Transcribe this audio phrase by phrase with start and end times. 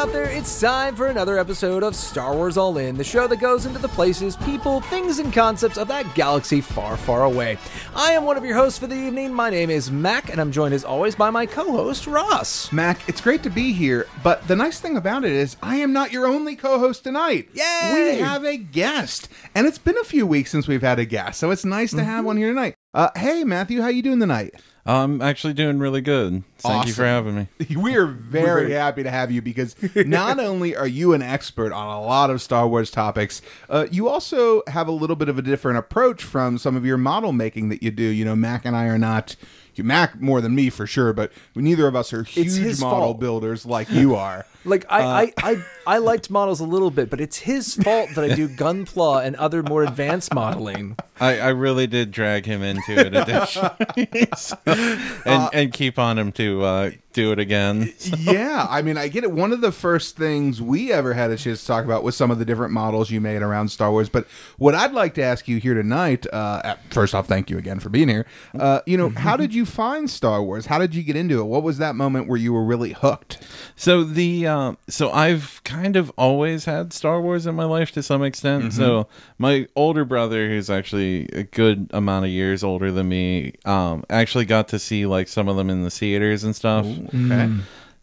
[0.00, 3.38] out there, it's time for another episode of Star Wars All In, the show that
[3.38, 7.58] goes into the places, people, things, and concepts of that galaxy far, far away.
[7.94, 9.34] I am one of your hosts for the evening.
[9.34, 12.72] My name is Mac, and I'm joined as always by my co host, Ross.
[12.72, 15.92] Mac, it's great to be here, but the nice thing about it is I am
[15.92, 17.50] not your only co-host tonight.
[17.52, 18.14] Yay!
[18.14, 21.38] We have a guest, and it's been a few weeks since we've had a guest,
[21.38, 22.74] so it's nice to have one here tonight.
[22.94, 24.54] Uh, hey, Matthew, how you doing tonight?
[24.86, 26.42] I'm actually doing really good.
[26.58, 27.48] Thank you for having me.
[27.76, 31.86] We are very happy to have you because not only are you an expert on
[31.86, 35.42] a lot of Star Wars topics, uh, you also have a little bit of a
[35.42, 38.02] different approach from some of your model making that you do.
[38.04, 39.36] You know, Mac and I are not.
[39.76, 43.20] You Mac more than me for sure, but neither of us are huge model fault.
[43.20, 44.44] builders like you are.
[44.64, 48.24] Like I, I, I, I liked models a little bit, but it's his fault that
[48.30, 50.96] I do Gunpla and other more advanced modeling.
[51.18, 56.32] I, I really did drag him into it additionally, So- and and keep on him
[56.32, 57.92] to uh, do it again.
[58.18, 59.32] yeah, I mean, I get it.
[59.32, 62.30] One of the first things we ever had a chance to talk about was some
[62.30, 64.08] of the different models you made around Star Wars.
[64.08, 64.26] But
[64.58, 67.80] what I'd like to ask you here tonight, uh, at- first off, thank you again
[67.80, 68.26] for being here.
[68.58, 70.66] Uh, you know, how did you find Star Wars?
[70.66, 71.44] How did you get into it?
[71.44, 73.38] What was that moment where you were really hooked?
[73.76, 78.02] So the um, so I've kind of always had Star Wars in my life to
[78.02, 78.72] some extent.
[78.72, 79.06] So
[79.38, 84.44] my older brother, who's actually a good amount of years older than me, um, actually
[84.44, 86.86] got to see like some of them in the theaters and stuff.
[86.86, 87.50] Okay.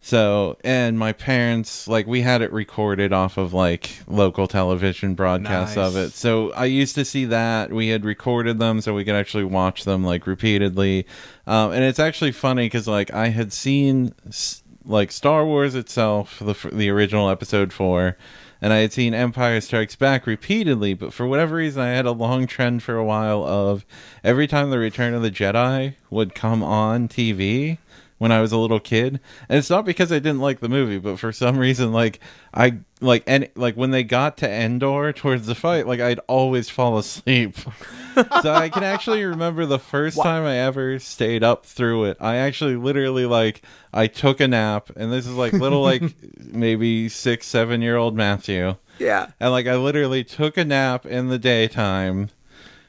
[0.00, 5.76] So, and my parents, like, we had it recorded off of like local television broadcasts
[5.76, 6.12] of it.
[6.12, 7.72] So I used to see that.
[7.72, 11.04] We had recorded them so we could actually watch them like repeatedly.
[11.48, 16.38] Um, and it's actually funny because, like, I had seen s- like Star Wars itself,
[16.40, 18.16] the, the original episode four.
[18.60, 22.12] And I had seen Empire Strikes Back repeatedly, but for whatever reason, I had a
[22.12, 23.86] long trend for a while of
[24.24, 27.78] every time the Return of the Jedi would come on TV,
[28.18, 29.20] when I was a little kid.
[29.48, 32.20] And it's not because I didn't like the movie, but for some reason like
[32.52, 36.68] I like and like when they got to Endor towards the fight, like I'd always
[36.68, 37.56] fall asleep.
[38.42, 42.16] so I can actually remember the first time I ever stayed up through it.
[42.20, 43.62] I actually literally like
[43.92, 46.02] I took a nap and this is like little like
[46.38, 48.76] maybe 6 7 year old Matthew.
[48.98, 49.28] Yeah.
[49.40, 52.30] And like I literally took a nap in the daytime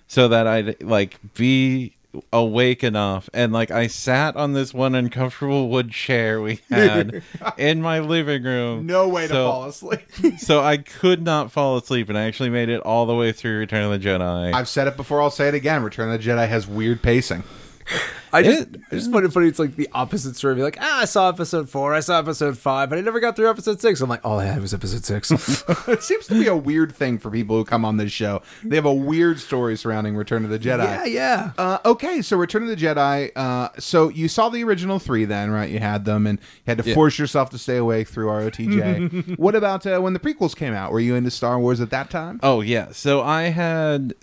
[0.07, 1.93] so that I'd like be
[2.33, 7.21] awake enough and like I sat on this one uncomfortable wood chair we had
[7.57, 8.87] in my living room.
[8.87, 10.01] No way to fall asleep.
[10.39, 13.59] So I could not fall asleep and I actually made it all the way through
[13.59, 14.53] Return of the Jedi.
[14.53, 15.21] I've said it before.
[15.21, 15.83] I'll say it again.
[15.83, 17.43] Return of the Jedi has weird pacing.
[18.31, 19.47] I just, It- I just find it funny.
[19.47, 20.53] It's like the opposite story.
[20.55, 23.35] Be like, ah, I saw episode four, I saw episode five, but I never got
[23.35, 24.01] through episode six.
[24.01, 25.31] I'm like, all I had was episode six.
[25.87, 28.43] It seems to be a weird thing for people who come on this show.
[28.63, 30.83] They have a weird story surrounding Return of the Jedi.
[30.83, 31.51] yeah, yeah.
[31.57, 33.31] Uh, okay, so Return of the Jedi.
[33.35, 35.69] Uh, so you saw the original three, then, right?
[35.69, 39.37] You had them, and you had to force yourself to stay awake through ROTJ.
[39.39, 40.91] what about uh, when the prequels came out?
[40.91, 42.39] Were you into Star Wars at that time?
[42.43, 42.91] Oh yeah.
[42.91, 44.13] So I had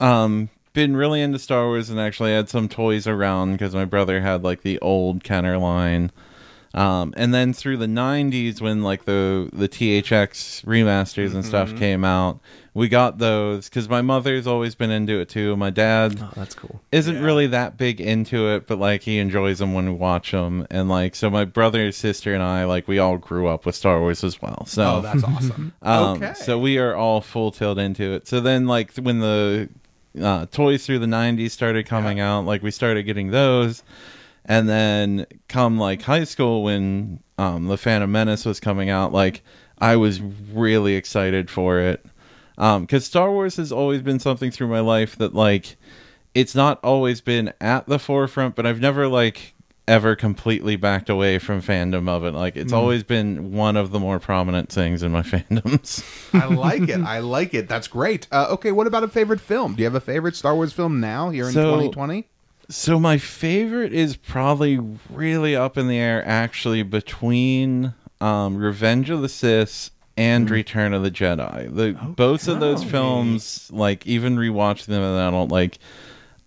[0.00, 4.20] um been really into Star Wars and actually had some toys around because my brother
[4.20, 6.12] had like the old Kenner line.
[6.72, 12.04] Um, and then through the 90s when like the the THX remasters and stuff came
[12.04, 12.38] out,
[12.74, 15.56] we got those cuz my mother's always been into it too.
[15.56, 16.80] My dad Oh, that's cool.
[16.92, 20.64] isn't really that big into it, but like he enjoys them when we watch them.
[20.70, 23.98] And like so my brother, sister and I like we all grew up with Star
[23.98, 24.64] Wars as well.
[24.66, 25.72] So Oh, that's awesome.
[25.82, 26.34] um, okay.
[26.34, 28.28] So we are all full tilt into it.
[28.28, 29.70] So then, like when the
[30.22, 33.82] uh, toys through the '90s started coming out, like we started getting those,
[34.44, 39.42] and then come like high school when um, the Phantom Menace was coming out, like
[39.78, 42.04] I was really excited for it.
[42.56, 45.76] Because Star Wars has always been something through my life that like
[46.34, 49.54] it's not always been at the forefront, but I've never like
[49.88, 52.32] ever completely backed away from fandom of it.
[52.34, 56.04] Like it's always been one of the more prominent things in my fandoms.
[56.32, 57.00] I like it.
[57.00, 57.68] I like it.
[57.68, 58.28] That's great.
[58.30, 59.74] Uh, okay, what about a favorite film?
[59.74, 62.26] Do you have a favorite Star Wars film now here in So- 2020?
[62.70, 69.22] So my favorite is probably really up in the air actually between um, Revenge of
[69.22, 71.74] the Sith and Return of the Jedi.
[71.74, 75.78] The both of those films, like even rewatching them, and I don't like.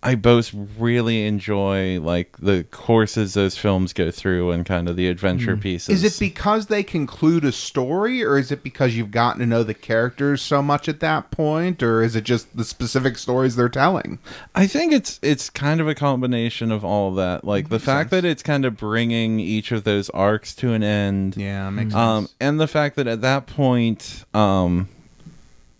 [0.04, 5.06] I both really enjoy like the courses those films go through and kind of the
[5.08, 6.02] adventure pieces.
[6.02, 9.62] Is it because they conclude a story, or is it because you've gotten to know
[9.62, 13.68] the characters so much at that point, or is it just the specific stories they're
[13.68, 14.18] telling?
[14.56, 17.44] I think it's it's kind of a combination of all of that.
[17.44, 21.36] Like the fact that it's kind of bringing each of those arcs to an end.
[21.36, 22.34] Yeah, makes Um, sense.
[22.40, 24.88] and the fact that at that point, um,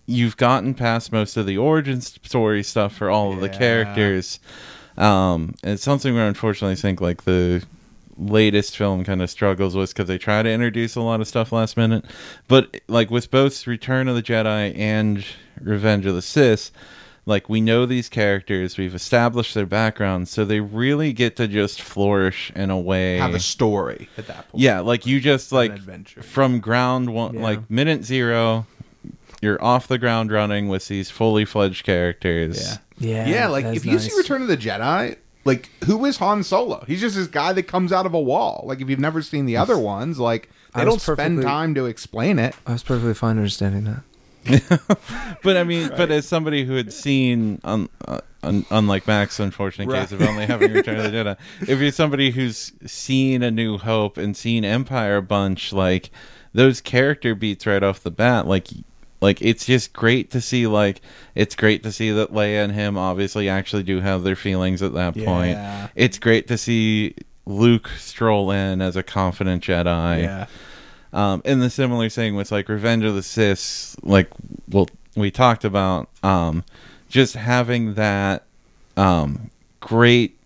[0.06, 4.40] you've gotten past most of the origin story stuff for all of the characters.
[4.96, 7.64] Um, and it's something where unfortunately I think like the
[8.18, 11.50] latest film kind of struggles with because they try to introduce a lot of stuff
[11.52, 12.04] last minute.
[12.48, 15.24] But like with both Return of the Jedi and
[15.60, 16.70] Revenge of the Sith,
[17.24, 21.80] like we know these characters, we've established their backgrounds, so they really get to just
[21.80, 23.16] flourish in a way.
[23.18, 24.60] Have a story at that point.
[24.62, 26.20] yeah, like you just like adventure.
[26.22, 27.42] from ground one, Yeah.
[27.42, 28.66] like minute zero,
[29.42, 32.78] you're off the ground running with these fully fledged characters.
[32.98, 33.26] Yeah.
[33.26, 34.10] Yeah, Yeah, like if you nice.
[34.10, 36.84] see Return of the Jedi, like who is Han Solo?
[36.86, 38.62] He's just this guy that comes out of a wall.
[38.66, 41.74] Like if you've never seen the other ones, like they I don't was spend time
[41.74, 42.54] to explain it.
[42.66, 44.02] I was perfectly fine understanding that.
[45.42, 49.88] But I mean, but as somebody who had seen, un, uh, un, unlike Mac's, unfortunate
[49.88, 50.02] Right.
[50.02, 51.36] case of only having Return of the Jedi,
[51.68, 56.10] if you're somebody who's seen A New Hope and seen Empire a bunch, like
[56.52, 58.68] those character beats right off the bat, like.
[59.22, 60.66] Like it's just great to see.
[60.66, 61.00] Like
[61.36, 64.92] it's great to see that Leia and him obviously actually do have their feelings at
[64.94, 65.58] that point.
[65.94, 67.14] It's great to see
[67.46, 70.24] Luke stroll in as a confident Jedi.
[70.24, 70.46] Yeah.
[71.12, 74.28] Um, and the similar thing with like Revenge of the Sith, like
[74.68, 76.64] well, we talked about, um,
[77.08, 78.44] just having that
[78.96, 80.38] um, great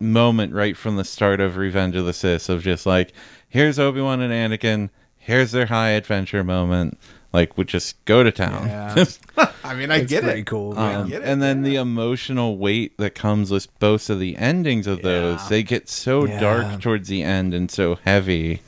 [0.00, 3.12] moment right from the start of Revenge of the Sith of just like,
[3.48, 6.98] here's Obi Wan and Anakin, here's their high adventure moment,
[7.32, 8.66] like would just go to town.
[8.66, 9.04] Yeah.
[9.64, 10.46] I mean, I It's get pretty it.
[10.46, 10.78] cool.
[10.78, 11.70] I Um, get it, and then yeah.
[11.70, 15.48] the emotional weight that comes with both of the endings of those, Yeah.
[15.48, 16.40] they get so Yeah.
[16.40, 18.62] dark towards the end and so heavy.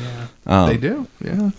[0.00, 0.26] yeah.
[0.46, 1.50] Um, They do, yeah.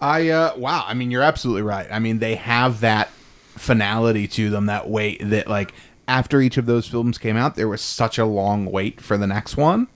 [0.00, 1.86] I uh wow, I mean you're absolutely right.
[1.90, 3.08] I mean they have that
[3.56, 5.74] finality to them, that weight that like
[6.06, 9.26] after each of those films came out, there was such a long wait for the
[9.26, 9.88] next one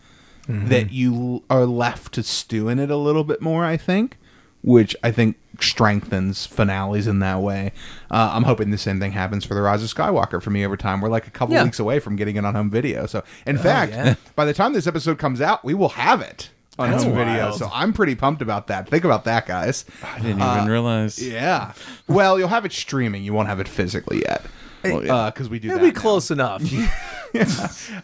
[0.48, 4.18] that you are left to stew in it a little bit more, I think,
[4.62, 7.72] which I think strengthens finales in that way.
[8.10, 10.76] Uh, I'm hoping the same thing happens for the Rise of Skywalker for me over
[10.76, 11.00] time.
[11.00, 11.64] We're like a couple Yeah.
[11.64, 13.06] weeks away from getting it on home video.
[13.06, 14.14] So, in fact, yeah.
[14.34, 17.52] by the time this episode comes out, we will have it on That's home video.
[17.52, 18.88] So I'm pretty pumped about that.
[18.88, 19.84] Think about that, guys.
[20.02, 21.22] I didn't even realize.
[21.22, 21.72] Yeah.
[22.08, 23.24] Well, you'll have it streaming.
[23.24, 24.44] You won't have it physically yet.
[24.82, 25.30] Well, yeah.
[25.30, 25.84] Because we do It'll that.
[25.84, 26.00] be now.
[26.00, 26.62] close enough.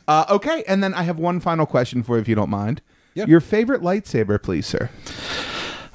[0.09, 2.81] Uh, okay, and then I have one final question for you, if you don't mind.
[3.13, 3.27] Yeah.
[3.27, 4.89] Your favorite lightsaber, please, sir.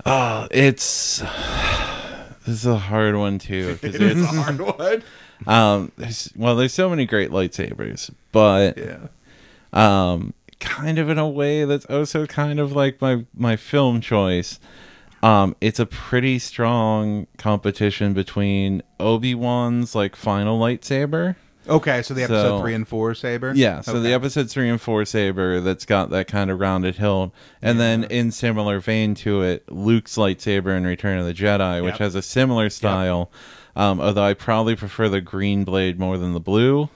[0.05, 1.17] Oh, it's
[2.45, 5.03] this is a hard one too it is there's hard one.
[5.47, 9.07] um there's, well there's so many great lightsabers, but Yeah.
[9.71, 14.59] um kind of in a way that's also kind of like my my film choice.
[15.21, 21.37] Um, it's a pretty strong competition between Obi Wan's like final lightsaber.
[21.67, 23.53] Okay, so the episode So- three and four saber.
[23.55, 24.13] Yeah, so the Okay.
[24.13, 27.31] episode three and four saber that's got that kind of rounded hilt,
[27.61, 31.93] and then in similar vein to it, Luke's lightsaber in Return of the Jedi, which
[31.93, 31.99] Yep.
[31.99, 33.31] has a similar style.
[33.75, 36.89] Um, although I probably prefer the green blade more than the blue.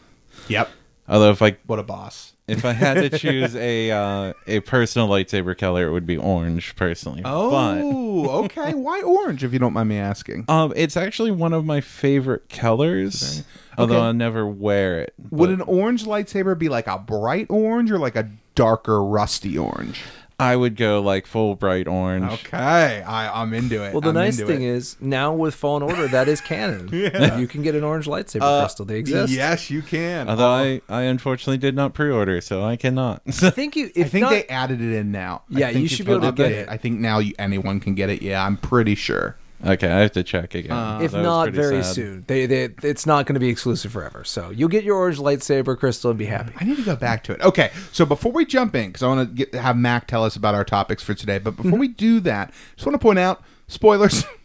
[0.47, 0.69] Yep.
[1.07, 2.33] Although if I What a boss.
[2.47, 6.75] if I had to choose a uh, a personal lightsaber color, it would be orange
[6.75, 7.21] personally.
[7.21, 8.73] but Oh, okay.
[8.73, 10.45] Why orange, if you don't mind me asking?
[10.49, 13.43] um, it's actually one of my favorite colors.
[13.77, 14.07] Although Okay.
[14.07, 15.13] I never wear it.
[15.29, 20.01] Would an orange lightsaber be like a bright orange or like a darker rusty orange?
[20.39, 22.31] I would go like full bright orange.
[22.31, 23.91] Okay, I, I'm into it.
[23.91, 24.67] Well, the I'm nice into thing it.
[24.67, 26.89] is now with Fallen Order, that is canon.
[27.39, 28.85] You can get an orange lightsaber Uh, crystal.
[28.85, 29.33] They exist.
[29.33, 30.29] Yes, you can.
[30.29, 33.23] Although Uh, I, I unfortunately did not pre-order, so I cannot.
[33.25, 33.89] I think you.
[33.97, 35.41] I think not, they added it in now.
[35.55, 36.69] I Yeah, think you should be able to update get it.
[36.69, 38.21] I think now you, anyone can get it.
[38.21, 39.37] Yeah, I'm pretty sure.
[39.65, 40.71] Okay, I have to check again.
[40.71, 41.95] Uh, if not very sad.
[41.95, 44.23] soon, they, they it's not going to be exclusive forever.
[44.23, 46.53] So you'll get your orange lightsaber crystal and be happy.
[46.59, 47.41] I need to go back to it.
[47.41, 50.55] Okay, so before we jump in, because I want to have Mac tell us about
[50.55, 54.23] our topics for today, but before we do that, just want to point out spoilers.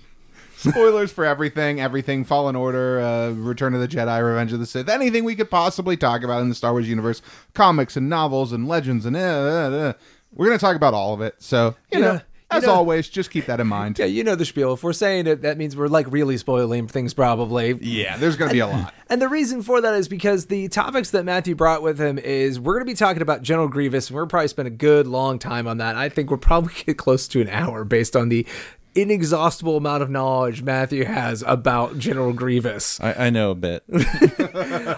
[0.56, 4.88] Spoilers for everything, everything, Fallen Order, uh, Return of the Jedi, Revenge of the Sith,
[4.88, 7.20] anything we could possibly talk about in the Star Wars universe,
[7.52, 9.92] comics and novels and legends and uh, uh, uh.
[10.32, 11.34] we're going to talk about all of it.
[11.38, 13.98] So, you, You know, know- you as know- always, just keep that in mind.
[13.98, 14.72] Yeah, you know the spiel.
[14.74, 17.78] If we're saying it, that means we're like really spoiling things, probably.
[17.80, 18.94] Yeah, there's going to be a lot.
[19.08, 22.58] And the reason for that is because the topics that Matthew brought with him is
[22.58, 25.38] we're going to be talking about General Grievous, and we're probably spend a good long
[25.38, 25.96] time on that.
[25.96, 28.46] I think we'll probably get close to an hour based on the
[28.94, 33.00] inexhaustible amount of knowledge Matthew has about General Grievous.
[33.00, 33.84] I, I know a bit.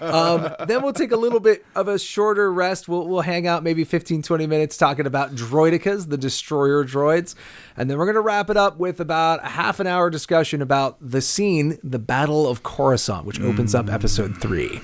[0.05, 2.89] Um, then we'll take a little bit of a shorter rest.
[2.89, 7.35] We'll, we'll hang out maybe 15, 20 minutes talking about droidekas, the destroyer droids.
[7.77, 10.61] And then we're going to wrap it up with about a half an hour discussion
[10.63, 14.81] about the scene, the Battle of Coruscant, which opens up episode three.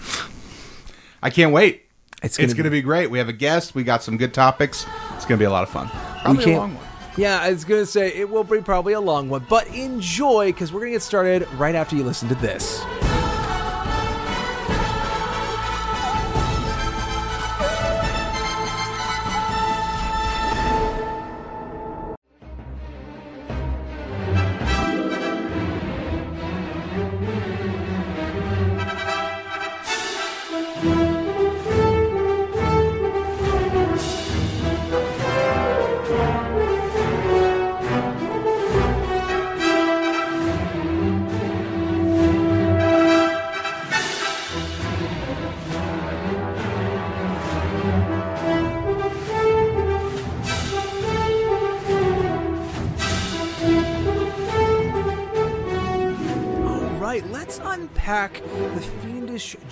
[1.22, 1.86] I can't wait.
[2.22, 3.10] It's It's gonna going to be great.
[3.10, 3.74] We have a guest.
[3.74, 4.84] We got some good topics.
[5.16, 5.88] It's going to be a lot of fun.
[6.22, 6.84] Probably a can't- long one.
[7.16, 10.46] Yeah, I was going to say it will be probably a long one, but enjoy
[10.46, 12.80] because we're going to get started right after you listen to this.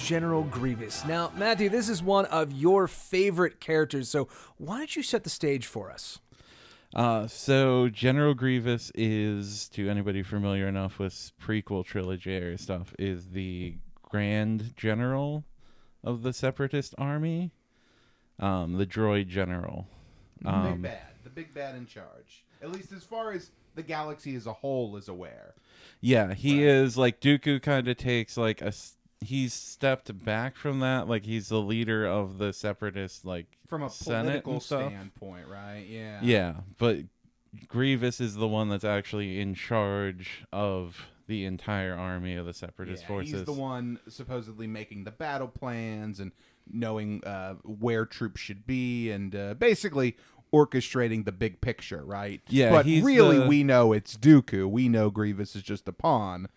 [0.08, 1.04] General Grievous.
[1.04, 5.28] Now, Matthew, this is one of your favorite characters, so why don't you set the
[5.28, 6.18] stage for us?
[6.96, 13.26] Uh, so General Grievous is, to anybody familiar enough with prequel trilogy era stuff, is
[13.32, 15.44] the Grand General
[16.02, 17.50] of the Separatist Army,
[18.40, 19.86] um, the Droid General.
[20.40, 22.46] The Um, big bad, the big bad in charge.
[22.62, 25.52] At least as far as the galaxy as a whole is aware.
[26.00, 27.60] Yeah, he is like Dooku.
[27.60, 28.68] Kind of takes like a.
[28.68, 31.08] s- He's stepped back from that.
[31.08, 35.84] Like he's the leader of the Separatist, like From a Senate political standpoint, right?
[35.88, 36.20] Yeah.
[36.22, 36.98] Yeah, but
[37.66, 43.02] Grievous is the one that's actually in charge of the entire army of the Separatist
[43.02, 43.32] Yeah, forces.
[43.32, 46.32] He's the one supposedly making the battle plans and
[46.70, 50.16] knowing uh, where troops should be and uh, basically
[50.52, 52.40] orchestrating the big picture, right?
[52.48, 54.70] Yeah, But really, the- we know it's Dooku.
[54.70, 56.48] We know Grievous is just a pawn.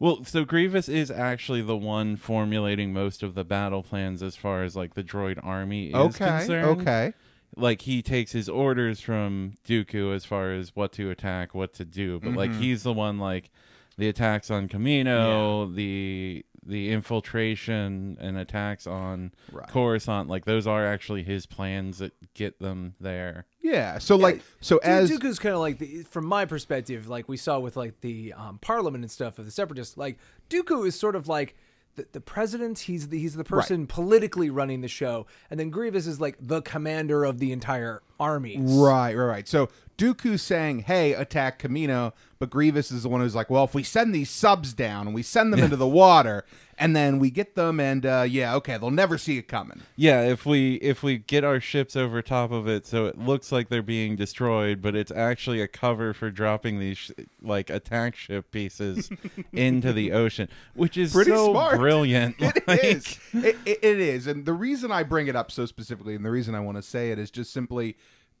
[0.00, 4.64] Well, so Grievous is actually the one formulating most of the battle plans as far
[4.64, 6.24] as like the droid army is Okay.
[6.38, 6.80] concerned.
[6.80, 7.12] Okay.
[7.54, 11.84] Like he takes his orders from Dooku as far as what to attack, what to
[11.84, 12.60] do, but like Mm-hmm.
[12.62, 13.50] he's the one like
[13.98, 19.68] the attacks on Kamino, the the infiltration and attacks on Right.
[19.68, 23.46] Coruscant, like those are actually his plans that get them there.
[23.60, 23.98] Yeah.
[23.98, 27.36] So like, so Du- as Dooku's kind of like the, from my perspective, like we
[27.36, 29.96] saw with like the um, Parliament and stuff of the Separatists.
[29.96, 31.54] Like Dooku is sort of like
[31.96, 32.78] the, the president.
[32.80, 36.62] He's the he's the person politically running the show, and then Grievous is like the
[36.62, 38.56] commander of the entire army.
[38.60, 39.48] Right, right, right.
[39.48, 39.68] So
[40.00, 43.82] Dooku's saying, "Hey, attack Kamino," but Grievous is the one who's like, "Well, if we
[43.82, 46.46] send these subs down and we send them into the water,
[46.78, 50.22] and then we get them, and uh, yeah, okay, they'll never see it coming." Yeah,
[50.22, 53.68] if we if we get our ships over top of it, so it looks like
[53.68, 57.10] they're being destroyed, but it's actually a cover for dropping these sh-
[57.42, 59.10] like attack ship pieces
[59.52, 61.78] into the ocean, which is Pretty so smart.
[61.78, 62.36] brilliant.
[62.40, 63.18] It Like, is.
[63.34, 64.26] It, it, it is.
[64.26, 66.82] And the reason I bring it up so specifically, and the reason I want to
[66.82, 67.98] say it, is just simply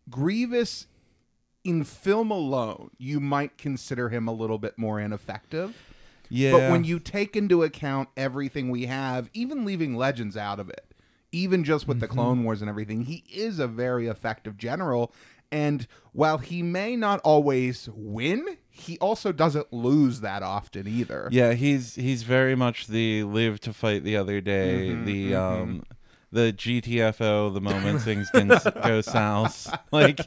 [0.08, 0.86] Grievous.
[1.64, 5.76] In film alone, you might consider him a little bit more ineffective.
[6.30, 10.70] Yeah, But when you take into account everything we have, even leaving Legends out of
[10.70, 10.86] it,
[11.32, 12.14] even just with the Mm-hmm.
[12.14, 15.12] Clone Wars and everything, he is a very effective general.
[15.52, 21.28] And while he may not always win, he also doesn't lose that often either.
[21.32, 25.82] yeah, he's he's very much the live to fight the other day, Mm-hmm, the um
[26.32, 29.68] the GTFO, the moment things can go south.
[29.92, 30.20] Like,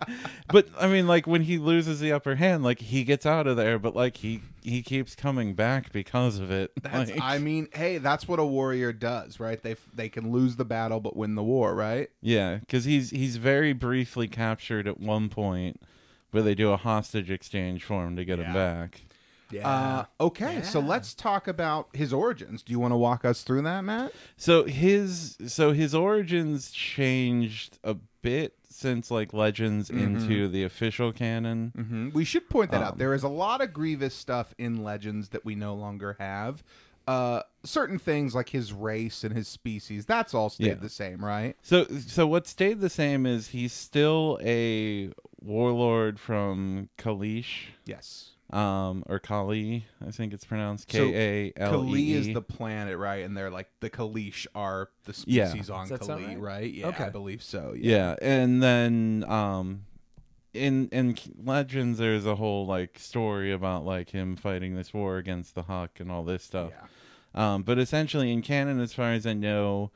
[0.50, 3.55] but I mean, like when he loses the upper hand, like he gets out of
[3.55, 6.72] there, but like he he keeps coming back because of it.
[6.81, 9.62] That's, Like- I mean, hey, that's what a warrior does, right?
[9.62, 12.10] They they can lose the battle but win the war, right?
[12.22, 15.81] Yeah, because he's he's very briefly captured at one point,
[16.31, 19.03] where they do a hostage exchange for him to get him back.
[19.53, 19.69] Yeah.
[19.69, 22.63] Uh, okay, so let's talk about his origins.
[22.63, 24.12] Do you want to walk us through that, Matt?
[24.38, 31.72] So his so his origins changed a bit since like Legends into the official canon.
[31.75, 32.93] hmm We should point that out.
[32.93, 36.63] Um, There is a lot of Grievous stuff in Legends that we no longer have.
[37.05, 40.74] Uh, certain things like his race and his species, that's all stayed Yeah.
[40.75, 41.55] the same, right?
[41.62, 48.29] So so what stayed the same is he's still a warlord from Kaleesh, Yes.
[48.53, 52.13] Um, or Kalee, I think it's pronounced So, K A L Kali E.
[52.13, 53.25] is the planet, right?
[53.25, 55.48] And they're like the Kaleesh are the Yeah.
[55.50, 56.39] species on Does that sound Kalee, right?
[56.39, 56.74] right?
[56.74, 57.05] Yeah, Okay.
[57.05, 57.74] I believe so.
[57.75, 57.91] Yeah.
[57.91, 59.86] Yeah, and then um
[60.53, 65.55] in in Legends there's a whole like story about like him fighting this war against
[65.55, 66.72] the Huk and all this stuff.
[67.33, 67.55] Yeah.
[67.55, 69.89] Um but essentially in canon as far as I know,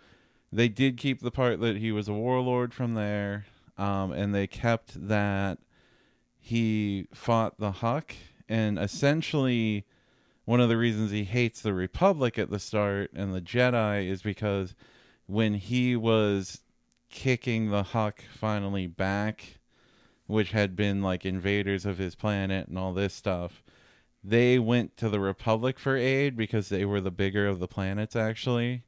[0.52, 3.46] they did keep the part that he was a warlord from there.
[3.78, 5.60] Um and they kept that
[6.40, 8.16] he fought the Huk
[8.50, 9.86] and essentially
[10.46, 14.22] one of the reasons he hates the Republic at the start and the Jedi is
[14.22, 14.75] because
[15.25, 16.62] when he was
[17.10, 19.60] kicking the Huk finally back,
[20.25, 23.62] which had been like invaders of his planet and all this stuff,
[24.24, 28.16] they went to the Republic for aid because they were the bigger of the planets,
[28.16, 28.84] actually.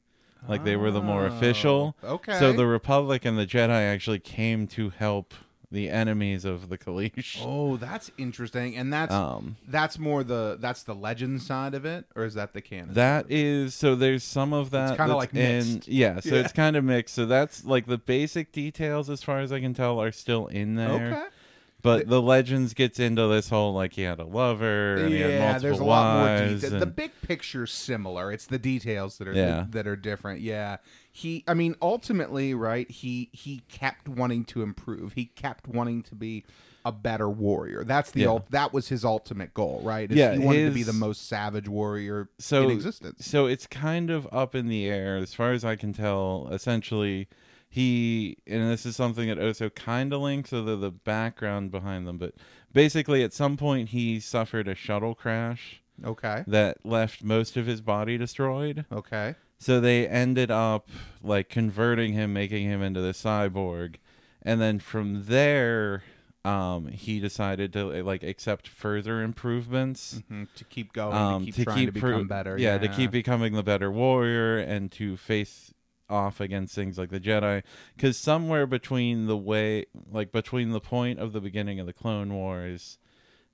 [0.48, 1.98] Like they were the more official.
[2.02, 2.40] Oh, okay.
[2.40, 5.34] So the Republic and the Jedi actually came to help
[5.72, 7.40] the enemies of the Kaleesh.
[7.44, 8.76] Oh, that's interesting.
[8.76, 12.54] And that's Um, that's more the that's the legend side of it, or is that
[12.54, 12.94] the canon?
[12.96, 13.96] That is so.
[13.96, 14.98] There's some of that.
[14.98, 15.88] kinda like mixed.
[15.88, 16.20] in, yeah.
[16.22, 16.42] So Yeah.
[16.42, 17.14] it's kind of mixed.
[17.14, 20.76] So that's like the basic details, as far as I can tell, are still in
[20.76, 20.90] there.
[21.14, 21.24] okay.
[21.82, 25.30] But the legends gets into this whole like he had a lover and he had
[25.32, 26.70] Yeah, multiple there's a lot more detail.
[26.72, 28.34] The and- big picture's similar.
[28.34, 29.66] It's the details that are Yeah.
[29.70, 30.42] that, are different.
[30.42, 30.78] Yeah.
[31.12, 35.14] He I mean ultimately, right, he he kept wanting to improve.
[35.14, 36.46] He kept wanting to be
[36.86, 37.84] a better warrior.
[37.84, 38.28] That's the Yeah.
[38.30, 40.10] ult- that was his ultimate goal, right?
[40.10, 43.26] Yeah, he wanted to be the most savage warrior so in existence.
[43.26, 46.48] So it's kind of up in the air as far as I can tell.
[46.52, 47.28] Essentially,
[47.70, 52.08] he and this is something that Oso kind of links to the, the background behind
[52.08, 52.34] them, but
[52.72, 56.44] basically at some point he suffered a shuttle crash Okay.
[56.48, 58.86] that left most of his body destroyed.
[58.92, 59.36] Okay.
[59.60, 60.90] So they ended up
[61.22, 63.96] like converting him, making him into the cyborg,
[64.42, 66.04] and then from there,
[66.46, 71.56] um, he decided to like accept further improvements Mhm, To keep going, um, to keep
[71.56, 72.58] to trying keep to become pro- better.
[72.58, 75.74] Yeah, to keep becoming the better warrior and to face
[76.10, 77.62] off against things like the Jedi.
[77.96, 82.34] Because somewhere between the way, like between the point of the beginning of the Clone
[82.34, 82.98] Wars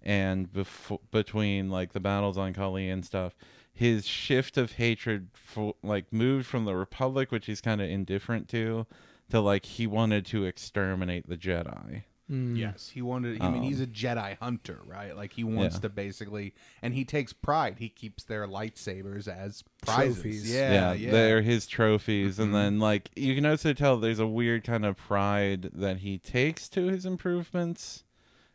[0.03, 3.35] and before between like the battles on Kalee and stuff,
[3.75, 8.48] his shift of hatred for like moved from the Republic, which he's kind of indifferent
[8.50, 8.88] to,
[9.29, 12.03] to like he wanted to exterminate the Jedi.
[12.27, 13.39] Yes, he wanted.
[13.39, 15.15] I mean, Um, he's a Jedi hunter, right?
[15.15, 15.82] Like he wants Yeah.
[15.82, 17.75] to basically, and he takes pride.
[17.77, 20.15] He keeps their lightsabers as prizes.
[20.15, 20.51] Trophies.
[20.51, 21.12] Yeah, yeah, yeah.
[21.12, 22.41] they're his trophies Mm-hmm.
[22.44, 26.17] and then like you can also tell there's a weird kind of pride that he
[26.17, 28.03] takes to his improvements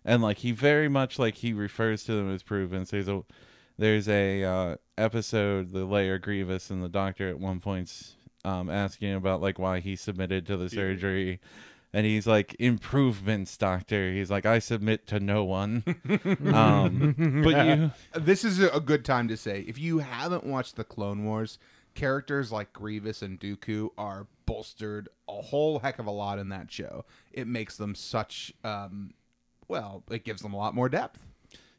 [0.04, 3.22] and like he very much like he refers to them as improvements there's a
[3.80, 8.14] there's a uh episode the Lair grievous and the doctor at one point
[8.44, 11.40] um asking about like why he submitted to the surgery
[11.92, 15.82] and he's like improvements doctor he's like i submit to no one
[16.54, 20.76] um but you This is a a good time to say if you haven't watched
[20.76, 21.58] the Clone Wars,
[21.94, 26.70] characters like Grievous and Dooku are bolstered a whole heck of a lot in that
[26.70, 27.04] show.
[27.32, 28.52] It makes them such.
[28.62, 29.14] um
[29.68, 31.24] well, it gives them a lot more depth.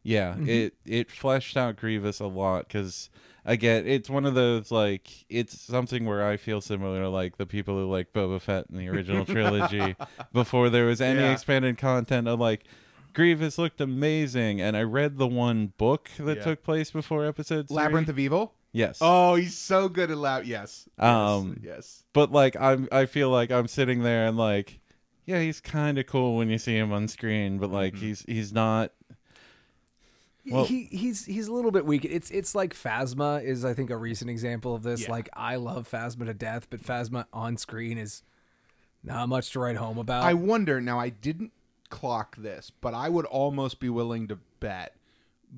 [0.04, 3.10] Yeah, it it fleshed out Grievous a lot because
[3.46, 7.76] again, it's one of those like it's something where I feel similar like the people
[7.76, 9.96] who like Boba Fett in the original trilogy
[10.34, 11.32] before there was any Yeah.
[11.32, 12.64] expanded content of like
[13.14, 16.44] Grievous looked amazing, and I read the one book that Yeah.
[16.44, 17.76] took place before episode three.
[17.78, 18.54] Labyrinth of Evil.
[18.72, 19.00] yes.
[19.02, 20.46] Oh, he's so good at lab.
[20.46, 20.88] Yes.
[20.98, 21.76] Um, yes.
[21.76, 22.04] yes.
[22.14, 24.80] but like I'm I feel like I'm sitting there and like
[25.28, 28.06] yeah, he's kind of cool when you see him on screen, but like Mm-hmm.
[28.06, 28.92] he's he's not
[30.46, 32.04] Well- he he's he's a little bit weak.
[32.06, 35.04] It's it's like Phasma is I think a recent example of this.
[35.04, 35.12] Yeah.
[35.12, 38.24] Like I love Phasma to death, but Phasma on screen is
[39.04, 40.24] not much to write home about.
[40.24, 41.00] I wonder now.
[41.00, 41.52] I didn't
[41.90, 44.96] clock this, but I would almost be willing to bet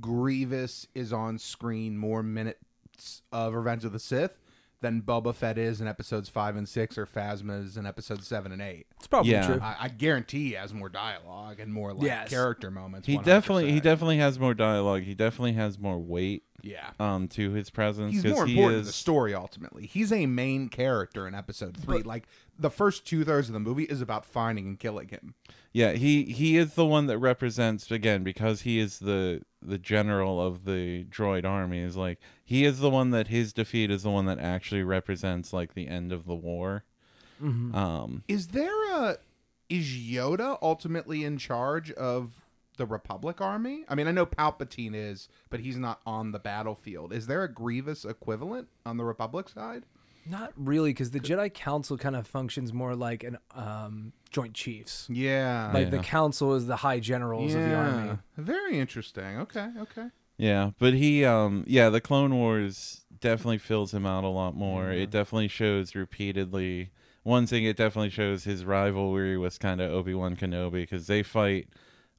[0.02, 4.38] Grievous is on screen more minutes of Revenge of the Sith
[4.84, 8.52] than Boba Fett is in episodes five and six, or Phasma is in episodes seven
[8.52, 8.86] and eight.
[8.98, 9.48] it's probably Yeah.
[9.48, 9.60] true.
[9.60, 12.30] I, I guarantee he has more dialogue and more like Yes.
[12.30, 13.08] character moments.
[13.08, 13.24] he 100%.
[13.26, 15.02] definitely he definitely has more dialogue.
[15.02, 16.90] He definitely has more weight yeah.
[17.00, 19.86] um to his presence He's 'cause more he important to the story ultimately.
[19.86, 22.02] He's a main character in episode three.
[22.02, 22.26] like
[22.58, 25.36] the first two thirds of the movie is about finding and killing him.
[25.74, 30.42] yeah he he is the one that represents again because he is the the general
[30.46, 34.12] of the droid army is like he is the one that his defeat is the
[34.12, 36.84] one that actually represents like the end of the war
[37.42, 39.18] um Is there a
[39.70, 42.43] is Yoda ultimately in charge of
[42.78, 43.86] the Republic Army?
[43.88, 47.14] I mean, I know Palpatine is, but he's not on the battlefield.
[47.14, 49.84] Is there a Grievous equivalent on the Republic side?
[50.26, 55.08] Not really, because the Jedi Council kind of functions more like an um, Joint Chiefs.
[55.10, 55.70] Yeah.
[55.74, 56.04] Like the Yeah.
[56.04, 58.18] Council is the high generals of the army.
[58.38, 59.40] Very interesting.
[59.40, 60.08] Okay, okay.
[60.38, 64.92] Yeah, but he um yeah, the Clone Wars definitely fills him out a lot more.
[64.92, 66.90] It definitely shows repeatedly.
[67.24, 71.68] One thing it definitely shows his rivalry with kind of Obi-Wan Kenobi cuz they fight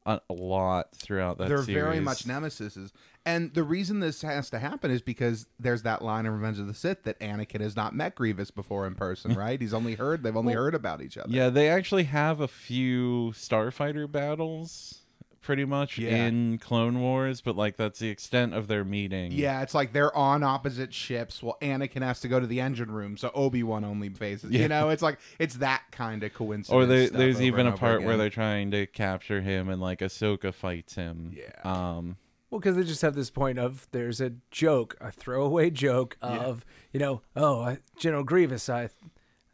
[0.06, 1.82] a, lot throughout that They're series.
[1.82, 2.92] very much nemesises.
[3.24, 6.66] And the reason this has to happen is because there's that line in Revenge of
[6.66, 9.60] the Sith that Anakin has not met Grievous before in person, right?
[9.60, 11.30] He's only heard they've only heard about each other.
[11.30, 15.03] Yeah, they actually have a few starfighter battles
[15.44, 16.26] pretty much Yeah.
[16.26, 19.30] in Clone Wars, but like that's the extent of their meeting.
[19.32, 21.42] Yeah, it's like they're on opposite ships.
[21.42, 24.50] Well, Anakin has to go to the engine room, so Obi Wan only faces.
[24.50, 24.62] Yeah.
[24.62, 26.70] You know, it's like it's that kind of coincidence.
[26.74, 29.80] Or there, stuff there's even a over part where they're trying to capture him and
[29.80, 31.36] like Ahsoka fights him.
[31.36, 31.50] Yeah.
[31.62, 32.16] Um
[32.50, 36.64] Well, because they just have this point of there's a joke, a throwaway joke of
[36.92, 38.88] you know, oh, General Grievous, I,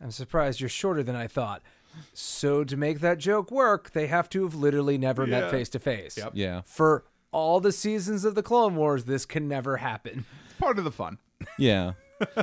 [0.00, 1.62] I'm surprised you're shorter than I thought.
[2.14, 5.40] So to make that joke work, they have to have literally never Yeah.
[5.40, 6.16] met face to face.
[6.16, 6.32] Yep.
[6.34, 6.62] yeah.
[6.64, 10.24] For all the seasons of the Clone Wars, this can never happen.
[10.46, 11.18] It's part of the fun.
[11.58, 11.92] Yeah.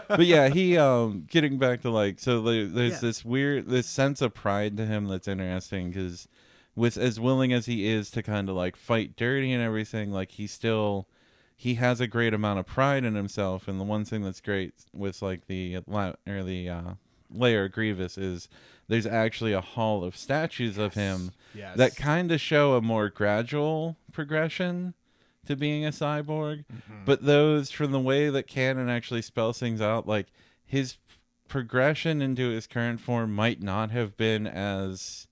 [0.07, 2.97] but yeah, he um getting back to like so there's Yeah.
[2.99, 6.27] this weird this sense of pride to him that's interesting because
[6.75, 10.31] with as willing as he is to kind of like fight dirty and everything, like
[10.31, 11.07] he still
[11.55, 13.67] he has a great amount of pride in himself.
[13.67, 16.91] And the one thing that's great with like the la- or the uh
[17.33, 18.47] Lair Grievous is
[18.87, 21.77] there's actually a hall of statues of him Yes.
[21.77, 24.93] that kind of show a more gradual progression
[25.45, 26.65] to being a cyborg.
[26.65, 27.05] Mm-hmm.
[27.05, 30.27] But those, from the way that Canon actually spells things out, like
[30.65, 30.97] his
[31.47, 35.27] progression into his current form might not have been as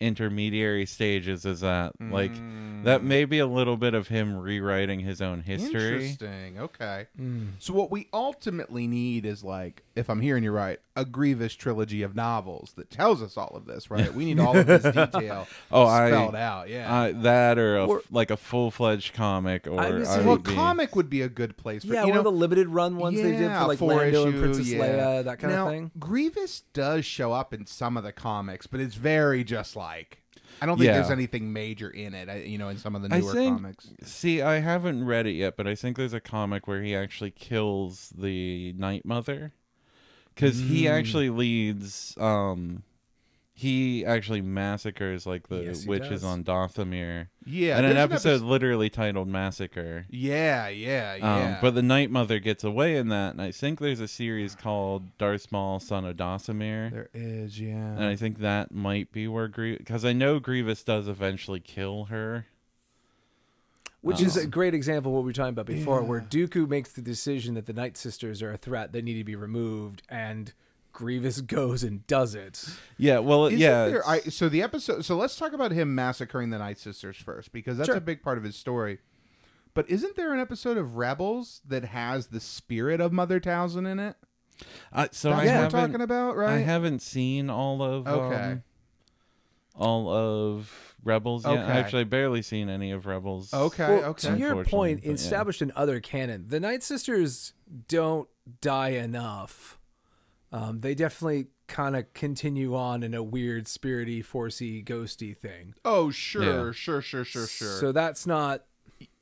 [0.00, 1.92] intermediary stages as that.
[2.00, 2.84] Like Mm.
[2.84, 6.08] that may be a little bit of him rewriting his own history.
[6.10, 6.58] Interesting.
[6.58, 7.06] Okay.
[7.58, 12.02] So what we ultimately need is like, if I'm hearing you right, a Grievous trilogy
[12.02, 14.12] of novels that tells us all of this, right?
[14.14, 16.68] We need all of this detail Oh, I- spelled out.
[16.68, 16.94] Yeah.
[17.02, 20.36] Uh, that or, a, Or- like a full fledged comic, or I was I well,
[20.38, 22.68] be- comic would be a good place for Yeah, you one know, of the limited
[22.68, 24.78] run ones they did for like four Lando and issue, Princess yeah.
[24.80, 25.90] Leia, that kind now, of thing.
[25.98, 30.18] Grievous does show up in some of the comics, but it's very just like
[30.62, 30.94] I don't think Yeah.
[30.94, 32.28] there's anything major in it.
[32.28, 33.56] I, you know, in some of the I newer think.
[33.56, 33.88] comics.
[34.04, 37.30] See, I haven't read it yet, but I think there's a comic where he actually
[37.30, 39.52] kills the Night Mother
[40.40, 40.90] because he Mm.
[40.90, 42.16] actually leads.
[42.18, 42.82] um
[43.52, 46.24] He actually massacres like the Yes, witches does.
[46.24, 47.26] on Dathomir.
[47.44, 51.58] Yeah, and an there's an episode episode- literally titled "Massacre." Yeah, yeah, Um, yeah.
[51.60, 55.14] but the Night Mother gets away in that, and I think there's a series called
[55.18, 56.90] Darth Maul, Son of Dathomir.
[56.90, 57.96] there is, yeah.
[57.96, 62.04] And I think that might be where Grievous, because I know Grievous does eventually kill
[62.06, 62.46] her.
[64.02, 66.92] Which is a great example of what we were talking about before, where Dooku makes
[66.92, 70.52] the decision that the Night Sisters are a threat that need to be removed, and
[70.92, 72.64] Grievous goes and does it.
[72.96, 75.04] Yeah, well, Isn't yeah, there- I, so the episode.
[75.04, 77.96] So let's talk about him massacring the Night Sisters first, because that's Sure.
[77.96, 78.98] a big part of his story.
[79.74, 84.00] But isn't there an episode of Rebels that has the spirit of Mother Talzin in
[84.00, 84.16] it?
[84.92, 86.54] I, so That's I what we're haven't, talking about, right?
[86.54, 88.34] I haven't seen all of Okay.
[88.52, 88.62] um,
[89.76, 91.52] all of Rebels yet.
[91.52, 91.62] Okay.
[91.72, 93.52] Actually, I barely seen any of Rebels.
[93.54, 94.28] Okay, Well, okay.
[94.32, 95.14] to your point, but yeah.
[95.14, 97.52] established in other canon, the Night Sisters
[97.88, 98.28] don't
[98.60, 99.78] die enough.
[100.52, 105.74] Um, they definitely kind of continue on in a weird, spirity, forcey, ghosty thing.
[105.84, 106.72] Oh, sure, Yeah.
[106.72, 107.78] sure, sure, sure, sure.
[107.78, 108.64] So that's not.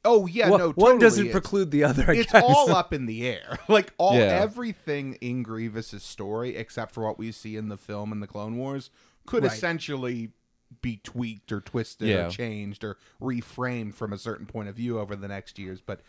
[0.04, 2.04] oh, yeah, one, no, one doesn't It's- preclude the other.
[2.08, 2.42] I it's guess.
[2.42, 3.58] all up in the air.
[3.68, 4.40] Like all Yeah.
[4.40, 8.56] everything in Grievous's story, except for what we see in the film and the Clone
[8.56, 8.88] Wars,
[9.26, 9.52] could Right.
[9.52, 10.30] essentially
[10.82, 12.26] be tweaked or twisted Yeah.
[12.26, 15.80] or changed or reframed from a certain point of view over the next years.
[15.84, 16.00] But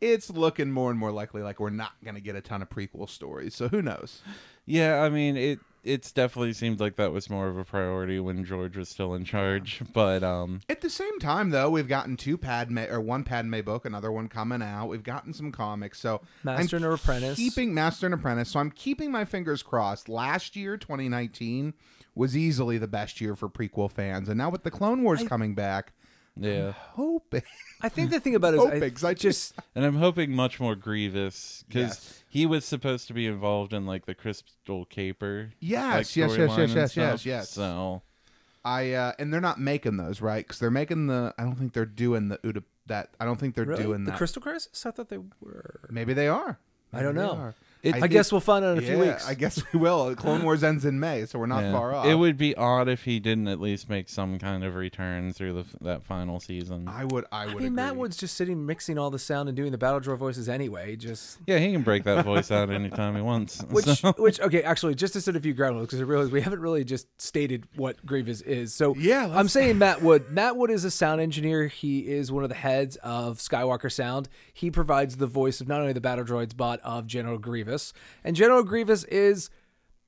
[0.00, 2.68] it's looking more and more likely like we're not going to get a ton of
[2.68, 3.54] prequel stories.
[3.54, 4.22] So who knows?
[4.66, 5.58] Yeah, I mean it.
[5.82, 9.26] It's definitely seemed like that was more of a priority when George was still in
[9.26, 9.82] charge.
[9.92, 13.84] But um, At the same time, though, we've gotten two Padme or one Padme book,
[13.84, 14.86] another one coming out.
[14.88, 17.36] We've gotten some comics, so Master I'm and Apprentice.
[17.36, 18.48] keeping Master and Apprentice.
[18.52, 20.08] So I'm keeping my fingers crossed.
[20.08, 21.74] Last year, 2019,
[22.14, 25.54] was easily the best year for prequel fans, and now with the Clone Wars coming
[25.54, 25.92] back,
[26.36, 27.42] yeah, hoping.
[27.80, 30.32] I think the thing about it is, Hoping, I, 'cause I just and I'm hoping
[30.32, 32.24] much more Grievous because Yes.
[32.28, 35.52] he was supposed to be involved in like the Crystal Caper.
[35.60, 36.96] Yes, like, yes, yes, yes, yes, stuff.
[36.96, 37.50] yes, yes.
[37.50, 38.02] So
[38.64, 41.34] I uh, and they're not making those right because they're making the.
[41.38, 42.62] I don't think they're doing the Uda.
[42.86, 43.82] That I don't think they're really?
[43.82, 44.18] doing the that.
[44.18, 44.84] Crystal Crisis.
[44.84, 45.80] I thought they were.
[45.90, 46.58] Maybe they are.
[46.92, 47.54] I don't know.
[47.84, 47.88] Are.
[47.88, 49.28] It- I, think- guess we'll find out in a few yeah, weeks.
[49.28, 50.14] I guess we will.
[50.14, 51.72] Clone Wars ends in May, so we're not yeah.
[51.72, 52.06] far off.
[52.06, 55.52] It would be odd if he didn't at least make some kind of return through
[55.54, 56.88] the, that final season.
[56.88, 57.24] I would.
[57.32, 57.50] I would.
[57.50, 57.70] I mean, agree.
[57.70, 60.96] Matt Wood's just sitting mixing all the sound and doing the battle droid voices anyway.
[60.96, 63.62] Just yeah, he can break that voice out anytime he wants.
[63.70, 66.30] which, So- which okay, actually, just to set a few ground rules because I realize
[66.30, 68.72] we haven't really just stated what Grievous is.
[68.74, 70.30] So Yeah, let's- I'm saying Matt Wood.
[70.30, 71.66] Matt Wood is a sound engineer.
[71.68, 74.28] He is one of the heads of Skywalker Sound.
[74.52, 77.73] He provides the voice of not only the battle droids but of General Grievous.
[78.22, 79.50] And General Grievous is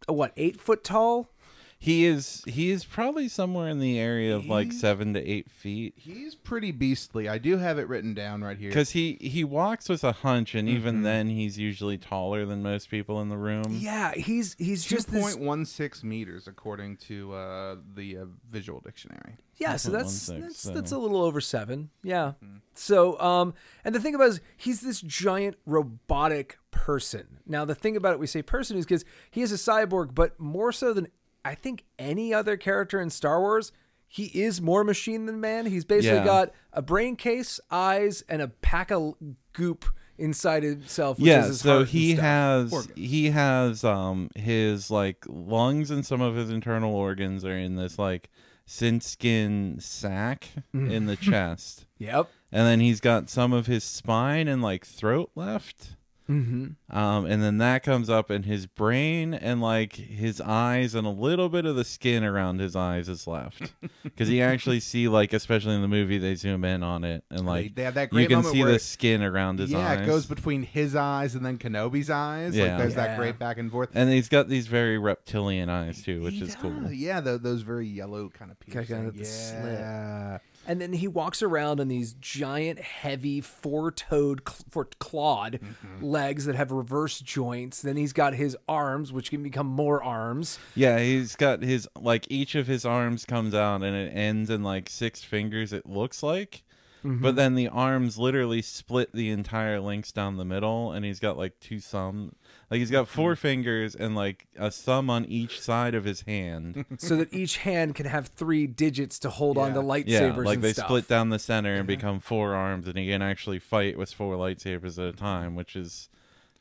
[0.08, 1.30] what eight foot tall.
[1.78, 5.94] he is he is probably somewhere in the area of like seven to eight feet.
[5.96, 7.28] He's pretty beastly.
[7.28, 8.70] I do have it written down right here.
[8.70, 10.76] Because he he walks with a hunch, and Mm-hmm.
[10.76, 13.64] even then, he's usually taller than most people in the room.
[13.78, 15.22] Yeah, he's he's Two just this.
[15.22, 19.36] point one six meters, according to uh, the uh, Visual Dictionary.
[19.58, 21.90] Yeah, so that's 1.16, that's so- that's a little over seven.
[22.02, 22.32] Yeah.
[22.44, 22.56] Mm-hmm.
[22.74, 27.38] So, um, and the thing about it is he's this giant robotic person.
[27.46, 30.38] Now, the thing about it, we say person, is because he is a cyborg, but
[30.38, 31.08] more so than
[31.44, 33.72] I think any other character in Star Wars,
[34.08, 35.66] he is more machine than man.
[35.66, 36.24] He's basically Yeah.
[36.24, 39.14] got a brain case, eyes, and a pack of
[39.52, 39.86] goop
[40.18, 41.18] inside himself.
[41.18, 42.24] Which yeah, is his so heart and he stuff.
[42.24, 42.92] has Organs.
[42.98, 47.98] he has um his like lungs and some of his internal organs are in this
[47.98, 48.30] like
[48.66, 50.90] sin skin sac Mm.
[50.90, 51.86] in the chest.
[51.98, 52.28] Yep.
[52.52, 55.95] And then he's got some of his spine and like throat left.
[56.28, 56.96] Mm-hmm.
[56.96, 61.10] Um, and then that comes up, and his brain and like his eyes and a
[61.10, 65.32] little bit of the skin around his eyes is left because you actually see like,
[65.32, 68.26] especially in the movie, they zoom in on it and like they have that you
[68.26, 69.80] can see where the skin around his eyes.
[69.80, 70.00] yeah, eyes.
[70.00, 72.56] it goes between his eyes and then Kenobi's eyes.
[72.56, 72.64] Yeah.
[72.70, 73.06] Like there's Yeah.
[73.06, 73.90] that great back and forth.
[73.94, 76.90] and he's got these very reptilian eyes too, which He is cool.
[76.90, 79.12] Yeah, tho- those very yellow kind of Kinda piercing.
[79.16, 79.62] the slit.
[79.78, 80.38] yeah.
[80.66, 86.04] And then he walks around on these giant, heavy, four-toed, four clawed Mm-hmm.
[86.04, 87.82] legs that have reverse joints.
[87.82, 90.58] Then he's got his arms, which can become more arms.
[90.74, 94.62] Yeah, he's got his like each of his arms comes out and it ends in
[94.62, 95.72] like six fingers.
[95.72, 96.62] It looks like,
[97.04, 97.22] Mm-hmm.
[97.22, 101.36] but then the arms literally split the entire length down the middle, and he's got
[101.38, 102.34] like two thumb.
[102.70, 106.84] Like he's got four fingers and like a thumb on each side of his hand.
[106.98, 110.54] so that each hand can have three digits to hold on to lightsabers yeah, like
[110.56, 110.86] and they stuff.
[110.86, 114.34] split down the center and become four arms, and he can actually fight with four
[114.36, 116.08] lightsabers at a time, which is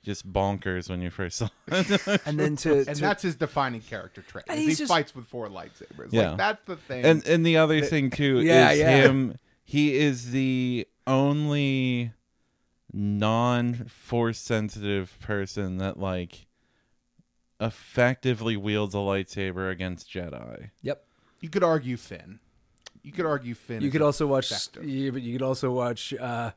[0.04, 2.22] just bonkers when you first saw it.
[2.28, 4.46] and then to, And to- that's his defining character trait.
[4.48, 6.10] And is he's He just- fights with four lightsabers.
[6.12, 6.30] Yeah.
[6.30, 7.04] Like that's the thing.
[7.04, 8.90] and and the other thing too Yeah, is yeah.
[9.08, 12.12] him he is the only
[12.98, 16.48] non force sensitive person that like
[17.60, 21.06] effectively wields a lightsaber against jedi yep.
[21.42, 22.40] you could argue Finn.
[23.06, 23.84] You could argue Finn.
[23.84, 24.84] You could also watch, effective.
[24.84, 26.52] yeah, but you could also watch, uh,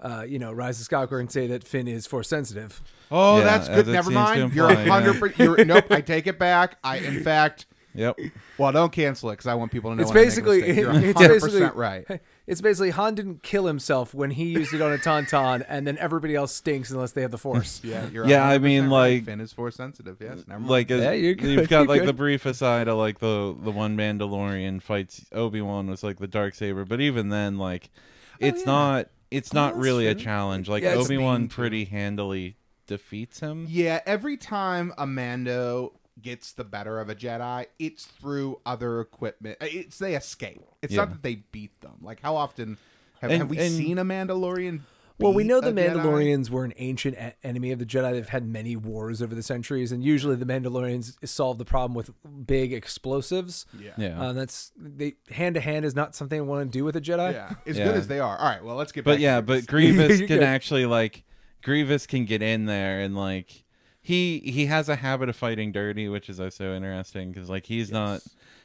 [0.00, 2.82] uh, you know, Rise of Skywalker and say that Finn is force sensitive.
[3.08, 3.86] Oh, Yeah, that's good.
[3.86, 4.52] Never seems to mind.
[4.52, 5.20] You're a hundred.
[5.20, 5.84] per- You're nope.
[5.90, 6.76] I take it back.
[6.82, 7.66] I in fact.
[7.94, 8.18] yep
[8.58, 10.02] Well, don't cancel it because I want people to know.
[10.02, 10.76] It's when I make a basically, mistake.
[10.76, 12.04] You're it's 100% basically right.
[12.46, 15.96] It's basically Han didn't kill himself when he used it on a tauntaun, and then
[15.98, 17.80] everybody else stinks unless they have the force.
[17.84, 18.90] Yeah, you're Yeah, I mean, right.
[18.90, 20.16] like- Finn is force sensitive.
[20.20, 20.70] Yes, never mind.
[20.70, 22.08] like as, Yeah, you're good, you've got you're like good.
[22.08, 26.54] the brief aside of like the the one mandalorian fights obi-wan was like the dark
[26.54, 27.98] saber but even then like oh,
[28.40, 28.66] it's yeah.
[28.66, 33.66] not it's oh, not that's really a challenge like Yeah, obi-wan pretty handily defeats him
[33.68, 39.58] Yeah, every time a Mando gets the better of a Jedi, it's through other equipment.
[39.60, 40.60] Uh, It's they escape.
[40.82, 41.94] It's not that they beat them.
[42.02, 42.76] Like how often
[43.20, 44.80] have, And- have we and- seen a Mandalorian?
[45.18, 45.94] Well, we know a the Jedi?
[45.94, 48.10] Mandalorians were an ancient e- enemy of the Jedi.
[48.12, 52.10] They've had many wars over the centuries, and usually the Mandalorians solve the problem with
[52.44, 53.64] big explosives.
[53.78, 53.92] Yeah.
[53.96, 56.96] yeah Uh, that's they hand to hand is not something I want to do with
[56.96, 57.34] a Jedi.
[57.34, 57.84] Yeah, as Yeah.
[57.84, 58.36] good as they are.
[58.36, 59.04] All right, well, let's get.
[59.04, 59.66] But back yeah, to but.
[59.68, 60.42] Grievous can good.
[60.42, 61.22] actually like
[61.62, 63.64] Grievous can get in there and like
[64.02, 67.90] he he has a habit of fighting dirty, which is also interesting because like he's
[67.90, 68.20] not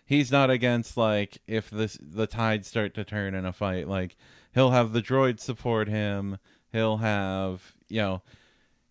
[0.05, 4.15] he's not against like if this the tides start to turn in a fight, like
[4.53, 6.39] he'll have the droids support him,
[6.71, 8.21] he'll have you know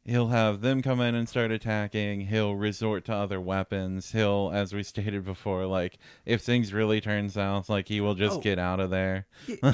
[0.04, 4.72] he'll have them come in and start attacking he'll resort to other weapons he'll as
[4.72, 8.40] we stated before like if things really turn south like he will just Oh.
[8.40, 9.26] get out of there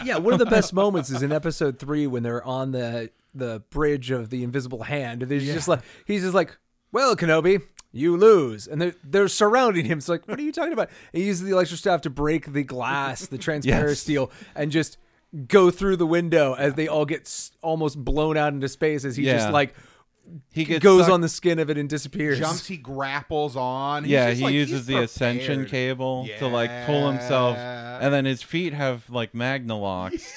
[0.07, 3.63] yeah, one of the best moments is in episode three when they're on the the
[3.69, 5.23] bridge of the invisible hand.
[5.23, 6.57] And there's just like he's just like,
[6.93, 9.99] "Well, Kenobi, you lose," and they're they're surrounding him.
[9.99, 12.53] It's like, "What are you talking about?" And he uses the electric staff to break
[12.53, 13.99] the glass, the transparent Yes.
[14.01, 14.99] steel, and just
[15.49, 19.05] go through the window as they all get s- almost blown out into space.
[19.05, 19.39] As he Yeah.
[19.39, 19.75] just like
[20.53, 22.39] he gets goes sucked- on the skin of it and disappears.
[22.39, 24.05] jumps, he grapples on.
[24.05, 25.71] He's yeah, just he like- uses he's the ascension prepared.
[25.71, 30.33] cable to like pull himself, and then his feet have like magna locks.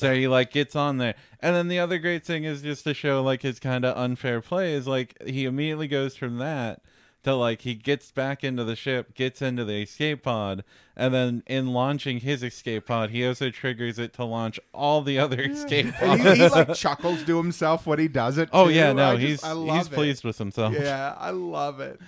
[0.00, 2.94] So he like gets on there, and then the other great thing is just to
[2.94, 6.80] show like his kind of unfair play is like he immediately goes from that
[7.22, 10.64] to like he gets back into the ship, gets into the escape pod,
[10.96, 15.18] and then in launching his escape pod, he also triggers it to launch all the
[15.18, 16.22] other escape pods.
[16.22, 18.48] He, he like chuckles to himself when he does it.
[18.54, 18.72] oh too.
[18.74, 19.92] yeah, no, I just- he's I love he's it.
[19.92, 20.72] pleased with himself.
[20.72, 22.00] Yeah, I love it.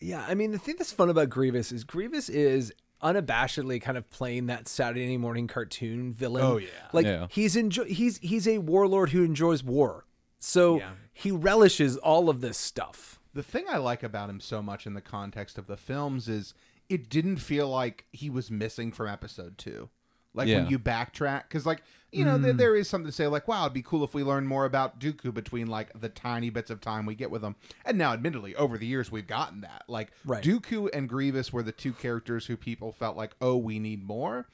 [0.00, 4.08] Yeah, I mean the thing that's fun about Grievous is Grievous is unabashedly kind of
[4.10, 6.42] playing that Saturday morning cartoon villain.
[6.44, 6.68] Oh, yeah.
[6.92, 7.26] like Yeah.
[7.30, 10.06] he's enjoy he's he's a warlord who enjoys war,
[10.38, 10.92] so Yeah.
[11.12, 13.20] he relishes all of this stuff.
[13.34, 16.54] The thing I like about him so much in the context of the films is
[16.88, 19.90] it didn't feel like he was missing from episode two.
[20.32, 20.58] Like Yeah.
[20.62, 21.82] when you backtrack, because like
[22.16, 22.58] you know there, hmm.
[22.58, 24.98] there is something to say like, wow, it'd be cool if we learned more about
[24.98, 27.56] Dooku between like the tiny bits of time we get with him.
[27.84, 29.84] And now, admittedly, over the years we've gotten that.
[29.88, 30.42] Like Right.
[30.42, 34.48] Dooku and Grievous were the two characters who people felt like, oh, we need more.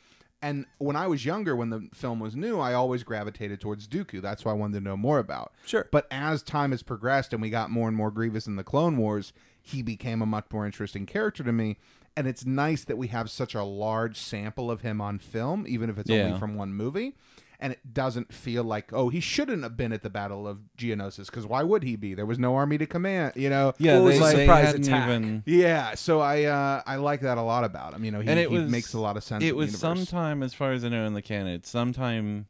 [0.45, 4.21] And when I was younger, when the film was new, I always gravitated towards Dooku.
[4.21, 5.53] That's why I wanted to know more about.
[5.65, 5.87] Sure.
[5.93, 8.97] But as time has progressed and we got more and more Grievous in the Clone
[8.97, 11.79] Wars, he became a much more interesting character to me.
[12.17, 15.89] And it's nice that we have such a large sample of him on film, even
[15.89, 16.25] if it's Yeah.
[16.25, 17.15] only from one movie.
[17.63, 21.27] And it doesn't feel like, oh, he shouldn't have been at the Battle of Geonosis,
[21.27, 22.13] because why would he be?
[22.13, 23.73] There was no army to command, you know?
[23.79, 25.09] Yeah, What was they, the they surprise hadn't attack?
[25.09, 28.05] even Yeah, so I uh, I like that a lot about him.
[28.05, 29.45] You know, he, and it he was makes a lot of sense.
[29.45, 31.55] It was sometime, as far as I know, in the canon.
[31.55, 32.49] It's sometime,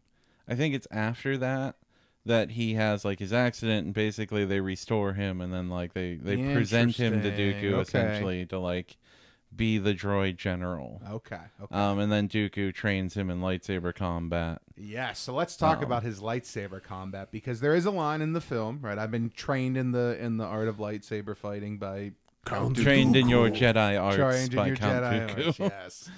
[0.48, 1.76] I think it's after that
[2.24, 6.14] that he has like his accident and basically they restore him and then like they
[6.14, 7.80] they present him to Dooku Okay.
[7.82, 8.96] essentially to like
[9.54, 11.00] be the droid general.
[11.10, 11.38] Okay.
[11.62, 11.74] Okay.
[11.74, 14.62] Um, and then Dooku trains him in lightsaber combat.
[14.76, 18.32] Yes, so let's talk Um, about his lightsaber combat because there is a line in
[18.32, 18.98] the film, right?
[18.98, 22.12] I've been trained in the in the art of lightsaber fighting by
[22.46, 25.46] Count Trained in your Jedi arts Trained in by your Count Jedi Dooku.
[25.46, 26.10] arts, yes.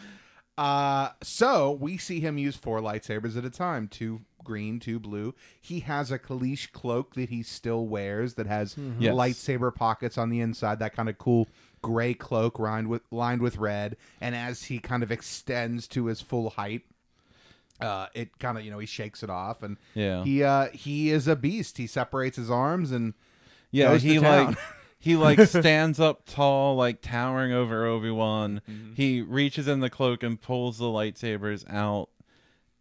[0.57, 5.35] Uh, so we see him use four lightsabers at a time, two green, two blue.
[5.61, 9.14] He has a Kaleesh cloak that he still wears that has Yes.
[9.14, 11.49] lightsaber pockets on the inside, that kind of cool
[11.85, 13.97] gray cloak lined with lined with red.
[14.20, 16.83] And as he kind of extends to his full height,
[17.81, 20.25] uh, it kind of you know he shakes it off and Yeah.
[20.25, 21.77] he uh he is a beast.
[21.79, 23.12] He separates his arms and
[23.70, 24.47] Yeah, to he town.
[24.47, 24.59] like
[24.99, 28.62] he like stands up tall, like towering over Obi Wan.
[28.70, 28.94] Mm-hmm.
[28.94, 32.09] He reaches in the cloak and pulls the lightsabers out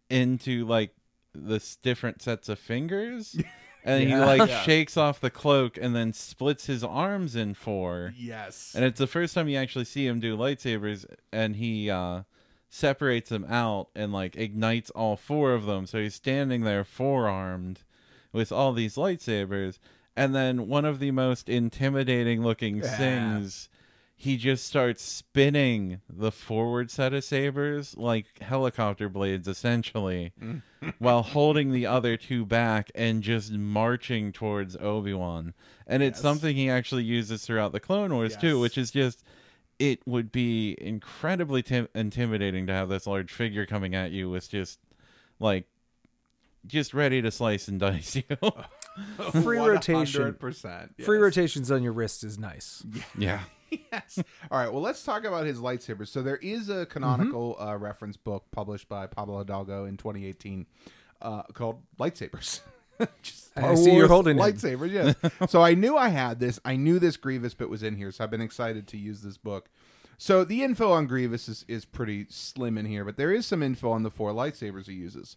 [0.08, 0.94] into like
[1.34, 3.36] this different sets of fingers.
[3.86, 4.62] And he like Yeah.
[4.62, 8.14] shakes off the cloak and then splits his arms in four.
[8.16, 12.22] yes, And it's the first time you actually see him do lightsabers, and he uh,
[12.70, 15.86] separates them out and like ignites all four of them.
[15.86, 17.80] So he's standing there four-armed
[18.32, 19.78] with all these lightsabers,
[20.16, 23.68] and then one of the most intimidating looking things.
[24.16, 30.62] He just starts spinning the forward set of sabers like helicopter blades, essentially, mm.
[30.98, 35.52] while holding the other two back and just marching towards Obi Wan.
[35.86, 36.22] And it's Yes.
[36.22, 38.60] something he actually uses throughout the Clone Wars too, Yes.
[38.62, 39.24] which is just
[39.80, 44.48] it would be incredibly tim- intimidating to have this large figure coming at you with
[44.48, 44.78] just
[45.40, 45.66] like
[46.66, 48.22] just ready to slice and dice you.
[49.42, 50.32] Free rotation.
[50.34, 51.22] 100%, Free yes.
[51.22, 52.84] rotations on your wrist is nice.
[53.18, 53.40] yeah.
[53.92, 54.18] Yes.
[54.50, 54.72] All right.
[54.72, 56.08] Well, let's talk about his lightsabers.
[56.08, 60.66] So there is a canonical uh, reference book published by Pablo Hidalgo in 2018
[61.22, 62.60] uh, called Lightsabers.
[63.56, 64.42] I see you're holding it.
[64.42, 64.90] lightsabers.
[64.90, 65.50] Yes.
[65.50, 66.60] so I knew I had this.
[66.64, 69.36] I knew this Grievous bit was in here, so I've been excited to use this
[69.36, 69.68] book.
[70.16, 73.62] So the info on Grievous is, is pretty slim in here, but there is some
[73.62, 75.36] info on the four lightsabers he uses.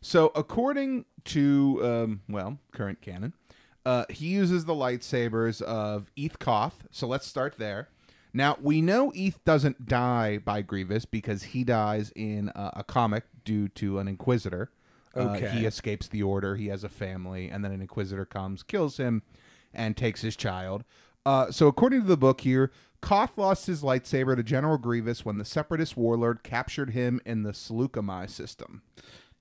[0.00, 3.34] So according to um, well current canon,
[3.84, 6.86] uh, he uses the lightsabers of Eth Koth.
[6.90, 7.88] So let's start there.
[8.32, 13.24] Now we know Eth doesn't die by Grievous because he dies in uh, a comic
[13.44, 14.70] due to an Inquisitor.
[15.16, 15.48] Uh, Okay.
[15.50, 16.56] he escapes the Order.
[16.56, 19.22] He has a family, and then an Inquisitor comes, kills him,
[19.72, 20.82] and takes his child.
[21.24, 25.38] Uh, so according to the book here, Koth lost his lightsaber to General Grievous when
[25.38, 28.82] the Separatist warlord captured him in the Saleucami system.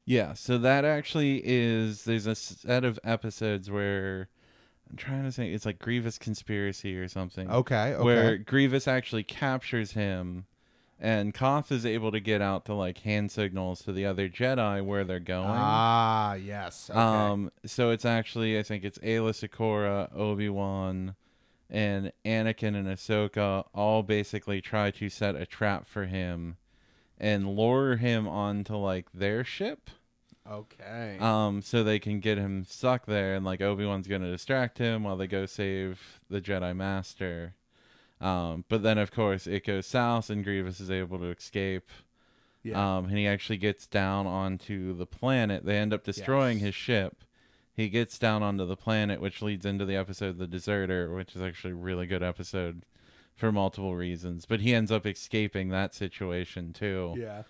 [0.06, 4.28] Yeah, so that actually is there's a set of episodes where
[4.94, 7.50] I'm trying to say it's like Grievous conspiracy or something.
[7.50, 8.04] Okay, okay.
[8.04, 10.46] Where Grievous actually captures him
[11.00, 14.86] and Koth is able to get out to like hand signals to the other Jedi
[14.86, 15.50] where they're going.
[15.50, 16.92] Ah, yes.
[16.92, 17.00] Okay.
[17.00, 21.16] Um so it's actually I think it's Aayla Secura, Obi-Wan
[21.72, 26.58] and Anakin and Ahsoka all basically try to set a trap for him
[27.18, 29.90] and lure him onto like their ship
[30.50, 31.18] okay.
[31.20, 35.16] um so they can get him stuck there and like obi-wan's gonna distract him while
[35.18, 37.54] they go save the jedi master
[38.22, 41.90] um but then of course it goes south and grievous is able to escape
[42.64, 42.98] yeah.
[42.98, 46.66] um and he actually gets down onto the planet they end up destroying Yes.
[46.68, 47.24] his ship
[47.76, 51.42] he gets down onto the planet which leads into the episode the deserter which is
[51.42, 52.86] actually a really good episode
[53.36, 57.44] for multiple reasons but he ends up escaping that situation too yeah.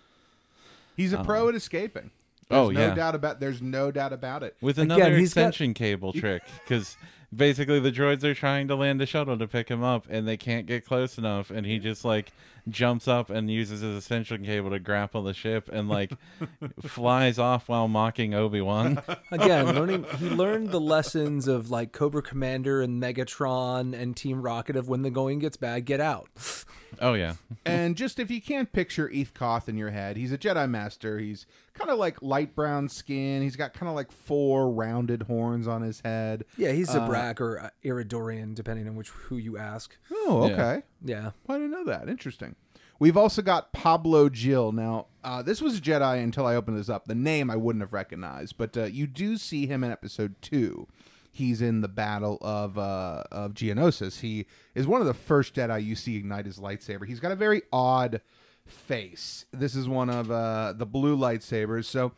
[0.96, 2.12] He's a pro at escaping.
[2.50, 2.94] Oh, There's no yeah.
[2.94, 3.40] doubt about.
[3.40, 4.56] There's no doubt about it.
[4.60, 6.96] with another he's got- extension cable trick because
[7.34, 10.36] basically the droids are trying to land a shuttle to pick him up and they
[10.36, 12.32] can't get close enough and he just like
[12.68, 16.12] jumps up and uses his extension cable to grapple the ship and like
[16.82, 22.80] flies off while mocking obi-wan Again, learning he learned the lessons of like Cobra Commander
[22.82, 26.28] and Megatron and Team Rocket of when the going gets bad, get out.
[27.00, 27.34] oh yeah
[27.66, 31.18] and just if you can't picture Eth Koth in your head, he's a Jedi Master.
[31.18, 33.42] He's kind of like light brown skin.
[33.42, 36.44] He's got kind of like four rounded horns on his head.
[36.56, 39.96] Yeah, he's Zabrak or uh, Iridonian, depending on which who you ask.
[40.12, 40.56] Oh, Yeah.
[41.04, 42.08] Yeah, I didn't know that.
[42.08, 42.56] Interesting.
[42.98, 44.72] We've also got Pablo-Jill.
[44.72, 47.04] Now, uh, this was a Jedi until I opened this up.
[47.04, 50.88] The name I wouldn't have recognized, but uh, you do see him in episode two.
[51.30, 54.20] He's in the battle of uh, of Geonosis.
[54.20, 57.06] He is one of the first Jedi you see ignite his lightsaber.
[57.06, 58.20] He's got a very odd
[58.64, 59.44] face.
[59.52, 61.86] This is one of uh, the blue lightsabers.
[61.86, 62.12] So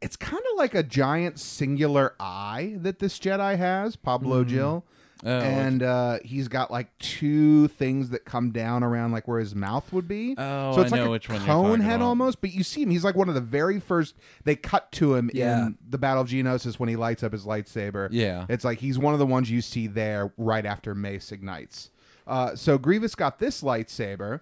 [0.00, 4.84] it's kind of like a giant singular eye that this Jedi has, Pablo-Jill.
[5.24, 9.54] Oh, and uh, he's got like two things that come down around like where his
[9.54, 10.34] mouth would be.
[10.36, 12.06] Oh, so it's I like know a which one you're cone talking head about.
[12.06, 12.40] almost.
[12.42, 14.14] But you see him; he's like one of the very first.
[14.44, 15.66] They cut to him Yeah.
[15.68, 18.08] in the Battle of Geonosis when he lights up his lightsaber.
[18.10, 18.44] Yeah.
[18.48, 21.90] it's like he's one of the ones you see there right after Mace ignites.
[22.26, 24.40] Uh, so Grievous got this lightsaber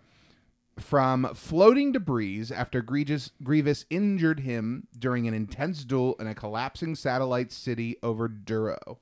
[0.79, 6.95] from floating debris after Grievous, Grievous injured him during an intense duel in a collapsing
[6.95, 8.99] satellite city over Duro.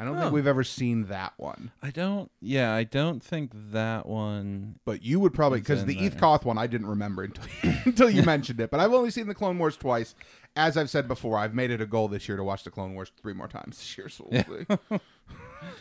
[0.00, 2.30] I don't think we've ever seen that one, I don't.
[2.40, 4.78] Yeah, I don't think that one.
[4.84, 5.98] but you would probably because the.
[5.98, 7.44] Eth Koth one I didn't remember until
[7.84, 8.70] until you mentioned it.
[8.70, 10.14] But I've only seen the Clone Wars twice.
[10.56, 12.94] As I've said before, I've made it a goal this year to watch the Clone
[12.94, 14.08] Wars three more times this year.
[14.08, 14.66] So we'll see.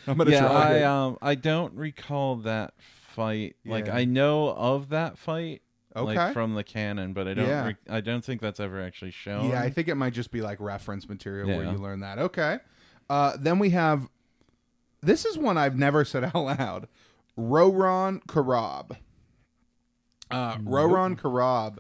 [0.08, 0.80] I'm gonna Yeah, try.
[0.80, 3.56] I um, I don't recall that fight.
[3.66, 3.96] Like Yeah.
[3.98, 5.62] I know of that fight.
[5.96, 6.16] Okay.
[6.16, 7.48] Like from the canon, but I don't.
[7.48, 7.66] Yeah.
[7.68, 9.50] Re- I don't think that's ever actually shown.
[9.50, 11.72] Yeah, I think it might just be like reference material where Yeah.
[11.72, 12.20] you learn that.
[12.20, 12.60] Okay.
[13.10, 14.10] Uh, then we have
[15.02, 16.88] this is one I've never said out loud.
[17.38, 18.98] Roron Corobb.
[20.30, 21.78] Uh, Roron Corobb.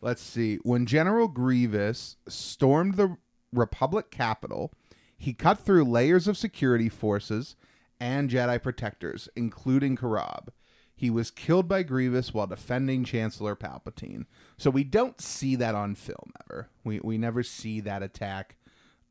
[0.00, 0.56] Let's see.
[0.62, 3.16] When General Grievous stormed the
[3.52, 4.72] Republic capital,
[5.18, 7.56] he cut through layers of security forces
[7.98, 10.48] and Jedi protectors, including Corobb.
[10.94, 14.26] He was killed by Grievous while defending Chancellor Palpatine.
[14.56, 16.68] So we don't see that on film ever.
[16.84, 18.56] We we never see that attack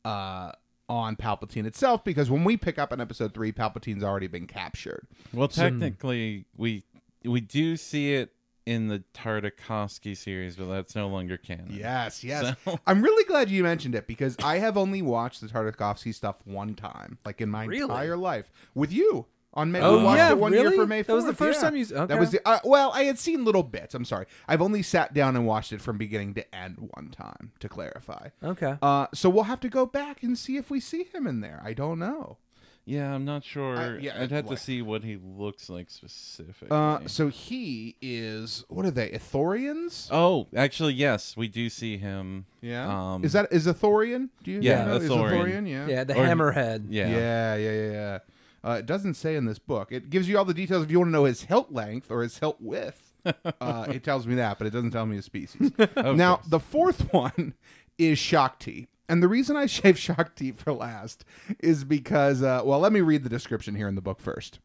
[0.04, 0.52] uh,
[0.90, 5.06] on Palpatine itself because when we pick up in Episode Three, Palpatine's already been captured.
[5.32, 6.82] Well, technically, we
[7.24, 8.32] we do see it
[8.66, 11.68] in the Tartakovsky series, but that's no longer canon.
[11.70, 12.56] Yes, yes.
[12.64, 16.36] So- I'm really glad you mentioned it because I have only watched the Tartakovsky stuff
[16.44, 17.82] one time, like in my Really?
[17.82, 19.80] entire life, with you on May.
[19.80, 20.68] Oh, we watched yeah, it one really?
[20.68, 21.02] year for May.
[21.02, 21.68] That was the first yeah.
[21.70, 22.06] time you okay.
[22.06, 22.92] That was the uh, well.
[22.92, 23.94] I had seen little bits.
[23.94, 24.26] I'm sorry.
[24.48, 28.28] I've only sat down and watched it from beginning to end one time to clarify.
[28.42, 28.76] Okay.
[28.80, 31.60] Uh, so we'll have to go back and see if we see him in there.
[31.64, 32.38] I don't know.
[32.86, 33.76] Yeah, I'm not sure.
[33.76, 36.68] I- yeah, I'd have like- to see what he looks like specifically.
[36.70, 39.10] Uh, so he is what are they?
[39.10, 40.08] Ithorians?
[40.10, 42.46] oh, actually, yes, we do see him.
[42.60, 43.14] yeah.
[43.14, 44.30] Um, is that is Ithorian?
[44.42, 44.96] Do you Yeah, know?
[44.96, 45.30] Is Ithorian.
[45.30, 45.68] Ithorian?
[45.68, 45.86] Yeah.
[45.86, 46.86] yeah, the or- hammerhead.
[46.88, 47.08] Yeah.
[47.08, 48.18] Yeah, yeah, yeah, yeah.
[48.62, 49.90] Uh, it doesn't say in this book.
[49.90, 52.22] It gives you all the details if you want to know his hilt length or
[52.22, 53.14] his hilt width.
[53.60, 55.72] uh, it tells me that, but it doesn't tell me his species.
[55.96, 56.48] now, course.
[56.48, 57.54] the fourth one
[57.98, 58.88] is Shaak Ti.
[59.08, 61.24] And the reason I shaved Shaak Ti for last
[61.58, 64.60] is because, uh, well, let me read the description here in the book first.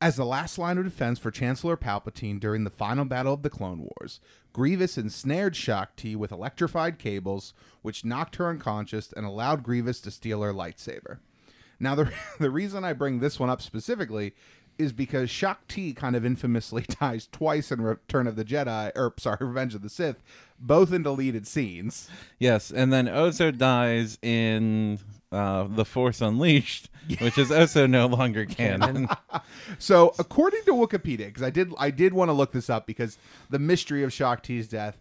[0.00, 3.50] As the last line of defense for Chancellor Palpatine during the final battle of the
[3.50, 4.20] Clone Wars,
[4.52, 10.12] Grievous ensnared Shaak Ti with electrified cables, which knocked her unconscious and allowed Grievous to
[10.12, 11.18] steal her lightsaber.
[11.80, 14.34] Now, the, the reason I bring this one up specifically
[14.78, 19.12] is because Shaak Ti kind of infamously dies twice in Return of the Jedi, or
[19.18, 20.22] sorry, Revenge of the Sith,
[20.58, 22.08] both in deleted scenes.
[22.38, 25.00] Yes, and then Ozo dies in
[25.32, 29.08] uh, The Force Unleashed, which is also no longer canon.
[29.78, 33.18] So, according to Wikipedia, because I did, I did want to look this up because
[33.50, 34.98] the mystery of Shaak Ti's death.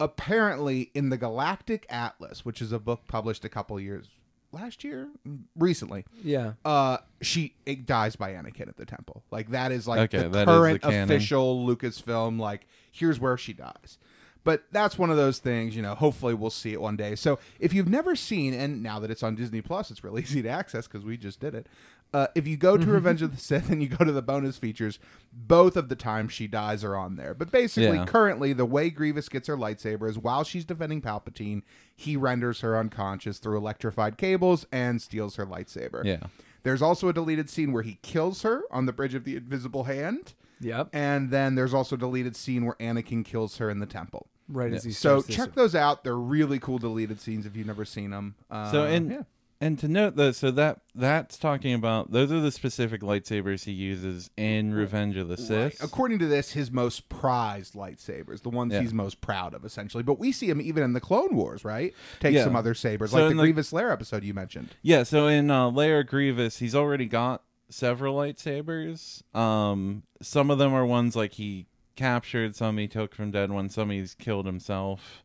[0.00, 4.06] Apparently, in the Galactic Atlas, which is a book published a couple years
[4.52, 5.08] last year,
[5.56, 6.52] recently, Yeah.
[6.64, 9.22] uh, she it dies by Anakin at the temple.
[9.30, 11.02] Like that is like Okay, the that is the current canon.
[11.04, 12.38] official Lucasfilm.
[12.38, 13.98] Like here's where she dies.
[14.44, 15.94] But that's one of those things, you know.
[15.94, 17.16] Hopefully, we'll see it one day.
[17.16, 20.40] So, if you've never seen, and now that it's on Disney Plus, it's really easy
[20.42, 21.66] to access because we just did it.
[22.14, 24.56] Uh, if you go to Revenge of the Sith and you go to the bonus
[24.56, 24.98] features,
[25.32, 27.34] both of the times she dies are on there.
[27.34, 28.06] But basically, Yeah.
[28.06, 31.62] currently, the way Grievous gets her lightsaber is while she's defending Palpatine,
[31.94, 36.02] he renders her unconscious through electrified cables and steals her lightsaber.
[36.04, 36.20] Yeah.
[36.62, 39.84] There's also a deleted scene where he kills her on the bridge of the invisible
[39.84, 40.32] hand.
[40.60, 40.88] Yep.
[40.94, 44.28] And then there's also a deleted scene where Anakin kills her in the temple.
[44.48, 46.04] Right as he So starts this- check those out.
[46.04, 48.34] They're really cool deleted scenes if you've never seen them.
[48.50, 49.22] Uh, So and yeah.
[49.60, 53.72] And to note though, so that that's talking about those are the specific lightsabers he
[53.72, 55.82] uses in Revenge of the Sith.
[55.82, 58.80] according to this, his most prized lightsabers, the ones Yeah.
[58.80, 60.02] he's most proud of, essentially.
[60.02, 61.94] But we see him even in the Clone Wars, right?
[62.20, 62.44] Take Yeah.
[62.44, 64.68] some other sabers, So like the the- Grievous Lair episode you mentioned.
[64.82, 69.22] Yeah, so in uh, Lair Grievous, he's already got several lightsabers.
[69.36, 73.74] Um, some of them are ones like he captured, some he took from dead ones,
[73.74, 75.24] some he's killed himself.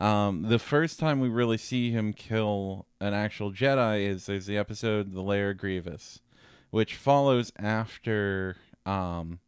[0.00, 4.56] Um, the first time we really see him kill an actual Jedi is there's the
[4.56, 6.20] episode The Lair Grievous,
[6.70, 9.40] which follows after um,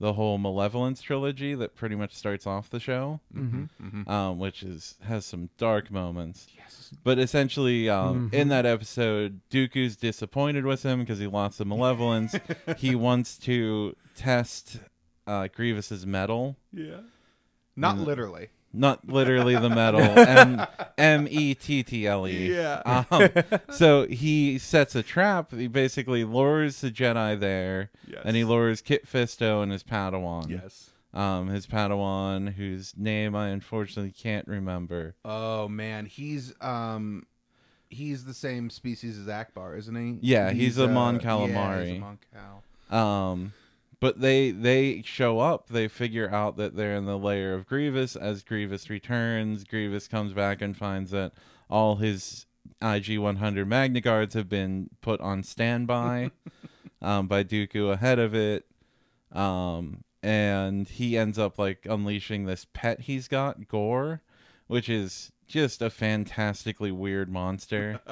[0.00, 4.96] the whole Malevolence trilogy that pretty much starts off the show, mm-hmm, Um, which is
[5.02, 6.48] has some dark moments.
[6.56, 11.64] Yes, but essentially, um, in that episode, Dooku's disappointed with him because he lost the
[11.64, 12.34] Malevolence.
[12.76, 14.80] he wants to test
[15.28, 16.56] uh, Grievous's metal.
[16.72, 17.00] Yeah.
[17.76, 18.48] Not literally.
[18.76, 20.00] Not literally the metal.
[20.18, 20.66] M
[20.98, 22.52] M E T T L E.
[22.54, 22.82] Yeah.
[23.10, 23.30] Um,
[23.70, 25.52] so he sets a trap.
[25.52, 28.22] He basically lures the Jedi there, Yes.
[28.24, 30.50] and he lures Kit Fisto and his Padawan.
[30.50, 30.90] Yes.
[31.14, 35.14] Um, his Padawan, whose name I unfortunately can't remember.
[35.24, 37.24] Oh man, he's um,
[37.88, 40.18] he's the same species as Ackbar, isn't he?
[40.20, 41.48] Yeah, he's a Mon Calamari.
[41.48, 41.86] Yeah, Calamari.
[41.86, 42.18] he's a Mon
[42.90, 43.00] Cal.
[43.30, 43.52] Um,
[44.00, 45.68] but they they show up.
[45.68, 48.16] They figure out that they're in the layer of Grievous.
[48.16, 51.32] As Grievous returns, Grievous comes back and finds that
[51.70, 52.46] all his
[52.82, 56.30] IG 100 Magna Guards have been put on standby
[57.02, 58.66] um, by Dooku ahead of it.
[59.32, 64.22] Um, and he ends up like unleashing this pet he's got, Gore,
[64.66, 68.00] which is just a fantastically weird monster.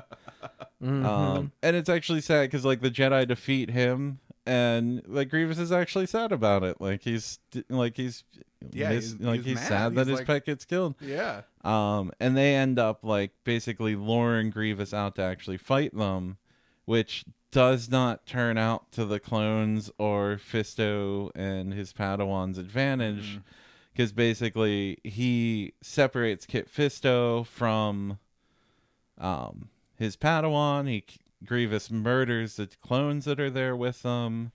[0.82, 5.72] Um, and it's actually sad because like the Jedi defeat him, and like Grievous is
[5.72, 6.80] actually sad about it.
[6.80, 7.38] Like he's
[7.68, 8.24] like he's
[8.72, 10.94] Yeah, he's- like he's he's, sad that He's his pet gets killed.
[11.00, 11.42] Yeah.
[11.62, 16.36] Um, and they end up like basically luring Grievous out to actually fight them,
[16.84, 23.40] which does not turn out to the clones or Fisto and his Padawan's advantage,
[23.92, 28.18] because basically he separates Kit Fisto from
[29.18, 30.88] um his Padawan.
[30.88, 31.04] He
[31.44, 34.52] Grievous murders the clones that are there with them.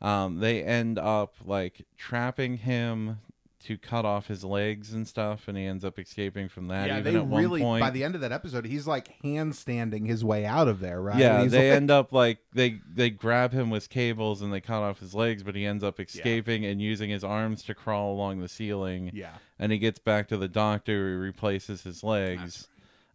[0.00, 3.18] Um, they end up like trapping him
[3.60, 6.86] to cut off his legs and stuff, and he ends up escaping from that.
[6.86, 7.80] yeah, even they at one really point.
[7.80, 11.16] by the end of that episode, he's like handstanding his way out of there, right?
[11.16, 14.82] yeah, they like- end up like they they grab him with cables and they cut
[14.82, 18.40] off his legs, but he ends up escaping and using his arms to crawl along
[18.40, 19.10] the ceiling.
[19.14, 19.30] Yeah.
[19.58, 21.08] and he gets back to the doctor.
[21.12, 22.68] He replaces his legs.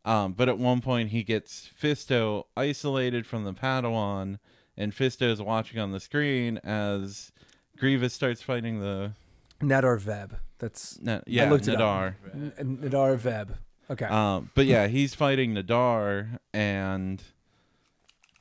[0.05, 4.39] Um, but at one point, he gets Fisto isolated from the Padawan,
[4.77, 7.31] and Fisto's watching on the screen as
[7.77, 9.11] Grievous starts fighting the
[9.61, 10.39] Nahdar Vebb.
[10.59, 12.13] That's Na- yeah looked it up.
[12.33, 12.59] Nahdar.
[12.59, 13.57] N- Nahdar Vebb.
[13.91, 14.05] Okay.
[14.05, 17.21] Um, but yeah, he's fighting Nahdar, and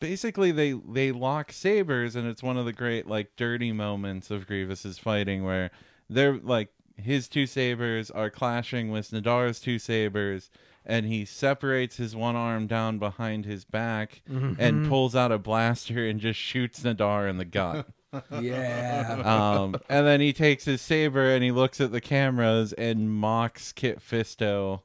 [0.01, 4.47] basically they they lock sabers, and it's one of the great like dirty moments of
[4.47, 5.71] Grievous's fighting where
[6.09, 10.51] they're like his two sabers are clashing with Nahdar's two sabers,
[10.89, 14.55] and he separates his one arm down behind his back mm-hmm.
[14.59, 14.89] and mm-hmm.
[14.89, 17.87] pulls out a blaster and just shoots Nahdar in the gut.
[18.41, 19.21] yeah.
[19.23, 23.71] um, and then he takes his saber and he looks at the cameras and mocks
[23.73, 24.81] Kit Fisto,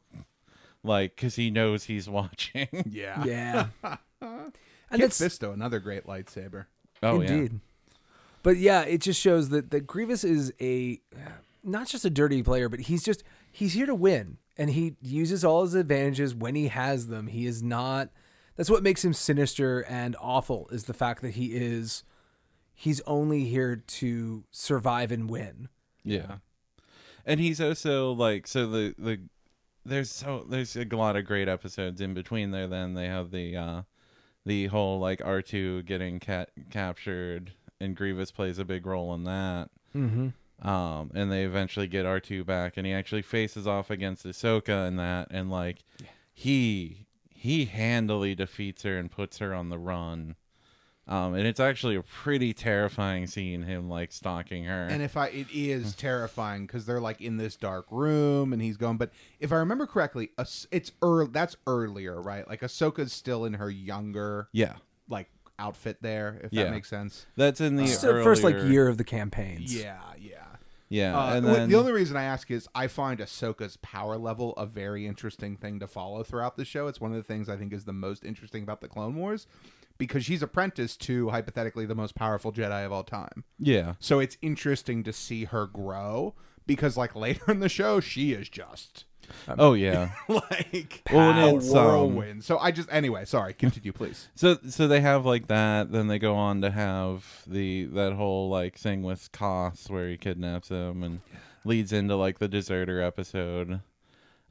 [0.84, 2.68] like because he knows he's watching.
[2.90, 3.24] Yeah.
[3.24, 3.68] yeah.
[4.92, 6.66] And Kit Fisto, another great lightsaber.
[7.02, 7.60] oh indeed.
[8.44, 11.32] But yeah, it just shows that that Grievous is a uh,
[11.64, 13.24] not just a dirty player, but he's just
[13.54, 17.28] he's here to win, and he uses all his advantages when he has them.
[17.28, 18.10] He is not.
[18.58, 20.68] That's what makes him sinister and awful.
[20.72, 22.04] Is the fact that he is.
[22.76, 25.70] He's only here to survive and win.
[26.04, 26.38] yeah.
[27.26, 29.22] And he's also like so the the
[29.86, 32.68] there's so there's a lot of great episodes in between there.
[32.68, 33.82] Then they have the uh
[34.46, 39.24] the whole like R two getting cat captured and Grievous plays a big role in
[39.24, 39.70] that.
[39.96, 40.30] Mm-hmm.
[40.64, 44.88] Um, and they eventually get R two back, and he actually faces off against Ahsoka
[44.88, 45.84] in that, and like
[46.34, 50.36] he he handily defeats her and puts her on the run.
[51.06, 54.88] Um, and it's actually a pretty terrifying scene, him like stalking her.
[54.90, 58.78] And if I, it is terrifying because they're like in this dark room and he's
[58.78, 58.96] going.
[58.96, 59.12] But
[59.42, 60.30] if I remember correctly,
[60.72, 61.28] it's early.
[61.30, 62.48] That's earlier, right?
[62.48, 64.76] Like Ahsoka's still in her younger yeah,
[65.10, 66.40] like outfit there.
[66.42, 66.64] If Yeah.
[66.64, 67.26] that makes sense.
[67.36, 69.76] that's in the It's the first like year of the campaigns.
[69.76, 70.43] Yeah, yeah.
[70.94, 74.54] Yeah, Uh, and then the only reason I ask is I find Ahsoka's power level
[74.54, 76.88] a very interesting thing to follow throughout the show.
[76.88, 79.48] It's one of the things I think is the most interesting about the Clone Wars
[79.98, 83.44] because she's apprenticed to hypothetically the most powerful Jedi of all time.
[83.58, 86.36] yeah, So it's interesting to see her grow
[86.68, 89.06] because like later in the show she is just
[89.58, 90.10] oh yeah.
[90.28, 92.44] like Well, it's, um, whirlwind.
[92.44, 94.28] so I just anyway, sorry, continue please.
[94.36, 95.92] So so they have like that.
[95.92, 100.18] Then they go on to have the that whole like thing with Koth where he
[100.18, 101.22] kidnaps him and
[101.66, 103.82] leads into like the deserter episode.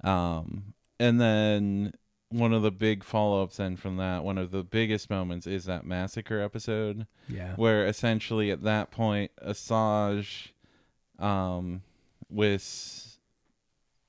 [0.05, 1.93] Um, and then
[2.31, 5.67] one of the big follow ups then from that, one of the biggest moments is
[5.67, 7.55] that massacre episode Yeah.
[7.57, 10.49] where essentially at that point Asajj,
[11.19, 11.83] um,
[12.31, 13.12] with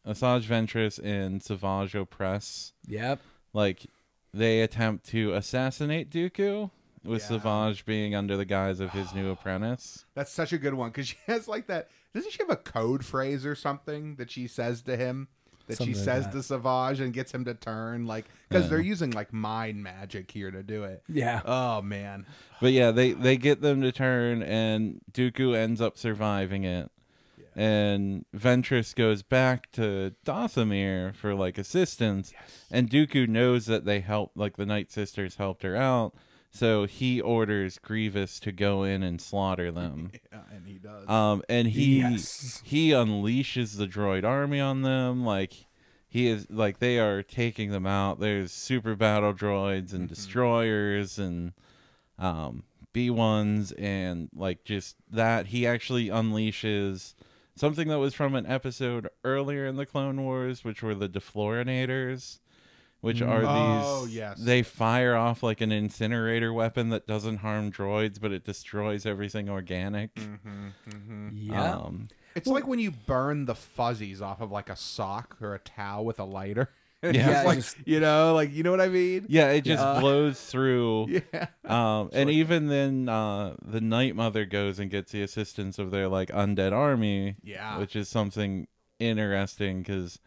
[0.08, 3.20] Asajj Ventress and Savage Opress Yep.
[3.54, 3.86] like
[4.34, 6.70] they attempt to assassinate Dooku
[7.04, 7.28] with Yeah.
[7.28, 10.06] Savage being under the guise of his new apprentice.
[10.16, 11.90] That's such a good one because she has like that.
[12.14, 15.28] Doesn't she have a code phrase or something that she says to him?
[15.68, 16.34] That Something she like says that.
[16.34, 18.70] to Savage and gets him to turn, like because Yeah.
[18.72, 21.04] they're using like mind magic here to do it.
[21.08, 21.42] Yeah.
[21.46, 22.26] Oh man,
[22.60, 26.92] But yeah, they they get them to turn and Dooku ends up surviving it.
[27.56, 32.34] And Ventress goes back to Dathomir for like assistance,
[32.72, 36.14] and Dooku knows that they helped, like the Night Sisters helped her out,
[36.50, 40.12] so he orders Grievous to go in and slaughter them.
[40.32, 41.08] Yeah, and he does.
[41.08, 42.62] Um, and he Yes.
[42.64, 45.24] he unleashes the droid army on them.
[45.24, 45.54] Like
[46.10, 48.20] he is like they are taking them out.
[48.20, 51.54] There's super battle droids and destroyers and
[52.18, 55.48] um, B ones and like just that.
[55.48, 57.14] He actually unleashes
[57.56, 62.40] something that was from an episode earlier in the Clone Wars, which were the deflorinators,
[63.02, 63.28] Which mm.
[63.28, 64.16] are Oh, these?
[64.16, 64.40] yes.
[64.40, 69.50] They fire off like an incinerator weapon that doesn't harm droids, but it destroys everything
[69.50, 70.14] organic.
[70.16, 71.30] Mm-hmm, mm-hmm.
[71.34, 71.74] Yeah.
[71.76, 75.60] Um, it's like when you burn the fuzzies off of like a sock or a
[75.60, 76.70] towel with a lighter.
[77.04, 77.44] Yeah.
[77.46, 79.26] Like just- you know, like you know what I mean?
[79.30, 80.00] yeah, it just Yeah.
[80.00, 81.08] blows through.
[81.34, 81.48] Yeah.
[81.66, 86.08] Um, and even then, uh, the Night Mother goes and gets the assistance of their
[86.08, 87.36] like undead army.
[87.44, 87.78] Yeah.
[87.80, 88.68] which is something
[89.00, 90.20] interesting because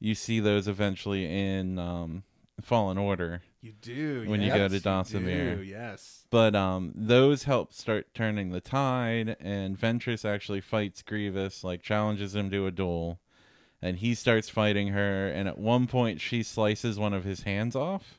[0.00, 2.22] you see those eventually in um,
[2.62, 3.42] Fallen Order.
[3.60, 5.66] You do When you go to you Dathomir.
[5.66, 6.26] Yes.
[6.30, 12.34] But um, those help start turning the tide, and Ventress actually fights Grievous, like challenges
[12.36, 13.20] him to a duel,
[13.84, 15.28] and he starts fighting her.
[15.28, 18.18] And at one point, she slices one of his hands off,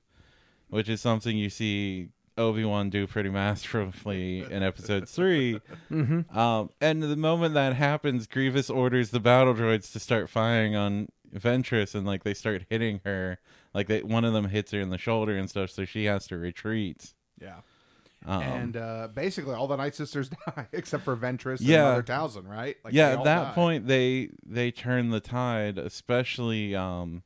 [0.70, 5.59] which is something you see Obi Wan do pretty masterfully in Episode 3
[6.32, 11.09] Um, and the moment that happens, Grievous orders the battle droids to start firing on
[11.36, 13.39] Ventress, and like they start hitting her.
[13.74, 16.28] Like they, one of them hits her in the shoulder and stuff, so she has
[16.28, 17.13] to retreat.
[17.41, 17.61] Yeah.
[18.28, 21.76] Um, and uh, basically, all the Night Sisters die except for Ventress Yeah.
[21.78, 22.76] and Mother Talzin, right?
[22.84, 23.51] Like, yeah at that die.
[23.53, 27.21] point they they turn the tide especially um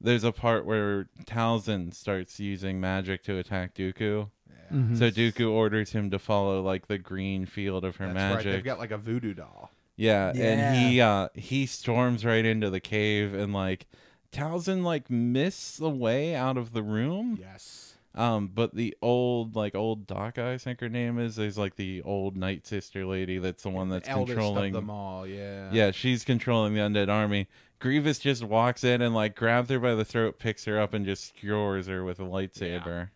[0.00, 4.28] there's a part where Talzin starts using magic to attack Dooku.
[4.68, 8.34] So Dooku orders him to follow like the green field of her That's right.
[8.36, 8.52] magic.
[8.52, 9.70] They've got like a voodoo doll.
[9.96, 10.44] yeah, Yeah.
[10.44, 13.86] and he uh he storms right into the cave and like
[14.32, 17.38] Talzin like miss the way out of the room.
[17.40, 17.85] Yes.
[18.16, 22.00] Um, but the old like old Doc, I think her name is, is like the
[22.02, 23.38] old Night Sister lady.
[23.38, 25.26] That's the one that's Eldest controlling of them all.
[25.26, 25.68] Yeah.
[25.70, 27.46] Yeah, she's controlling the undead army.
[27.78, 31.04] Grievous just walks in and like grabs her by the throat, picks her up, and
[31.04, 33.10] just skewers her with a lightsaber.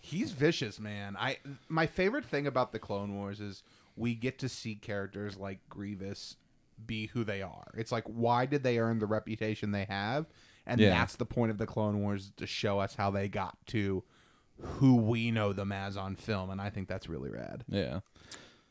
[0.00, 1.16] He's vicious, man.
[1.18, 1.38] I
[1.68, 3.64] my favorite thing about the Clone Wars is
[3.96, 6.36] we get to see characters like Grievous
[6.86, 7.72] be who they are.
[7.76, 10.26] It's like why did they earn the reputation they have?
[10.68, 10.90] And Yeah.
[10.90, 14.04] that's the point of the Clone Wars to show us how they got to
[14.60, 17.64] who we know them as on film, and I think that's really rad.
[17.68, 18.00] Yeah,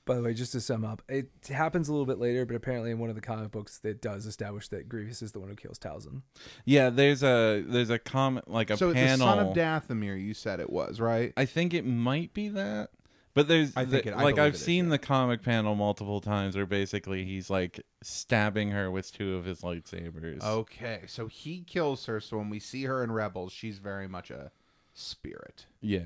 [0.06, 2.91] By the way, just to sum up, it happens a little bit later, but apparently
[2.91, 5.56] in one of the comic books, it does establish that Grievous is the one who
[5.56, 6.22] kills Talzin.
[6.66, 6.89] yeah.
[6.89, 9.18] There's a there's a comment like a so panel.
[9.18, 11.34] the son of Dathomir, you said it was right.
[11.36, 12.89] I think it might be that,
[13.38, 14.92] but there's I think it- I like believe I've it is, seen yeah.
[14.92, 19.62] the comic panel multiple times where basically he's like stabbing her with two of his
[19.62, 20.44] lightsabers.
[20.44, 22.20] Okay, so he kills her.
[22.20, 24.52] So when we see her in Rebels, she's very much a
[24.94, 25.68] spirit.
[25.82, 26.04] yeah,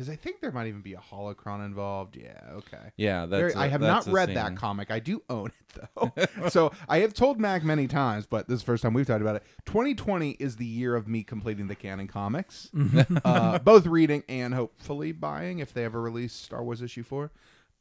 [0.00, 2.16] Because I think there might even be a holocron involved.
[2.16, 2.78] Yeah, okay.
[2.96, 3.26] yeah.
[3.26, 4.90] That's Very- a- I have that's not read that comic.
[4.90, 6.12] I do own it though.
[6.48, 9.20] so I have told Mac many times, but this is the first time we've talked
[9.20, 9.42] about it.
[9.66, 12.70] 2020 is the year of me completing the canon comics,
[13.26, 17.30] uh, both reading and hopefully buying if they ever release Star Wars issue four.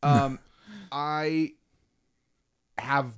[0.03, 0.39] Um,
[0.91, 1.53] I
[2.77, 3.13] have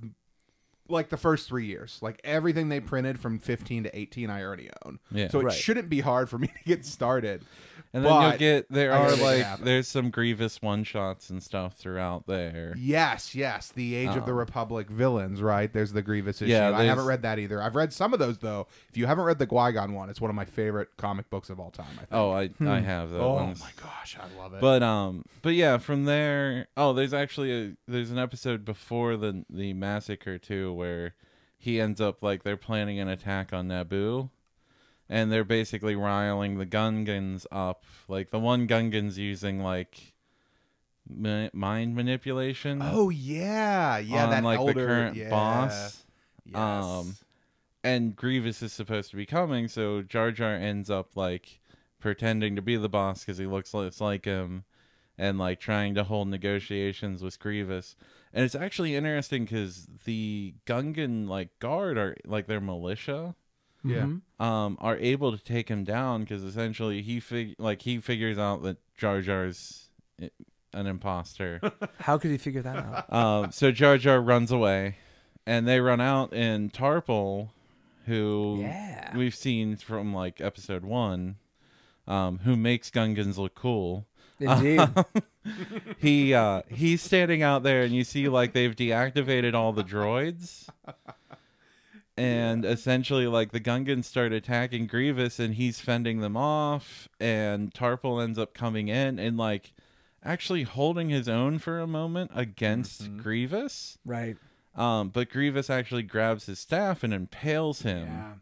[0.88, 4.70] like the first three years, like everything they printed from 15 to 18, I already
[4.84, 5.00] own.
[5.10, 5.28] Yeah.
[5.28, 5.52] so it Right.
[5.54, 7.44] shouldn't be hard for me to get started.
[7.94, 9.64] And then you'll get there I are gotta it like happen.
[9.66, 12.74] there's some grievous one shots and stuff throughout there.
[12.78, 15.70] Yes, yes, the Age of the Republic villains, right?
[15.70, 16.54] There's the Grievous issue.
[16.54, 17.60] Um, Yeah, I there's- haven't read that either.
[17.60, 18.66] I've read some of those though.
[18.88, 21.50] If you haven't read the Qui Gon one, it's one of my favorite comic books
[21.50, 21.84] of all time.
[21.92, 22.08] I think.
[22.12, 23.20] Oh, I I have those.
[23.20, 23.60] oh ones.
[23.60, 24.60] my gosh, I love it.
[24.62, 26.68] But um, but yeah, from there.
[26.78, 31.14] Oh, there's actually a there's an episode before the the massacre too, where
[31.58, 34.30] he ends up like they're planning an attack on Naboo,
[35.12, 37.84] and they're basically riling the Gungans up.
[38.08, 40.14] Like the one Gungan's using like
[41.06, 42.80] ma- mind manipulation.
[42.82, 46.02] oh yeah, yeah, on that like the current yeah, boss.
[46.46, 46.56] Yes.
[46.56, 47.16] Um,
[47.84, 51.60] and Grievous is supposed to be coming, so Jar Jar ends up like
[52.00, 54.64] pretending to be the boss because he looks less like him,
[55.18, 57.96] and like trying to hold negotiations with Grievous.
[58.32, 63.34] And it's actually interesting because the Gungan like guard are like their militia
[63.84, 64.06] yeah.
[64.40, 68.62] um are able to take him down because essentially he fig- like he figures out
[68.62, 69.86] that Jar Jar's
[70.20, 70.30] i-
[70.72, 71.60] an imposter.
[71.98, 73.12] How could he figure that out?
[73.12, 74.96] Um, so Jar Jar runs away,
[75.46, 77.50] and they run out, and Tarple,
[78.06, 79.16] who Yeah.
[79.16, 81.36] we've seen from like episode one,
[82.08, 84.06] um, who makes Gungans look cool.
[84.40, 84.80] Indeed.
[85.98, 90.68] he uh he's standing out there and you see like they've deactivated all the droids
[92.16, 98.22] and essentially like the gungans start attacking grievous and he's fending them off and tarple
[98.22, 99.72] ends up coming in and like
[100.22, 103.98] actually holding his own for a moment against grievous.
[104.04, 104.36] Right.
[104.74, 108.06] um but grievous actually grabs his staff and impales him.
[108.06, 108.32] Yeah.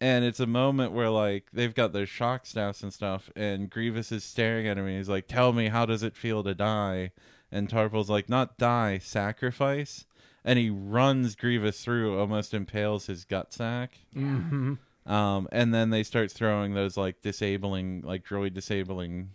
[0.00, 4.10] and it's a moment where like they've got their shock staffs and stuff and grievous
[4.10, 7.12] is staring at him and he's like tell me how does it feel to die?
[7.54, 10.06] And tarple's like not die sacrifice
[10.44, 14.74] and he runs grievous through almost impales his gut sack hmm
[15.06, 19.30] um and then they start throwing those like disabling like droid disabling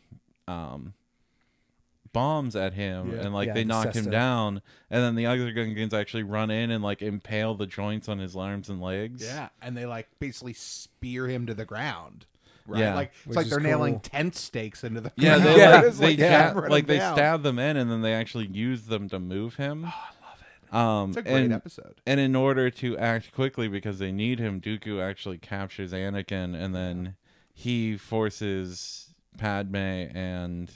[0.47, 0.93] um
[2.14, 3.26] bombs at him Yeah.
[3.26, 4.12] and like Yeah, they the knock him Sesto.
[4.12, 8.18] down and then the other gungans actually run in and like impale the joints on
[8.20, 12.26] his arms and legs Yeah, and they like basically spear him to the ground.
[12.66, 12.80] Right?
[12.82, 12.95] Yeah.
[12.95, 15.43] like it's Which like they're nailing tent stakes into the Yeah, ground.
[15.45, 15.70] they Yeah.
[15.76, 19.08] like It's they yeah, like they stab them in, and then they actually use them
[19.10, 19.88] to move him.
[20.72, 22.01] Um, It's a great and, episode.
[22.05, 26.76] and in order to act quickly because they need him, Dooku actually captures Anakin, and
[26.76, 27.15] then
[27.53, 30.72] he forces Padme and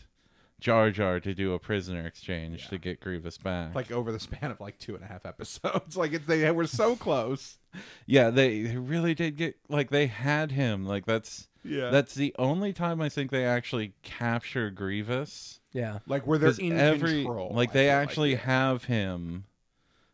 [0.60, 3.74] Jar Jar to do a prisoner exchange to get Grievous back.
[3.74, 6.68] Like over the span of like two and a half episodes, like it's, they were
[6.68, 7.58] so close.
[8.06, 10.86] yeah, they, they really did get like they had him.
[10.86, 15.60] Like that's Yeah, that's the only time I think they actually capture Grievous.
[15.74, 16.00] Yeah.
[16.06, 17.52] like where they're 'Cause in every control.
[17.56, 18.38] like I they actually yeah.
[18.40, 19.46] have him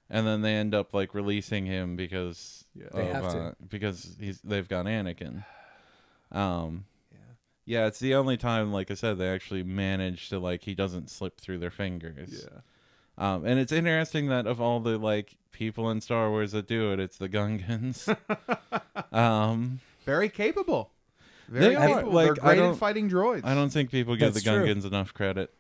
[0.09, 2.87] and then they end up like releasing him because Yeah.
[2.93, 3.39] They of, have to.
[3.39, 5.43] uh, because he's they've got Anakin.
[6.31, 7.17] Um Yeah.
[7.65, 11.09] yeah, it's the only time like I said they actually manage to like he doesn't
[11.09, 12.45] slip through their fingers.
[12.49, 12.59] Yeah.
[13.17, 16.91] Um and it's interesting that of all the like people in Star Wars that do
[16.93, 18.13] it, it's the Gungans.
[19.11, 20.91] um Very capable.
[21.49, 22.11] Very They are, capable.
[22.11, 23.45] like, they're I great don't- at fighting droids.
[23.45, 24.65] I don't think people give That's the true.
[24.67, 25.53] Gungans enough credit.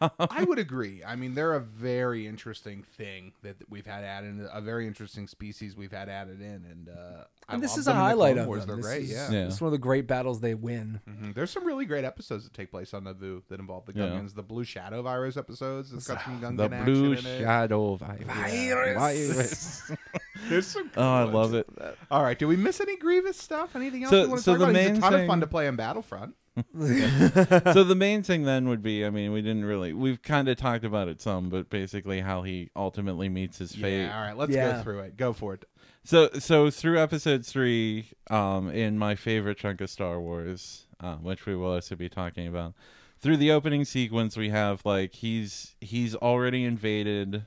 [0.00, 1.02] I would agree.
[1.04, 5.76] I mean, they're a very interesting thing that we've had added, a very interesting species
[5.76, 8.04] we've had added in, and uh, I And this love is a them in the
[8.08, 8.60] highlight Clone of Wars.
[8.60, 8.68] them.
[8.68, 9.02] They're This great.
[9.04, 9.30] is, Yeah.
[9.30, 9.46] Yeah.
[9.48, 11.00] It's one of the great battles they win.
[11.08, 11.34] Mhm.
[11.34, 14.04] There's some really great episodes that take place on Naboo that involve the Yeah.
[14.06, 14.34] Gungans.
[14.34, 15.92] The Blue Shadow virus episodes.
[15.92, 17.40] It's got some Gungan the action blue in it.
[17.40, 18.26] shadow virus.
[18.26, 19.92] Virus.
[20.48, 21.66] There's some Oh, I cool love it.
[22.10, 23.76] All right, do we miss any Grievous stuff?
[23.76, 24.76] Anything else So- we want to so talk the about?
[24.76, 26.34] He's main a ton of thing- fun to play in Battlefront.
[26.78, 30.56] so the main thing then would be, I mean, we didn't really, we've kind of
[30.56, 34.02] talked about it some, but basically how he ultimately meets his fate.
[34.04, 34.16] Yeah.
[34.16, 34.76] All right, let's Yeah.
[34.76, 35.16] go through it.
[35.16, 35.64] Go for it.
[36.04, 41.44] So, so through episode three, um, in my favorite chunk of Star Wars, uh, which
[41.46, 42.74] we will also be talking about,
[43.18, 47.46] through the opening sequence, we have like he's he's already invaded,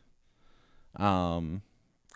[0.96, 1.62] um,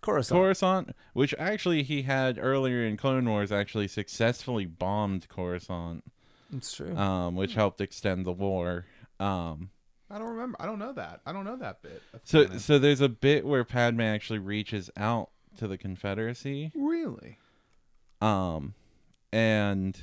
[0.02, 0.38] Coruscant.
[0.40, 6.04] Coruscant, which actually he had earlier in Clone Wars actually successfully bombed Coruscant,
[6.56, 6.96] it's true.
[6.98, 8.86] um, which helped extend the war.
[9.20, 9.70] Um,
[10.10, 10.58] I don't remember.
[10.60, 11.22] I don't know that.
[11.26, 12.02] I don't know that bit.
[12.14, 12.60] of So canon.
[12.60, 17.38] so there's a bit where Padme actually reaches out to the Confederacy, really,
[18.22, 18.74] um,
[19.32, 19.98] and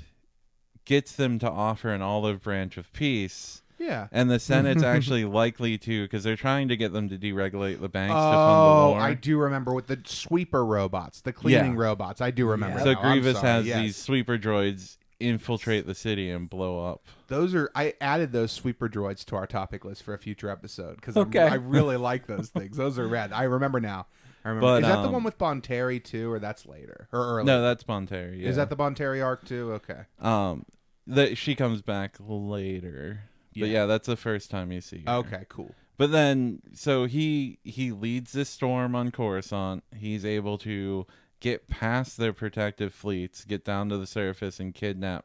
[0.84, 3.62] gets them to offer an olive branch of peace.
[3.78, 4.08] Yeah.
[4.12, 7.88] And the Senate's actually likely to, because they're trying to get them to deregulate the
[7.88, 8.94] banks to fund the Oh.
[8.98, 11.80] I do remember with the sweeper robots, the cleaning Yeah.
[11.82, 12.20] robots.
[12.20, 12.78] I do remember.
[12.78, 12.84] Yeah.
[12.84, 13.02] so now.
[13.02, 13.80] Grievous has yes.
[13.80, 17.04] these sweeper droids infiltrate the city and blow up.
[17.26, 20.96] Those are I added those sweeper droids to our topic list for a future episode
[20.96, 21.40] because Okay.
[21.40, 22.76] I really like those things.
[22.76, 23.32] Those are rad.
[23.32, 24.06] I remember now.
[24.44, 24.66] I remember.
[24.66, 27.44] But, is that the um, one with Bonteri too, or that's later or early?
[27.44, 28.40] No, that's Bonteri.
[28.40, 28.48] Yeah.
[28.48, 29.72] Is that the Bonteri arc too?
[29.74, 30.02] Okay.
[30.20, 30.64] um?
[31.08, 33.22] That she comes back later.
[33.58, 33.80] But Yeah.
[33.80, 35.12] yeah, that's the first time you see her.
[35.14, 35.44] Okay.
[35.48, 35.74] Cool.
[35.96, 39.82] But then, so he he leads this storm on Coruscant.
[39.96, 41.06] He's able to
[41.40, 45.24] get past their protective fleets, get down to the surface, and kidnap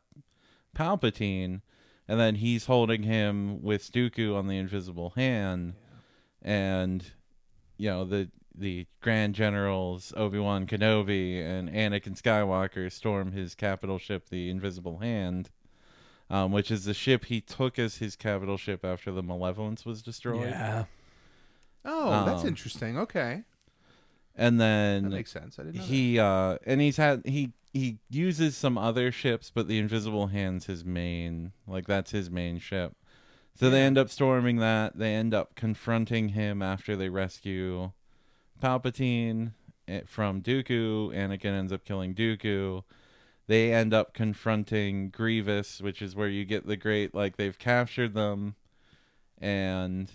[0.76, 1.62] Palpatine.
[2.08, 5.76] And then he's holding him with Dooku on the Invisible Hand,
[6.42, 7.06] and
[7.78, 13.98] you know the the Grand Generals Obi Wan Kenobi and Anakin Skywalker storm his capital
[13.98, 15.50] ship, the Invisible Hand.
[16.34, 20.02] Um, which is the ship he took as his capital ship after the Malevolence was
[20.02, 20.50] destroyed.
[20.50, 20.86] yeah.
[21.86, 22.98] Oh, that's Um, interesting.
[22.98, 23.44] Okay,
[24.36, 25.60] and that then makes sense.
[25.60, 29.68] I didn't know he uh and he's had he he uses some other ships but
[29.68, 32.94] the invisible hands his main like that's his main ship
[33.56, 37.92] so they end up storming that they end up confronting him after they rescue
[38.62, 39.52] palpatine
[39.88, 42.84] eh, from dooku anakin ends up killing dooku
[43.48, 48.14] they end up confronting grievous which is where you get the great like they've captured
[48.14, 48.56] them
[49.40, 50.10] and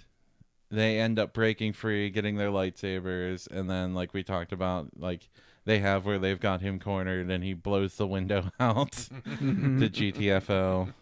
[0.70, 5.28] they end up breaking free, getting their lightsabers, and then like we talked about, like
[5.64, 9.08] they have where they've got him cornered, and he blows the window out to
[9.90, 10.92] GTFO.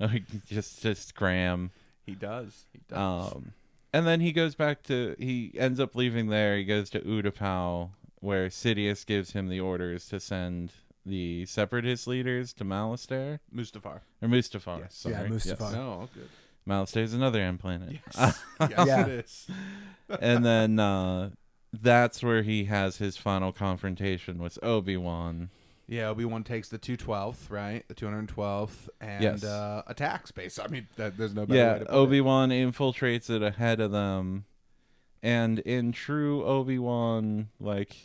[0.46, 1.70] just just Graham.
[2.06, 2.66] He does.
[2.72, 3.32] He does.
[3.32, 3.52] Um,
[3.92, 6.56] and then he goes back to he ends up leaving there.
[6.56, 7.90] He goes to Utapau,
[8.20, 10.72] where Sidious gives him the orders to send
[11.06, 14.00] the separatist leaders to Malastare Mustafar.
[14.22, 14.80] or Mustafar.
[14.80, 14.94] Yes.
[14.94, 15.14] sorry.
[15.14, 15.72] Yeah, Mustafar.
[15.72, 16.28] No, all good.
[16.68, 17.96] Malastare is another end planet.
[18.18, 19.06] yes, Yeah.
[19.06, 19.46] it is.
[20.20, 21.30] and then uh,
[21.72, 25.48] that's where he has his final confrontation with Obi Wan.
[25.88, 27.82] Yeah, Obi Wan takes the two twelfth, right?
[27.88, 29.42] The two hundred twelfth, and Yes.
[29.42, 30.30] uh, attacks.
[30.30, 30.58] Base.
[30.58, 33.80] I mean, that, there's no better way Yeah, to put Obi Wan infiltrates it ahead
[33.80, 34.44] of them,
[35.22, 37.96] and in true Obi Wan, like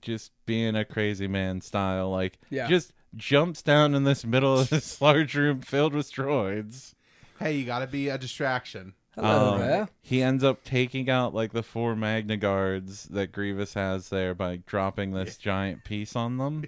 [0.00, 2.68] just being a crazy man style, like Yeah.
[2.68, 6.94] just jumps down in this middle of this large room filled with droids.
[7.38, 8.94] Hey, you got to be a distraction.
[9.14, 9.88] Hello Um, there.
[10.02, 14.56] He ends up taking out like the four Magna Guards that Grievous has there by
[14.66, 16.64] dropping this giant piece on them.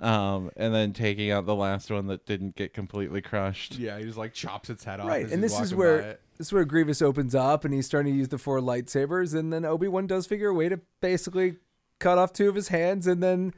[0.00, 3.78] Um, and then taking out the last one that didn't get completely crushed.
[3.78, 5.06] Yeah, he just like chops its head off.
[5.08, 8.18] Right, and this is where this is where Grievous opens up and he's starting to
[8.18, 11.56] use the four lightsabers, and then Obi Wan does figure a way to basically
[12.04, 13.54] cut off two of his hands, and then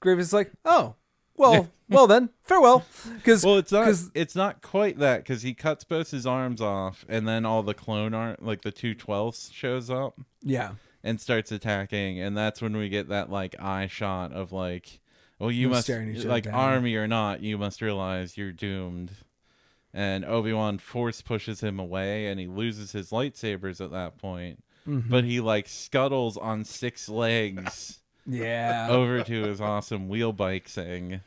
[0.00, 0.94] Grievous is like, "Oh,
[1.36, 2.84] well, well then, farewell."
[3.14, 3.92] Because Well, it's not.
[4.14, 7.74] It's not quite that because he cuts both his arms off, and then all the
[7.74, 10.72] clone art, like the two twelfths, shows up yeah,
[11.02, 15.00] and starts attacking, and that's when we get that like eye shot of like,
[15.38, 19.12] well, you must staring each other like army or not, you must realize you're doomed.
[19.94, 24.62] And Obi Wan force pushes him away, and he loses his lightsabers at that point.
[24.88, 25.10] Mm-hmm.
[25.10, 31.20] But he like scuttles on six legs yeah, over to his awesome wheel bike thing.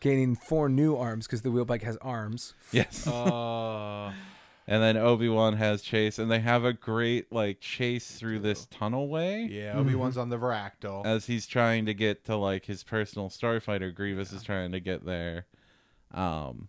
[0.00, 2.54] gaining four new arms because the wheel bike has arms.
[2.72, 3.06] Yes.
[3.06, 4.12] Uh,
[4.70, 8.66] And then Obi Wan has chase, and they have a great like chase through this
[8.66, 11.04] tunnel way yeah, Obi Wan's on the Varactyl.
[11.04, 13.92] as he's trying to get to like his personal starfighter.
[13.92, 15.46] Grievous is trying to get there,
[16.14, 16.68] um,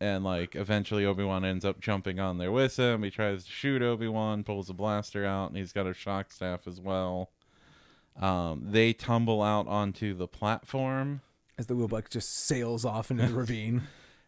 [0.00, 3.02] and like eventually Obi Wan ends up jumping on there with him.
[3.02, 6.30] He tries to shoot Obi Wan, pulls a blaster out, and he's got a shock
[6.32, 7.30] staff as well.
[8.20, 11.20] Um, they tumble out onto the platform.
[11.58, 13.82] As the wheel bike just sails off into the ravine.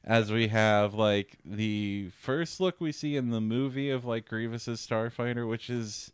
[0.04, 4.86] as we have like the first look we see in the movie of like Grievous's
[4.86, 6.12] starfighter, which is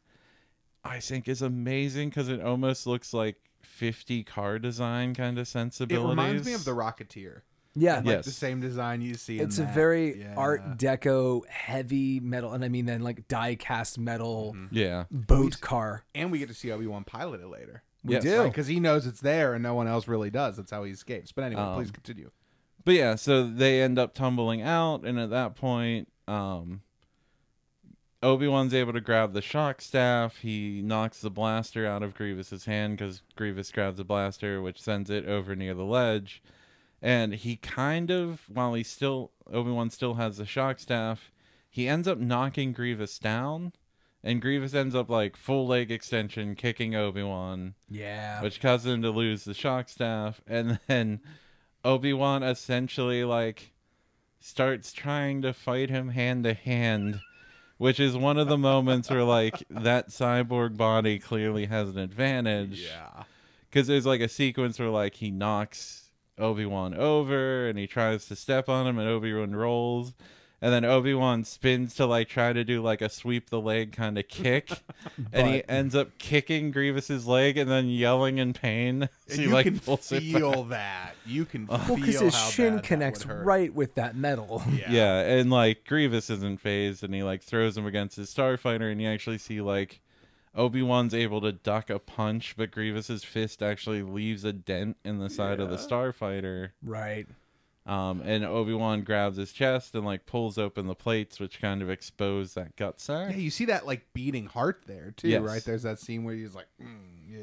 [0.84, 6.06] I think is amazing because it almost looks like 50 car design kind of sensibility.
[6.06, 7.42] It reminds me of the Rocketeer.
[7.76, 8.24] Yeah, Like Yes.
[8.24, 9.40] the same design you see.
[9.40, 9.74] it's in a that.
[9.74, 10.34] very Yeah.
[10.36, 15.04] Art Deco heavy metal, and I mean then like die cast metal yeah.
[15.10, 16.04] boat car.
[16.14, 17.82] and we get to see Obi Wan pilot it later.
[18.04, 18.22] We Yes.
[18.22, 18.44] do.
[18.44, 20.56] because he knows it's there and no one else really does.
[20.56, 21.32] That's how he escapes.
[21.32, 22.30] But anyway, Um, please continue.
[22.84, 26.82] But yeah, so they end up tumbling out, and at that point, um,
[28.22, 30.38] Obi Wan's able to grab the shock staff.
[30.38, 35.10] He knocks the blaster out of Grievous's hand because Grievous grabs the blaster, which sends
[35.10, 36.42] it over near the ledge.
[37.04, 41.30] And he kind of, while he still Obi Wan still has the shock staff,
[41.68, 43.74] he ends up knocking Grievous down,
[44.22, 49.02] and Grievous ends up like full leg extension kicking Obi Wan Yeah, which causes him
[49.02, 50.40] to lose the shock staff.
[50.46, 51.20] And then
[51.84, 53.74] obi-wan essentially like
[54.40, 57.20] starts trying to fight him hand to hand.
[57.76, 62.80] Which is one of the moments where like that cyborg body clearly has an advantage.
[62.80, 63.24] Yeah.
[63.68, 66.03] because there's like a sequence where like he knocks
[66.38, 70.14] obi-wan over and he tries to step on him and obi-wan rolls
[70.64, 74.16] and then Obi-Wan spins to like try to do like a sweep the leg kind
[74.16, 74.70] of kick,
[75.32, 79.08] and he ends up kicking Grievous's leg and then yelling in pain.
[79.26, 81.16] So you like can pulls it feel that.
[81.24, 83.44] You can well, feel because his how shin bad that connects would hurt.
[83.46, 84.62] right with that metal.
[84.70, 84.90] Yeah.
[84.90, 89.00] Yeah, and like Grievous isn't phased, and he like throws him against his starfighter, and
[89.00, 90.00] you actually see like
[90.54, 95.18] Obi Wan's able to duck a punch, but Grievous's fist actually leaves a dent in
[95.18, 96.70] the side of the starfighter.
[96.82, 97.26] Right.
[97.86, 101.82] Um, and Obi Wan grabs his chest and like pulls open the plates, which kind
[101.82, 103.32] of expose that gut sack.
[103.32, 105.42] Yeah, you see that like beating heart there too, Yes.
[105.42, 105.62] right?
[105.62, 106.86] There's that scene where he's like, mm,
[107.28, 107.40] yeah,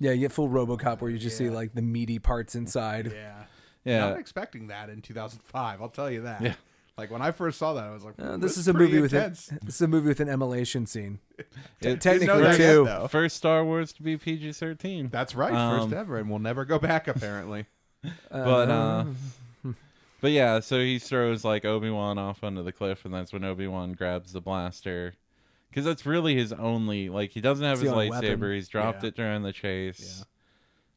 [0.00, 3.12] Yeah, you get full RoboCop where you just see like the meaty parts inside.
[3.14, 3.44] yeah,
[3.84, 4.08] Yeah.
[4.08, 5.80] Not expecting that in 2005.
[5.80, 6.40] I'll tell you that.
[6.42, 6.54] Yeah.
[6.98, 8.92] Like when I first saw that, I was like, Uh, "Hmm, this, is a pretty
[8.92, 9.48] movie with intense.
[9.50, 11.18] an, this is a movie with an emulation scene.
[11.80, 12.84] It- Technically, know that yet, too.
[12.86, 13.06] though.
[13.08, 15.08] First Star Wars to be PG thirteen.
[15.10, 17.06] That's right, Um, first ever, and we'll never go back.
[17.06, 17.66] Apparently,
[18.30, 19.04] But uh
[20.22, 23.44] But yeah, so he throws like Obi Wan off onto the cliff, and that's when
[23.44, 25.14] Obi Wan grabs the blaster,
[25.68, 27.10] because that's really his only.
[27.10, 28.52] Like he doesn't have It's his lightsaber; weapon.
[28.54, 29.08] he's dropped Yeah.
[29.08, 30.24] it during the chase.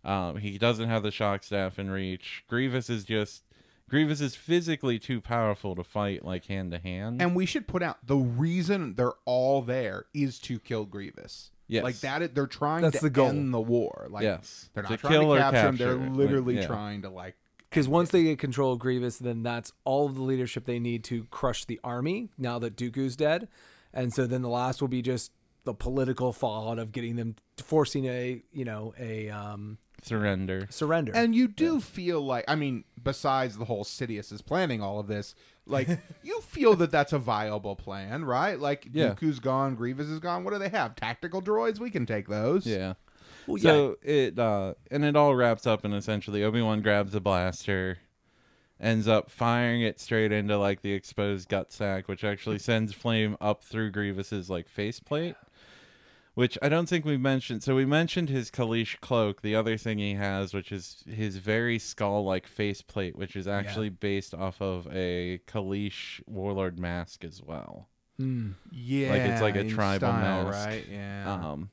[0.05, 2.45] Um, he doesn't have the shock staff in reach.
[2.47, 3.43] Grievous is just
[3.89, 7.21] Grievous is physically too powerful to fight like hand to hand.
[7.21, 11.51] And we should put out the reason they're all there is to kill Grievous.
[11.67, 11.83] Yes.
[11.83, 13.29] Like that they're trying That's to the goal.
[13.29, 14.07] end the war.
[14.09, 14.69] Like Yes.
[14.73, 15.75] they're To trying kill to or capture him.
[15.77, 16.67] They're Like, literally yeah.
[16.67, 17.35] trying to like
[17.69, 21.03] Because once they get control of Grievous, then that's all of the leadership they need
[21.05, 22.29] to crush the army.
[22.37, 23.47] Now that Dooku's dead,
[23.93, 25.31] and so then the last will be just
[25.65, 30.67] the political fallout of getting them forcing a you know a um, Surrender.
[30.69, 31.11] surrender.
[31.15, 35.07] And you do feel like, I mean, besides the whole Sidious is planning all of
[35.07, 35.35] this,
[35.65, 35.87] like
[36.23, 38.59] you feel that that's a viable plan, right?
[38.59, 39.09] Like Yeah.
[39.09, 40.43] Dooku's gone, Grievous is gone.
[40.43, 40.95] What do they have?
[40.95, 41.79] Tactical droids?
[41.79, 42.65] We can take those.
[42.65, 42.93] Yeah.
[43.47, 43.63] Well, yeah.
[43.63, 47.97] So it uh and it all wraps up and essentially Obi Wan grabs a blaster,
[48.79, 53.37] ends up firing it straight into like the exposed gut sack, which actually sends flame
[53.41, 55.35] up through Grievous's like faceplate.
[56.39, 57.63] Which I don't think we mentioned.
[57.63, 59.41] So we mentioned his Kaleesh cloak.
[59.41, 64.33] The other thing he has, which is his very skull-like faceplate, which is actually based
[64.33, 67.89] off of a Kaleesh warlord mask as well.
[68.17, 69.11] Yeah.
[69.11, 70.65] Like, it's like a tribal style, mask.
[70.65, 70.85] right?
[70.89, 71.33] Yeah.
[71.33, 71.71] Um,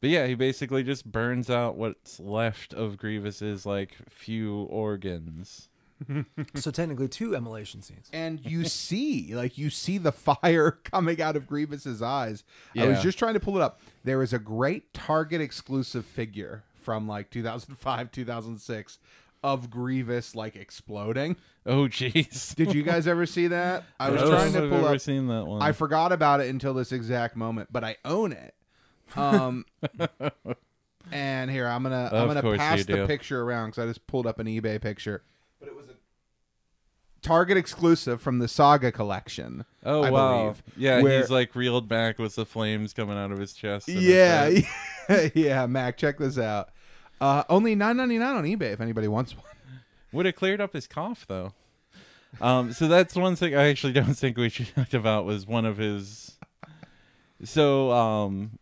[0.00, 5.68] but yeah, he basically just burns out what's left of Grievous's like few organs.
[6.54, 8.08] so technically two immolation scenes.
[8.12, 12.44] and you see like you see the fire coming out of Grievous's eyes.
[12.74, 12.84] Yeah.
[12.84, 13.80] I was just trying to pull it up.
[14.04, 18.98] There is a great Target exclusive figure from like 2005, 2006
[19.42, 21.36] of Grievous like exploding.
[21.66, 22.54] Oh jeez.
[22.54, 23.84] Did you guys ever see that?
[23.98, 25.00] I was don't trying to pull up.
[25.00, 25.62] seen that one.
[25.62, 28.54] I forgot about it until this exact moment, but I own it.
[29.16, 29.64] Um,
[31.12, 34.38] and here I'm gonna I'm gonna pass the picture around because I just pulled up
[34.38, 35.22] an eBay picture,
[35.60, 35.91] but it was a
[37.22, 39.64] Target exclusive from the Saga collection.
[39.84, 40.42] oh I wow.
[40.42, 40.62] believe.
[40.76, 43.86] Yeah, Where- he's like reeled back with the flames coming out of his chest.
[43.86, 44.50] his Yeah,
[45.34, 46.70] yeah, Mac, check this out.
[47.20, 49.44] Uh, only nine ninety nine on eBay if anybody wants one.
[50.12, 51.52] Would have cleared up his cough though.
[52.40, 55.64] Um, so that's one thing I actually don't think we should talk about was one
[55.64, 56.36] of his.
[57.44, 58.58] So um,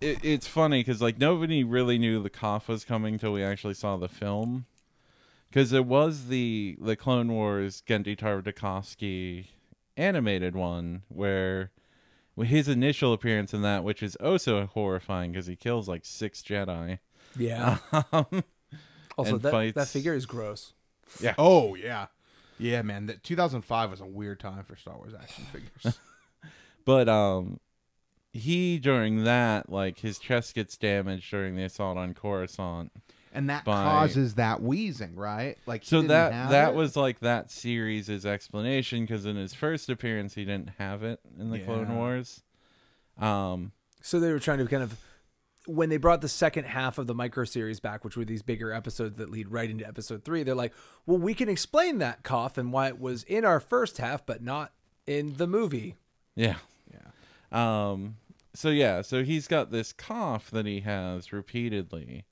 [0.00, 3.74] it, it's funny because like nobody really knew the cough was coming till we actually
[3.74, 4.66] saw the film,
[5.54, 9.46] because it was the the Clone Wars Genndy Tartakovsky
[9.96, 11.70] animated one where
[12.36, 16.98] his initial appearance in that, which is also horrifying because he kills like six Jedi.
[17.38, 17.78] Yeah.
[19.16, 20.72] also, that fights- that figure is gross.
[21.20, 21.34] Yeah.
[21.38, 22.06] Oh yeah,
[22.58, 23.06] yeah, man.
[23.06, 26.00] That 2005 was a weird time for Star Wars action figures.
[26.84, 27.60] But um
[28.32, 32.90] he during that, like his chest gets damaged during the assault on Coruscant.
[33.34, 35.58] And that By- causes that wheezing, right?
[35.66, 36.74] Like So that that it?
[36.74, 41.50] was like that series' explanation because in his first appearance he didn't have it in
[41.50, 42.42] the Clone Wars.
[43.18, 44.98] Um So they were trying to kind of
[45.66, 48.70] when they brought the second half of the micro series back, which were these bigger
[48.70, 50.74] episodes that lead right into episode three, they're like,
[51.06, 54.42] well, we can explain that cough and why it was in our first half, but
[54.42, 54.72] not
[55.06, 55.96] in the movie.
[56.36, 56.56] yeah.
[56.92, 57.90] yeah.
[57.92, 58.16] Um
[58.56, 62.24] so yeah, so he's got this cough that he has repeatedly.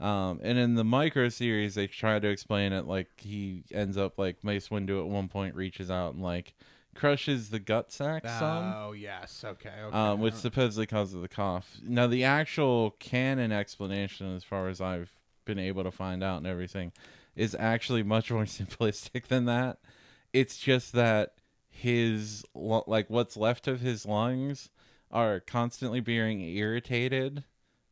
[0.00, 4.18] Um, and in the micro series, they try to explain it like he ends up
[4.18, 6.54] like Mace Windu at one point reaches out and like
[6.94, 8.74] crushes the gut sac some.
[8.76, 9.96] Oh yes, okay, okay.
[9.96, 11.78] um, which supposedly causes the cough.
[11.82, 15.12] Now, the actual canon explanation, as far as I've
[15.44, 16.92] been able to find out and everything,
[17.34, 19.78] is actually much more simplistic than that.
[20.32, 21.34] It's just that
[21.70, 24.70] his like what's left of his lungs
[25.10, 27.44] are constantly being irritated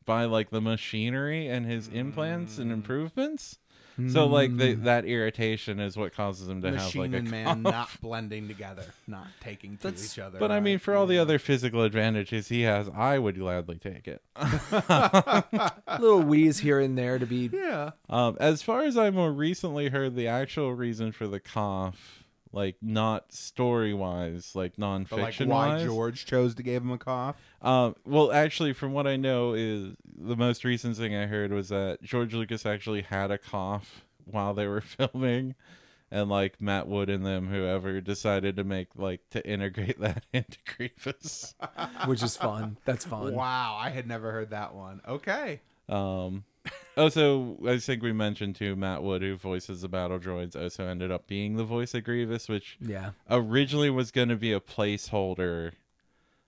[0.06, 3.58] by like the machinery and his implants and improvements.
[4.10, 7.30] So like the, that irritation is what causes him to have machine like a and
[7.30, 10.38] man not blending together, not taking to That's- each other.
[10.38, 10.62] But I right?
[10.62, 14.20] mean, for all the other physical advantages he has, I would gladly take it.
[15.98, 19.88] Little wheeze here and there to be yeah, Um, as far as I more recently
[19.88, 22.15] heard, the actual reason for the cough,
[22.52, 25.84] like not story wise, like but like nonfiction why wise.
[25.84, 27.36] George chose to give him a cough.
[27.62, 31.68] Um, well, actually, from what I know, is the most recent thing I heard was
[31.70, 35.54] that George Lucas actually had a cough while they were filming,
[36.10, 40.58] and like Matt Wood and them, whoever, decided to make like to integrate that into
[40.76, 41.54] Grievous.
[42.06, 42.78] which is fun.
[42.84, 43.34] That's fun.
[43.34, 45.00] Wow, I had never heard that one.
[45.06, 46.44] Okay, Um,
[46.96, 51.10] also, I think we mentioned too Matt Wood, who voices the battle droids, also ended
[51.10, 53.10] up being the voice of Grievous, which Yeah.
[53.30, 55.72] originally was going to be a placeholder.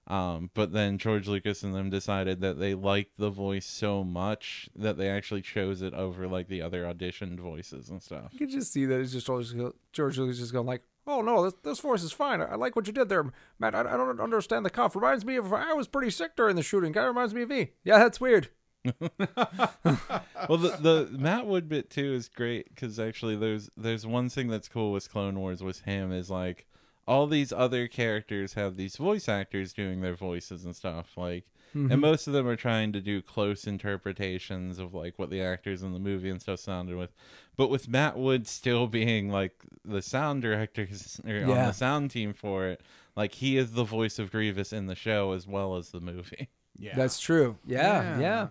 [0.06, 4.70] Um, but then George Lucas and them decided that they liked the voice so much
[4.74, 8.30] that they actually chose it over like the other auditioned voices and stuff.
[8.32, 9.54] You can just see that it's just always
[9.92, 12.40] George Lucas just going like, "Oh no, this, this voice is fine.
[12.40, 13.74] I, I like what you did there, Matt.
[13.74, 14.96] I, I don't understand the cough.
[14.96, 16.92] Reminds me of I was pretty sick during the shooting.
[16.92, 17.72] Guy reminds me of me.
[17.84, 18.48] Yeah, that's weird.
[19.08, 24.48] well, the the Matt Wood bit too is great because actually there's there's one thing
[24.48, 26.66] that's cool with Clone Wars with him is like
[27.06, 31.90] all these other characters have these voice actors doing their voices and stuff like and
[31.90, 32.00] mm-hmm.
[32.00, 35.92] most of them are trying to do close interpretations of like what the actors in
[35.92, 37.12] the movie and stuff sounded with
[37.56, 39.52] but with matt wood still being like
[39.84, 40.88] the sound director
[41.26, 42.82] or on the sound team for it
[43.16, 46.48] like he is the voice of grievous in the show as well as the movie
[46.78, 47.58] Yeah, That's true.
[47.66, 48.20] Yeah, Yeah.
[48.20, 48.46] yeah.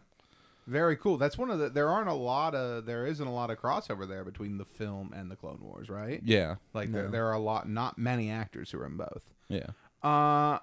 [0.68, 1.18] Very cool.
[1.18, 1.70] That's one of the.
[1.70, 2.86] There aren't a lot of.
[2.86, 6.22] There isn't a lot of crossover there between the film and the Clone Wars, right?
[6.24, 9.24] yeah Like there, there are a lot, not many actors who are in both.
[9.49, 9.68] yeah
[10.03, 10.59] Uh,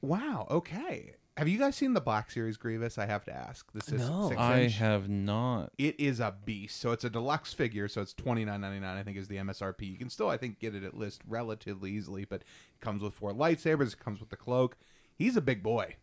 [0.00, 0.46] wow.
[0.50, 1.14] Okay.
[1.36, 2.98] Have you guys seen the Black Series Grievous?
[2.98, 3.72] I have to ask.
[3.72, 4.28] This is No.
[4.28, 6.78] six i have not It is a beast.
[6.80, 7.88] So it's a deluxe figure.
[7.88, 8.96] So it's twenty nine ninety nine.
[8.98, 9.82] I think is the MSRP.
[9.90, 12.24] You can still, I think, get it at list relatively easily.
[12.26, 13.94] But it comes with four lightsabers.
[13.94, 14.76] It comes with the cloak.
[15.16, 15.96] He's a big boy.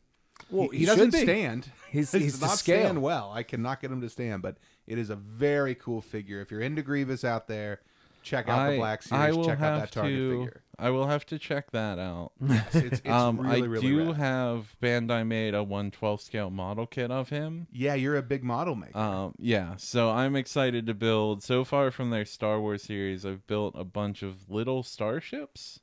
[0.50, 1.72] Well, he, he he doesn't stand.
[1.92, 2.82] He's- He he's doesn't scale.
[2.86, 3.32] stand well.
[3.34, 4.42] I cannot get him to stand.
[4.42, 6.42] But it is a very cool figure.
[6.42, 7.82] If you're into Grievous out there,
[8.24, 9.22] check out the Black Series.
[9.22, 10.62] I will check have out that Target to, figure.
[10.80, 12.34] I will have to check that out.
[12.48, 14.16] Yes, it's, it's um, really, I really do rad.
[14.18, 17.68] have Bandai made a 112 scale model kit of him.
[17.72, 18.98] Yeah, you're a big model maker.
[18.98, 21.42] Um, yeah, so I'm excited to build.
[21.42, 25.80] So far from their Star Wars series, I've built a bunch of little starships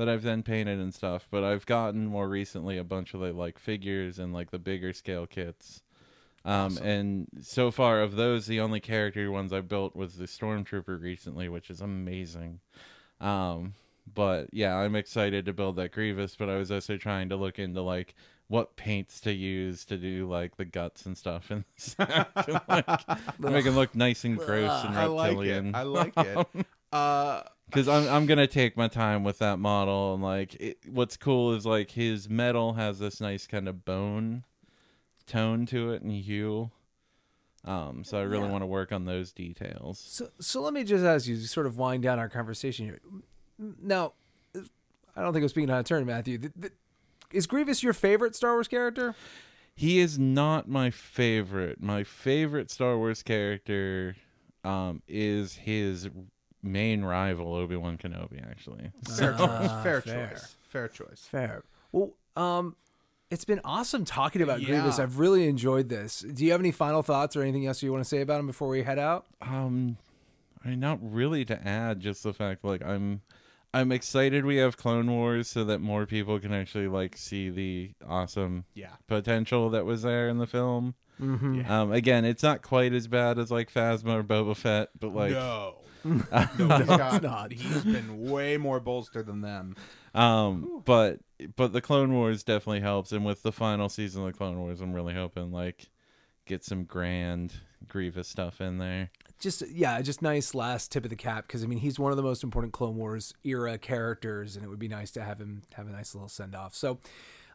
[0.00, 1.28] that I've then painted and stuff.
[1.30, 4.94] But I've gotten more recently a bunch of the, like figures and like the bigger
[4.94, 5.82] scale kits.
[6.42, 10.98] Um, and so far of those, the only character ones I built was the Stormtrooper
[10.98, 12.60] recently, which is amazing.
[13.20, 13.74] Um,
[14.14, 16.34] but yeah, I'm excited to build that Grievous.
[16.34, 18.14] But I was also trying to look into like
[18.48, 21.64] what paints to use to do like the guts and stuff, and
[21.98, 22.88] like,
[23.38, 25.74] make it look nice and gross and reptilian.
[25.74, 26.16] I like it.
[26.16, 26.66] I like it.
[26.90, 31.16] Uh, Because I'm I'm gonna take my time with that model, and like it, what's
[31.16, 34.44] cool is like his metal has this nice kind of bone
[35.26, 36.70] tone to it and hue.
[37.64, 38.52] Um, so I really Yeah.
[38.52, 39.98] want to work on those details.
[39.98, 43.00] So, so let me just ask you to sort of wind down our conversation here.
[43.82, 44.14] Now,
[45.14, 46.38] I don't think I'm speaking out of turn, Matthew.
[46.38, 46.72] Th- th-
[47.32, 49.14] Is Grievous your favorite Star Wars character?
[49.76, 51.82] He is not my favorite.
[51.82, 54.16] My favorite Star Wars character
[54.64, 56.08] um, is his
[56.62, 58.42] main rival, Obi Wan Kenobi.
[58.48, 59.70] Actually, fair choice.
[59.82, 60.28] Fair, fair.
[60.32, 60.56] choice.
[60.68, 61.26] Fair choice.
[61.30, 61.62] Fair.
[61.92, 62.76] Well, um,
[63.30, 64.98] it's been awesome talking about Grievous.
[64.98, 66.20] I've really enjoyed this.
[66.20, 68.46] Do you have any final thoughts or anything else you want to say about him
[68.46, 69.26] before we head out?
[69.40, 69.96] Um,
[70.64, 73.22] I mean, not really to add, just the fact like I'm,
[73.72, 77.92] I'm excited we have Clone Wars so that more people can actually like see the
[78.08, 78.90] awesome Yeah.
[79.06, 80.94] potential that was there in the film.
[81.20, 81.70] Mm-hmm.
[81.70, 85.32] Um, again, it's not quite as bad as like Phasma or Boba Fett, but like,
[85.32, 85.76] no.
[86.04, 86.18] no,
[86.58, 89.76] he's got, He's been way more bolstered than them.
[90.14, 91.20] um, but
[91.56, 94.80] but the Clone Wars definitely helps, and with the final season of the Clone Wars,
[94.80, 95.90] I'm really hoping like
[96.46, 97.52] get some grand
[97.88, 99.10] Grievous stuff in there.
[99.38, 102.16] Just yeah, just nice last tip of the cap because I mean he's one of
[102.16, 105.62] the most important Clone Wars era characters, and it would be nice to have him
[105.74, 106.74] have a nice little send off.
[106.74, 106.98] So.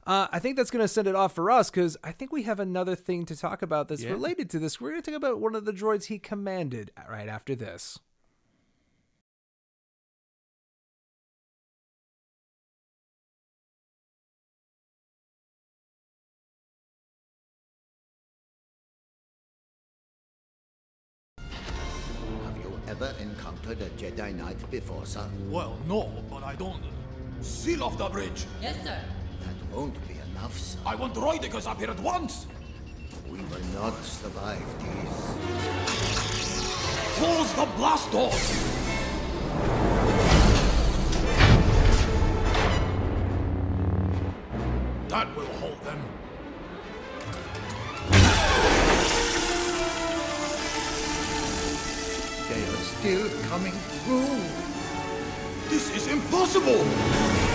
[0.06, 2.44] Uh, I think that's going to send it off for us because I think we
[2.44, 4.12] have another thing to talk about that's Yeah.
[4.12, 4.80] related to this.
[4.80, 7.98] We're going to talk about one of the droids he commanded right after this.
[21.38, 25.28] Have you ever encountered a Jedi Knight before, sir?
[25.50, 26.84] Well, no, but I don't.
[27.42, 28.46] Seal off the bridge!
[28.62, 29.00] Yes, sir.
[29.76, 30.80] Won't be enough, sir.
[30.86, 32.48] I want Droidekas up here at once!
[33.30, 35.36] We will not survive this.
[37.18, 38.48] Close the blast doors!
[45.10, 46.00] That will hold them.
[52.50, 54.40] They are still coming through.
[55.70, 57.55] This is impossible!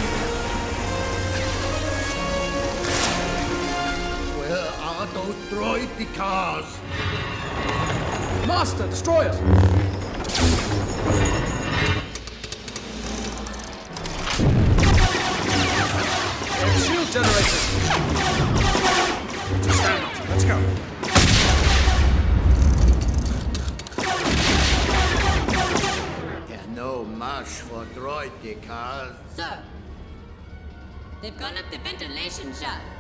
[5.11, 6.66] Where are those droidekas?
[8.47, 9.37] Master, destroyers!
[16.85, 17.65] Shield generators!
[19.74, 20.57] Stand up, let's go.
[26.47, 29.15] They're no match for droidekas.
[29.35, 29.59] Sir.
[31.20, 32.99] They've gone up the ventilation shaft.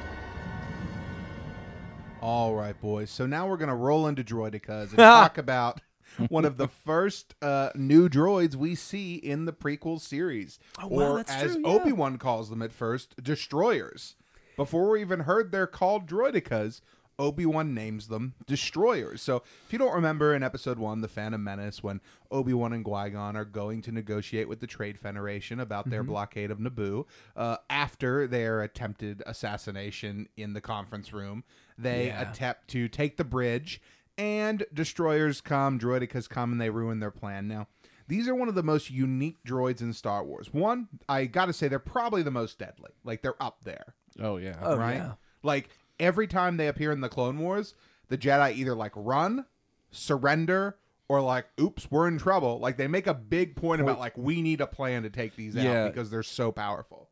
[2.20, 3.10] All right, boys.
[3.10, 5.80] So now we're going to roll into Droidekas and talk about
[6.28, 10.58] one of the first uh, new droids we see in the prequel series.
[10.78, 11.68] Oh, wow, or as true, yeah.
[11.68, 14.16] Obi Wan calls them at first, destroyers.
[14.56, 16.82] Before we even heard they're called Droidekas,
[17.18, 19.20] Obi Wan names them destroyers.
[19.20, 22.84] So if you don't remember in Episode One, The Phantom Menace, when Obi Wan and
[22.84, 27.04] Qui Gon are going to negotiate with the Trade Federation about their blockade of Naboo,
[27.36, 31.44] uh, after their attempted assassination in the conference room,
[31.82, 32.30] they Yeah.
[32.30, 33.80] attempt to take the bridge,
[34.18, 37.48] and destroyers come, droidekas come, and they ruin their plan.
[37.48, 37.68] Now.
[38.08, 40.52] These are one of the most unique droids in Star Wars.
[40.52, 42.90] One, I got to say, they're probably the most deadly.
[43.04, 44.56] Like they're up there Oh yeah.
[44.60, 44.96] Oh, right?
[44.96, 45.12] yeah.
[45.44, 45.68] Like
[46.00, 47.74] every time they appear in the Clone Wars,
[48.08, 49.44] the Jedi either like run,
[49.92, 50.76] surrender,
[51.08, 52.58] or like, oops, we're in trouble.
[52.58, 55.54] Like they make a big point about like we need a plan to take these
[55.54, 55.84] Yeah.
[55.84, 57.08] out because they're so powerful.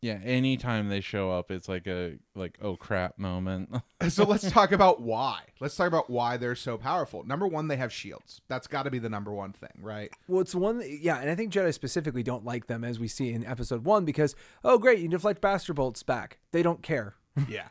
[0.00, 0.20] Yeah.
[0.22, 3.70] Anytime they show up, it's like a like oh crap moment.
[4.08, 5.40] so let's talk about why.
[5.60, 7.24] Let's talk about why they're so powerful.
[7.24, 8.40] Number one, they have shields.
[8.48, 10.10] That's got to be the number one thing, right?
[10.28, 13.32] Well, it's one, yeah, and I think Jedi specifically don't like them, as we see
[13.32, 16.38] in Episode One, because oh, great, you deflect blaster bolts back.
[16.52, 17.14] They don't care.
[17.48, 17.68] Yeah.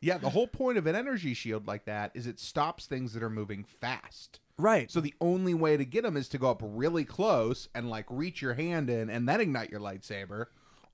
[0.00, 3.24] yeah, the whole point of an energy shield like that is it stops things that
[3.24, 4.38] are moving fast.
[4.56, 4.90] Right.
[4.90, 8.06] So the only way to get them is to go up really close and like
[8.08, 10.46] reach your hand in and then ignite your lightsaber,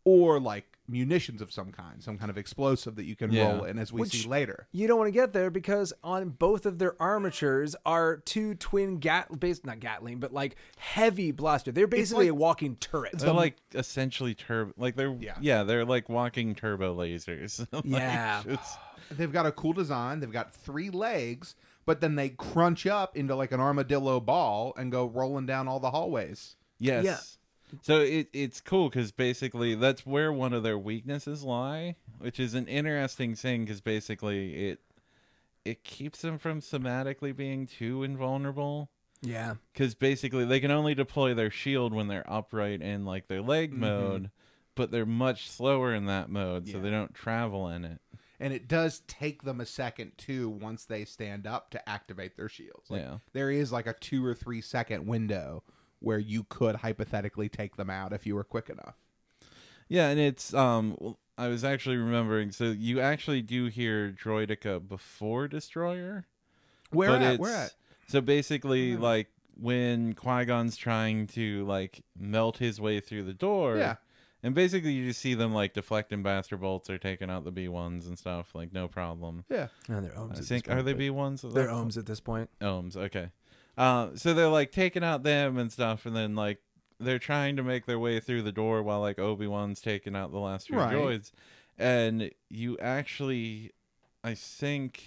[0.05, 3.53] or like munitions of some kind, some kind of explosive that you can Yeah.
[3.55, 4.67] roll in, as we Which- see later.
[4.71, 8.99] You don't want to get there because on both of their armatures are two twin
[8.99, 11.73] gat based not Gatling, but like heavy blaster.
[11.73, 13.19] They're basically like- a walking turret.
[13.19, 14.75] they're like essentially turbo.
[14.77, 15.39] Like they're Yeah.
[15.41, 15.63] yeah.
[15.63, 17.67] they're like walking turbo lasers.
[17.73, 18.41] Like, Yeah.
[18.43, 18.77] it's-
[19.11, 20.21] They've got a cool design.
[20.21, 21.55] They've got three legs,
[21.87, 25.81] but then they crunch up into like an armadillo ball and go rolling down all
[25.81, 26.57] the hallways.
[26.79, 27.05] Yes.
[27.05, 27.19] Yeah.
[27.83, 32.55] So it it's cool because basically that's where one of their weaknesses lie, which is
[32.55, 34.81] an interesting thing because basically it
[35.65, 38.91] it keeps them from somatically being too invulnerable.
[39.23, 39.55] yeah.
[39.73, 43.71] Because basically they can only deploy their shield when they're upright in like their leg
[43.71, 43.81] Mm-hmm.
[43.81, 44.31] mode,
[44.75, 48.01] but they're much slower in that mode, so they don't travel in it.
[48.41, 52.49] And it does take them a second too once they stand up to activate their
[52.49, 52.91] shields.
[52.91, 53.19] Like, Yeah.
[53.33, 55.63] There is like a two or three second window
[56.05, 58.95] where you could hypothetically take them out if you were quick enough.
[59.89, 65.49] Yeah, and it's um I was actually remembering so you actually do hear Droideka before
[65.49, 66.27] Destroyer.
[66.91, 67.41] Where but at?
[67.41, 67.75] Where at?
[68.07, 69.29] So basically, like
[69.61, 73.97] when Qui Gon's trying to like melt his way through the door, Yeah.
[74.43, 77.69] and basically you just see them like deflecting blaster bolts or taking out the B
[77.69, 79.45] ones and stuff, like no problem.
[79.51, 79.69] Yeah.
[79.89, 80.29] And they're ohms.
[80.29, 81.43] I at this think point, are they B ones?
[81.43, 82.51] They're ohms at this point.
[82.61, 82.97] Ohms.
[82.97, 83.31] Okay.
[83.77, 86.59] Uh, so they're like taking out them and stuff, and then like
[87.01, 90.31] they're trying to make their way through the door while like Obi Wan's taking out
[90.33, 90.95] the last few Right.
[90.95, 91.33] droids,
[91.79, 93.73] and you actually,
[94.23, 95.03] I think.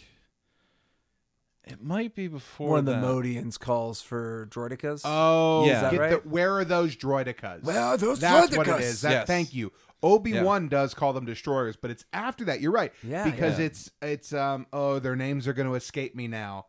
[1.70, 3.02] It might be before One of the that.
[3.02, 5.02] Modians calls for droidekas.
[5.04, 5.76] Oh, Yeah.
[5.76, 6.24] Is that get right?
[6.24, 7.64] the- where are those droidekas?
[7.64, 9.02] Where are those That's what it is.
[9.02, 9.28] That, Yes.
[9.28, 9.74] Thank you.
[10.02, 12.62] Obi Wan does call them destroyers, but it's after that.
[12.62, 12.94] You're right.
[13.04, 13.66] Yeah, because yeah.
[13.66, 16.68] it's it's um oh their names are going to escape me now.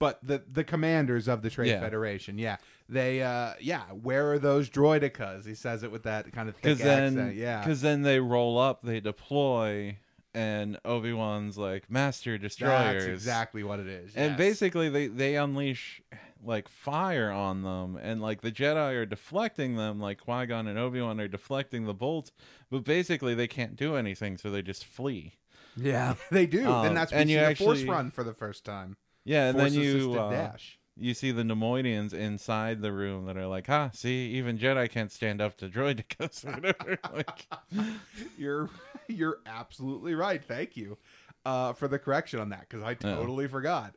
[0.00, 1.80] But the the commanders of the Trade Yeah.
[1.80, 2.56] Federation, yeah,
[2.88, 5.46] they uh yeah, where are those droidekas?
[5.46, 7.36] He says it with that kind of thick then accent.
[7.36, 9.98] Yeah, because then they roll up, they deploy,
[10.32, 13.04] and Obi Wan's like master destroyers.
[13.04, 14.16] that's exactly what it is.
[14.16, 14.38] And yes.
[14.38, 16.00] basically, they they unleash
[16.42, 20.78] like fire on them, and like the Jedi are deflecting them, like Qui Gon and
[20.78, 22.32] Obi Wan are deflecting the bolts,
[22.70, 25.34] but basically they can't do anything, so they just flee.
[25.76, 26.14] yeah.
[26.30, 26.66] they do.
[26.66, 28.96] um, then that's when you see the Force run for the first time.
[29.30, 30.76] Yeah, and then you uh, dash.
[30.96, 35.12] you see the Neimoidians inside the room that are like, "Ha, see, even Jedi can't
[35.12, 37.46] stand up to droidekas or whatever." like,
[38.36, 38.68] You're
[39.06, 40.44] you're absolutely right.
[40.44, 40.98] Thank you
[41.46, 43.94] uh, for the correction on that because I totally forgot.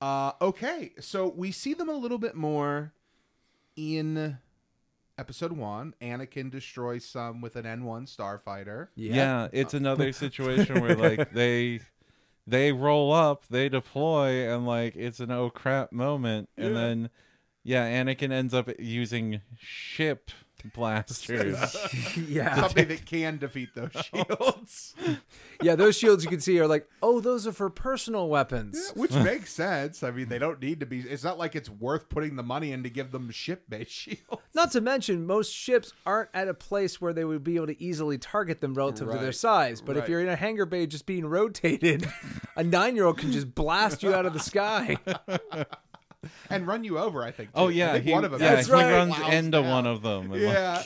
[0.00, 2.92] Uh, okay, so we see them a little bit more
[3.74, 4.38] in
[5.18, 5.92] episode one.
[6.00, 8.88] Anakin destroys some with an N1 starfighter.
[8.94, 9.48] Yeah.
[9.52, 11.80] it's another situation where like they
[12.48, 17.10] they roll up, they deploy, and like it's an oh crap moment, and then
[17.62, 20.30] yeah, Anakin ends up using ship
[20.74, 21.76] blasters.
[22.28, 22.54] yeah.
[22.60, 24.94] Something that can defeat those shields,
[25.62, 28.92] Yeah, those shields you can see are like, oh, those are for personal weapons.
[28.94, 30.02] which makes sense.
[30.02, 31.00] I mean, they don't need to be.
[31.00, 34.42] It's not like it's worth putting the money in to give them ship-based shields.
[34.54, 37.82] Not to mention, most ships aren't at a place where they would be able to
[37.82, 39.80] easily target them relative to their size.
[39.80, 42.08] But if you're in a hangar bay just being rotated,
[42.56, 44.96] a nine year old can just blast you out of the sky.
[46.50, 47.22] and run you over.
[47.22, 47.50] I think.
[47.50, 47.54] too.
[47.60, 48.40] oh yeah, think he, one of them.
[48.40, 48.92] yeah, That's he right.
[48.92, 49.70] runs Plows into down.
[49.70, 50.22] one of them.
[50.32, 50.82] and, like, Yeah.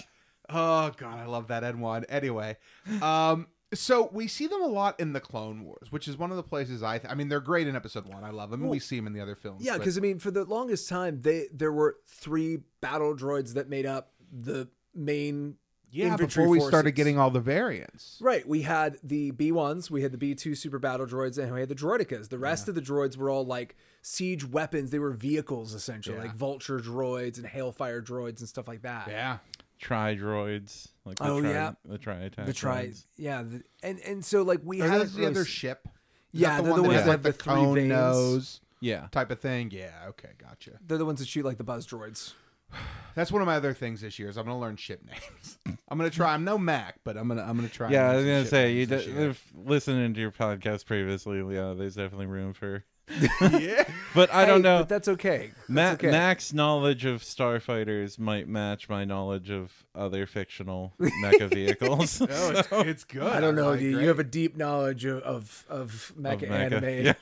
[0.50, 2.04] Oh god, I love that N1.
[2.09, 2.56] Anyway,
[3.00, 6.36] um, so we see them a lot in the Clone Wars, which is one of
[6.36, 6.98] the places I.
[6.98, 8.22] Th- I mean, they're great in Episode One.
[8.24, 8.60] I love them.
[8.62, 9.64] and we see them in the other films.
[9.64, 13.54] Yeah, but- because I mean, for the longest time, they there were three battle droids
[13.54, 15.56] that made up the main
[15.93, 16.70] Yeah, infantry before we forces.
[16.70, 18.19] started getting all the variants.
[18.20, 21.69] Right, we had the B1s, we had the B2 super battle droids, and we had
[21.69, 22.31] the droidekas.
[22.31, 24.90] The rest of the droids were all like siege weapons.
[24.90, 26.23] They were vehicles essentially, Yeah.
[26.23, 29.09] like vulture droids and hailfire droids and stuff like that.
[29.09, 29.39] Yeah.
[29.78, 30.89] Tri droids.
[31.05, 31.73] Like the Oh, tri, yeah.
[31.85, 32.47] the tri attack.
[32.47, 35.89] the tri, yeah, the, and and so like we Are had those the other ship?
[36.32, 37.89] Is Yeah, that they're the that ones that like the the three cone veins.
[37.90, 39.09] nose Yeah.
[39.10, 39.70] type of thing.
[39.73, 39.90] Yeah.
[40.10, 40.31] Okay.
[40.39, 40.78] Gotcha.
[40.86, 42.32] They're the ones that shoot like the buzz droids.
[43.14, 44.28] That's one of my other things this year.
[44.30, 45.58] Is I'm gonna learn ship names.
[45.88, 46.32] I'm gonna try.
[46.32, 47.90] I'm no Mac, but I'm gonna I'm gonna try.
[47.90, 49.30] Yeah, I learn was gonna say you names this de- year.
[49.30, 51.38] if listening to your podcast previously.
[51.54, 52.84] Yeah, there's definitely room for.
[53.42, 53.84] yeah.
[54.14, 54.78] But I don't Hey, know.
[54.78, 55.50] but that's okay.
[55.68, 56.10] Ma- okay.
[56.10, 62.22] Mac's knowledge of starfighters might match my knowledge of other fictional mecha vehicles.
[62.22, 63.24] Oh, it's, it's good.
[63.24, 63.70] I don't know.
[63.72, 67.06] Like, you, you have a deep knowledge of of, of mecha, mecha, anime.
[67.06, 67.12] yeah.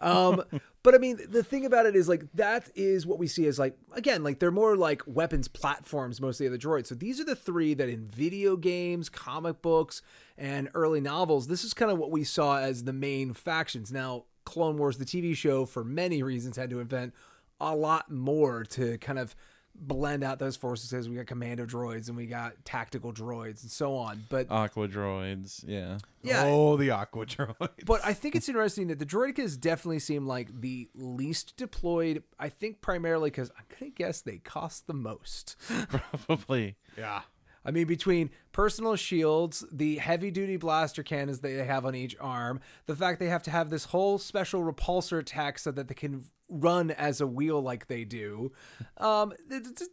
[0.00, 0.42] Um,
[0.82, 3.58] but I mean, the thing about it is like that is what we see as
[3.58, 6.20] like again, like they're more like weapons platforms.
[6.20, 6.86] Mostly of the droids.
[6.86, 10.02] So these are the three that in video games, comic books,
[10.36, 13.92] and early novels, this is kind of what we saw as the main factions.
[13.92, 17.14] Now, Clone Wars, the TV show, for many reasons, had to invent
[17.60, 19.36] a lot more to kind of
[19.80, 23.70] blend out those forces as we got commando droids and we got tactical droids and
[23.70, 24.24] so on.
[24.28, 25.64] But Aqua droids.
[25.66, 25.98] Yeah.
[26.22, 27.68] yeah, Oh, the aqua droid.
[27.86, 32.22] but I think it's interesting that the Droidekas definitely seem like the least deployed.
[32.38, 35.56] I think primarily because I'm going to guess they cost the most.
[35.88, 36.76] Probably.
[36.96, 37.22] yeah.
[37.64, 42.16] I mean, between personal shields, the heavy duty blaster cannons that they have on each
[42.20, 45.94] arm, the fact they have to have this whole special repulsor attack so that they
[45.94, 48.52] can run as a wheel like they do,
[48.96, 49.32] um,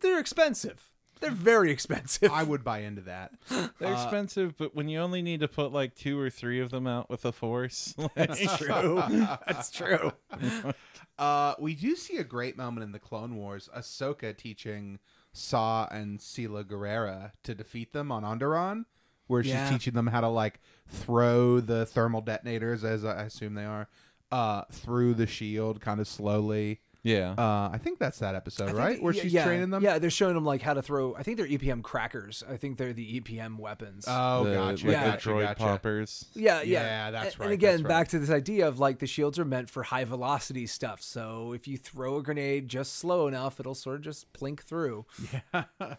[0.01, 0.89] they're expensive.
[1.19, 2.31] They're very expensive.
[2.31, 3.31] I would buy into that.
[3.79, 6.85] They're expensive, but when you only need to put like two or three of them
[6.85, 9.01] out with a force, like, true.
[9.47, 10.11] That's true.
[11.19, 13.67] Uh, we do see a great moment in the Clone Wars.
[13.75, 14.99] Ahsoka teaching
[15.37, 18.85] Saw and Steela Gerrera to defeat them on Onderon,
[19.27, 19.69] where she's Yeah.
[19.69, 23.87] teaching them how to like throw the thermal detonators, as I assume they are,
[24.31, 26.81] uh, through the shield, kind of slowly.
[27.03, 27.31] Yeah.
[27.37, 28.95] Uh, I think that's that episode, right?
[28.97, 29.83] that- Where yeah, she's yeah, training them.
[29.83, 31.15] Yeah, they're showing them like how to throw.
[31.15, 32.43] I think they're EPM crackers.
[32.49, 34.05] I think they're the EPM weapons.
[34.07, 34.85] Oh, the, gotcha.
[34.87, 35.11] like Yeah.
[35.11, 35.59] the droid gotcha.
[35.59, 36.25] poppers.
[36.33, 37.89] yeah, yeah, yeah, that's And- right, And again, that's right.
[37.89, 41.01] back to this idea of like the shields are meant for high velocity stuff.
[41.01, 45.05] So if you throw a grenade just slow enough, it'll sort of just plink through.
[45.53, 45.63] Yeah.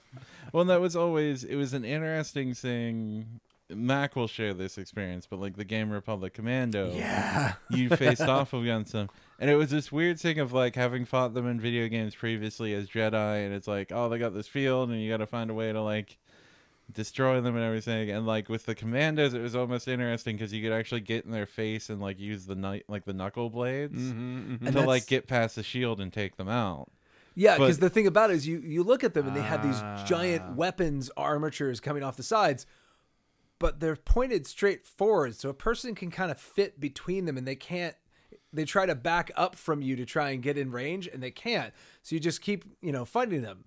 [0.52, 3.40] well, that was always it was an interesting thing.
[3.70, 7.52] Mac will share this experience, but like the Game Republic Commando, Yeah.
[7.70, 11.34] you faced off against them, and it was this weird thing of like having fought
[11.34, 14.90] them in video games previously as Jedi, and it's like, oh, they got this field,
[14.90, 16.18] and you got to find a way to like
[16.92, 18.10] destroy them and everything.
[18.10, 21.30] And like with the commandos, it was almost interesting because you could actually get in
[21.30, 25.26] their face and like use the night like the knuckle blades And to like get
[25.26, 26.90] past the shield and take them out.
[27.34, 29.62] Yeah, because the thing about it is you you look at them and they have
[29.62, 30.04] these Ah.
[30.06, 32.66] giant weapons armatures coming off the sides,
[33.60, 37.46] but they're pointed straight forward, so a person can kind of fit between them, and
[37.46, 37.94] they can't.
[38.52, 41.30] They try to back up from you to try and get in range, and they
[41.30, 41.72] can't.
[42.02, 43.64] So you just keep you know fighting them.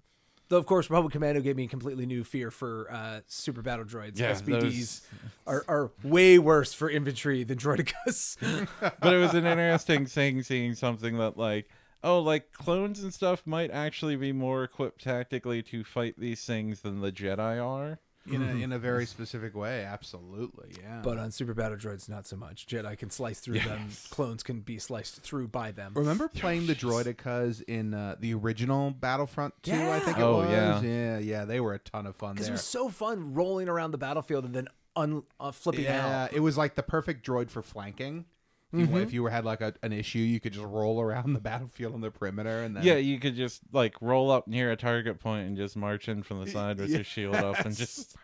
[0.49, 3.85] Though of course, Republic Commando gave me a completely new fear for uh, super battle
[3.85, 4.19] droids.
[4.19, 5.01] Yeah, SBDs
[5.47, 8.37] are, are way worse for infantry than droidekas.
[8.79, 11.69] but it was an interesting thing seeing something that like
[12.03, 16.81] oh like clones and stuff might actually be more equipped tactically to fight these things
[16.81, 19.83] than the jedi are in a in a very specific way.
[19.83, 21.01] Absolutely, yeah.
[21.03, 22.67] but on super battle droids, not so much.
[22.67, 23.89] Jedi can slice through them.
[24.09, 25.93] Clones can be sliced through by them.
[25.95, 30.51] Remember playing the droidekas in uh, the original Battlefront 2, I think it Oh, was?
[30.51, 30.81] yeah.
[30.81, 32.53] Yeah, yeah, they were a ton of fun Because it there.
[32.53, 36.33] was so fun rolling around the battlefield and then un- uh, flipping yeah, out.
[36.33, 38.25] it was like the perfect droid for flanking.
[38.73, 39.15] If you, if mm-hmm.
[39.15, 42.11] you had like a, an issue, you could just roll around the battlefield on the
[42.11, 45.57] perimeter and then yeah you could just like roll up near a target point and
[45.57, 48.15] just march in from the side with your shield up and just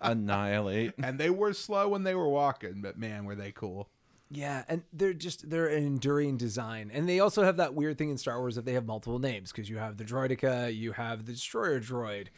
[0.00, 0.94] annihilate.
[1.02, 3.88] And they were slow when they were walking, but man, were they cool.
[4.28, 8.10] Yeah, and they're just they're an enduring design, and they also have that weird thing
[8.10, 11.26] in Star Wars that they have multiple names because you have the Droideka, you have
[11.26, 12.28] the Destroyer Droid,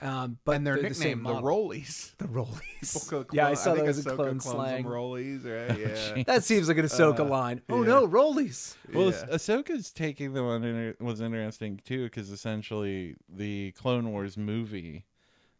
[0.00, 1.48] um, but And their they're the same nickname, the, model.
[1.48, 2.16] Rollies.
[2.18, 3.08] the Rollies.
[3.08, 4.82] Clone- yeah, I saw think that as a clone slang.
[4.84, 5.78] them Rollies, right?
[6.16, 6.22] Yeah.
[6.24, 7.60] That seems like an Ahsoka line.
[7.68, 8.76] Oh no, Rollies.
[8.92, 9.26] Well, Yeah.
[9.32, 15.04] Ahsoka's taking them on inter- was interesting too because essentially the Clone Wars movie,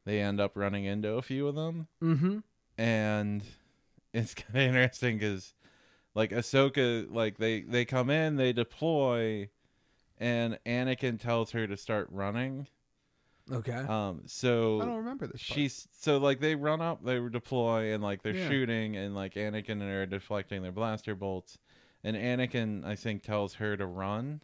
[0.05, 2.39] they end up running into a few of them, mm-hmm.
[2.78, 3.43] and
[4.12, 5.55] it's kind of interesting because
[6.15, 9.48] like Ahsoka, like they they come in, they deploy,
[10.19, 12.66] and Anakin tells her to start running.
[13.51, 13.87] Okay.
[13.89, 15.59] Um, so I don't remember this part.
[15.59, 18.49] She's so like they run up, they deploy, and like they're Yeah.
[18.49, 21.59] shooting, and like Anakin and her are deflecting their blaster bolts,
[22.03, 24.43] and Anakin I think tells her to run,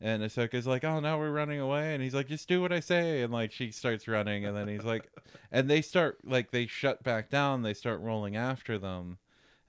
[0.00, 2.80] And Ahsoka's like, "Oh, now we're running away," and he's like, "Just do what I
[2.80, 5.10] say." And like she starts running, and then he's like,
[5.50, 7.62] and they start like they shut back down.
[7.62, 9.18] They start rolling after them,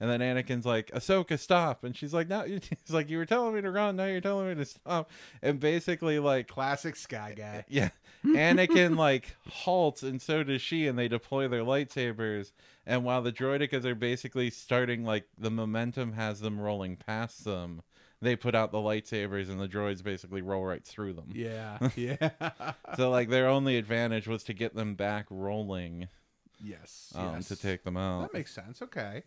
[0.02, 3.54] and then Anakin's like, "Ahsoka, stop!" And she's like, "No," he's like, "You were telling
[3.54, 3.94] me to run.
[3.94, 5.08] Now you're telling me to stop."
[5.42, 7.64] And basically, like, Classic Sky Guy.
[7.68, 7.90] yeah,
[8.26, 12.50] Anakin like halts, and so does she, and they deploy their lightsabers.
[12.84, 17.82] And while the droidekas are basically starting, like the momentum has them rolling past them,
[18.20, 21.30] they put out the lightsabers, and the droids basically roll right through them.
[21.32, 22.30] Yeah, yeah.
[22.96, 26.08] So like their only advantage was to get them back rolling
[26.60, 27.48] yes, um, yes.
[27.48, 28.22] to take them out.
[28.22, 28.82] That makes sense.
[28.82, 29.22] Okay.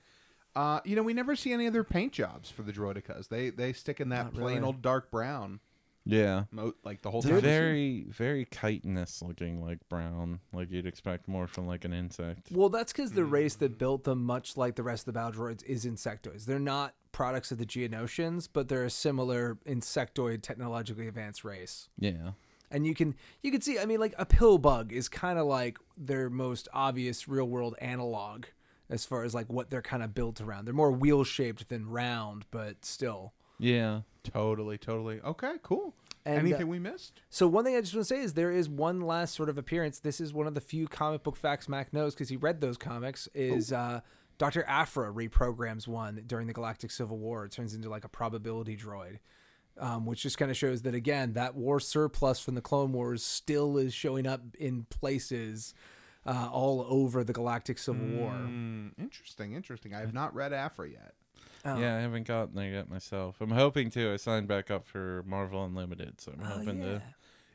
[0.56, 3.28] Uh, you know, we never see any other paint jobs for the droidekas.
[3.28, 4.62] They they stick in that Not plain really.
[4.68, 5.60] old dark brown,
[6.06, 6.46] yeah.
[6.52, 7.42] mo- like the whole It's time.
[7.42, 12.52] very, very chitinous looking, like brown, like you'd expect more from like an insect.
[12.52, 15.42] Well, that's because the race that built them, much like the rest of the battle
[15.44, 16.46] droids, is insectoids.
[16.46, 21.90] They're not products of the Geonosians, but they're a similar insectoid, technologically advanced race.
[22.00, 22.32] Yeah.
[22.72, 25.46] And you can you can see, I mean, like a pill bug is kind of
[25.48, 28.46] like their most obvious real world analog
[28.90, 30.66] as far as like what they're kind of built around.
[30.66, 33.34] They're more wheel shaped than round, but still.
[33.60, 34.02] Yeah.
[34.24, 35.22] Totally, totally.
[35.22, 35.94] Okay, cool.
[36.26, 37.22] And, Anything uh, we missed?
[37.30, 39.58] So one thing I just want to say is there is one last sort of
[39.58, 40.00] appearance.
[40.00, 42.78] This is one of the few comic book facts Mac knows because he read those
[42.78, 43.30] comics.
[43.36, 44.02] Is uh,
[44.40, 47.46] Doctor Aphra reprograms one during the Galactic Civil War?
[47.46, 49.20] It turns into like a probability droid,
[49.80, 53.24] um, which just kind of shows that again that war surplus from the Clone Wars
[53.24, 55.76] still is showing up in places
[56.26, 58.32] uh, all over the Galactic Civil War.
[58.32, 59.94] Mm, interesting, interesting.
[59.94, 61.14] I have not read Aphra yet.
[61.64, 61.78] Oh.
[61.80, 63.38] Yeah, I haven't gotten there yet myself.
[63.42, 64.14] I'm hoping to.
[64.14, 66.94] I signed back up for Marvel Unlimited, so I'm hoping Oh, yeah.
[67.00, 67.02] to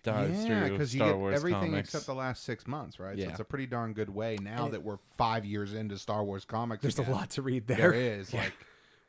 [0.02, 1.88] dive yeah, through because you Star get Wars everything comics.
[1.90, 3.16] except the last six months, right?
[3.16, 3.30] So Yeah.
[3.30, 6.44] it's a pretty darn good way now And- that we're five years into Star Wars
[6.44, 6.82] comics.
[6.82, 7.76] There's a lot to read there.
[7.76, 8.52] There is like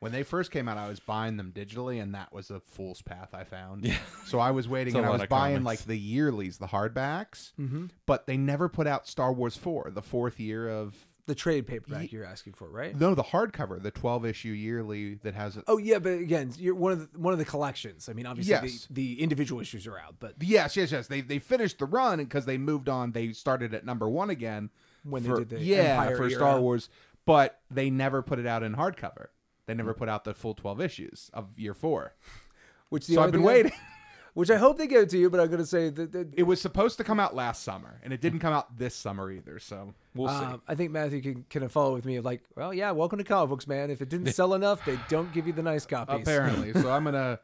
[0.02, 3.02] when they first came out, I was buying them digitally, and that was a fool's
[3.02, 3.86] path I found.
[3.86, 3.96] Yeah.
[4.26, 5.82] So I was waiting, It's a and I lot was of buying comics.
[5.82, 7.86] like the yearlies, the hardbacks, mm-hmm.
[8.06, 10.96] but they never put out Star Wars four, the fourth year of.
[11.28, 13.00] The trade paperback you're asking for, right?
[13.00, 15.64] No, the hardcover, the twelve issue yearly that has it.
[15.68, 18.10] Oh yeah, but again, you're one of the, one of the collections.
[18.10, 18.88] I mean, obviously Yes.
[18.90, 21.08] the, the individual issues are out, but Yes, yes, yes.
[21.08, 23.12] They they finished the run because they moved on.
[23.12, 24.72] They started at number one again
[25.04, 26.32] When they did the yeah Empire for era.
[26.32, 26.90] Star Wars,
[27.26, 29.28] but they never put it out in hardcover.
[29.72, 32.14] They never put out the full twelve issues of year four.
[32.90, 33.72] which the So I've been I- waiting.
[34.34, 35.30] which I hope they go to you.
[35.30, 38.00] But I'm going to say that, that It was supposed to come out last summer,
[38.04, 39.60] and it didn't come out this summer either.
[39.60, 40.36] So we'll see.
[40.46, 42.18] um, I think Matthew can can follow with me.
[42.18, 43.90] of Like, well, yeah, welcome to comic books, man.
[43.92, 46.22] If it didn't sell enough, they don't give you the nice copies.
[46.22, 47.40] Apparently, so I'm gonna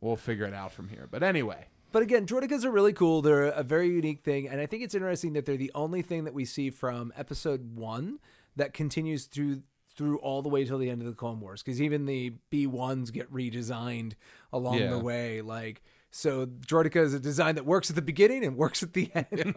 [0.00, 1.06] we'll figure it out from here.
[1.10, 3.22] But anyway, But again, Droidekas are really cool.
[3.22, 6.24] They're a very unique thing, and I think it's interesting that they're the only thing
[6.24, 8.18] that we see from Episode One
[8.56, 9.62] that continues through
[10.02, 11.62] through all the way till the end of the Clone Wars.
[11.62, 14.14] Because even the B ones get redesigned
[14.52, 14.90] along Yeah.
[14.90, 15.40] the way.
[15.42, 19.10] Like, so Droideka is a design that works at the beginning and works at the
[19.14, 19.54] end.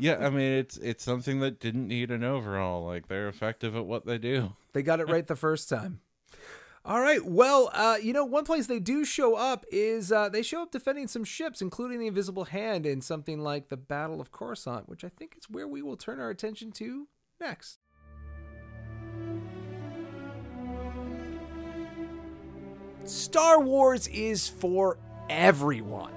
[0.00, 2.86] yeah, I mean it's it's something that didn't need an overhaul.
[2.86, 4.52] Like they're effective at what they do.
[4.72, 6.00] They got it right the first time.
[6.84, 7.22] All right.
[7.22, 10.70] Well, uh, you know, one place they do show up is uh, they show up
[10.70, 15.04] defending some ships, including the Invisible Hand in something like the Battle of Coruscant, which
[15.04, 17.08] I think is where we will turn our attention to
[17.40, 17.78] next.
[23.08, 24.98] Star Wars is for
[25.30, 26.12] everyone.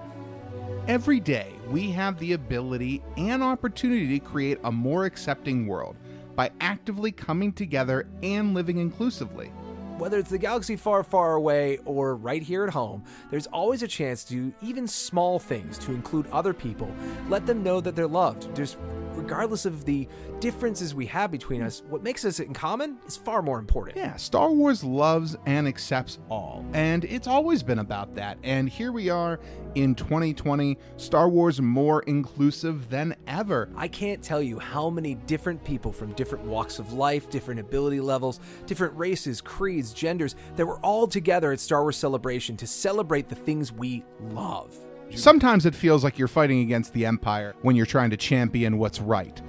[0.90, 5.96] every day we have the ability and opportunity to create a more accepting world
[6.36, 9.52] by actively coming together and living inclusively.
[9.98, 13.88] Whether it's the galaxy far, far away or right here at home, there's always a
[13.88, 16.92] chance to do even small things to include other people.
[17.30, 18.56] Let them know that they're loved.
[18.56, 18.78] Just
[19.14, 20.08] regardless of the
[20.40, 23.98] differences we have between us, what makes us in common is far more important.
[23.98, 28.38] Yeah, Star Wars loves and accepts all, and it's always been about that.
[28.44, 29.40] And here we are
[29.76, 33.70] in 2020, Star Wars more inclusive than ever.
[33.76, 38.02] I can't tell you how many different people from different walks of life, different ability
[38.02, 43.30] levels, different races, creeds, genders that were all together at Star Wars Celebration to celebrate
[43.30, 44.76] the things we love.
[45.16, 49.02] Sometimes it feels like you're fighting against the Empire when you're trying to champion what's
[49.02, 49.42] right.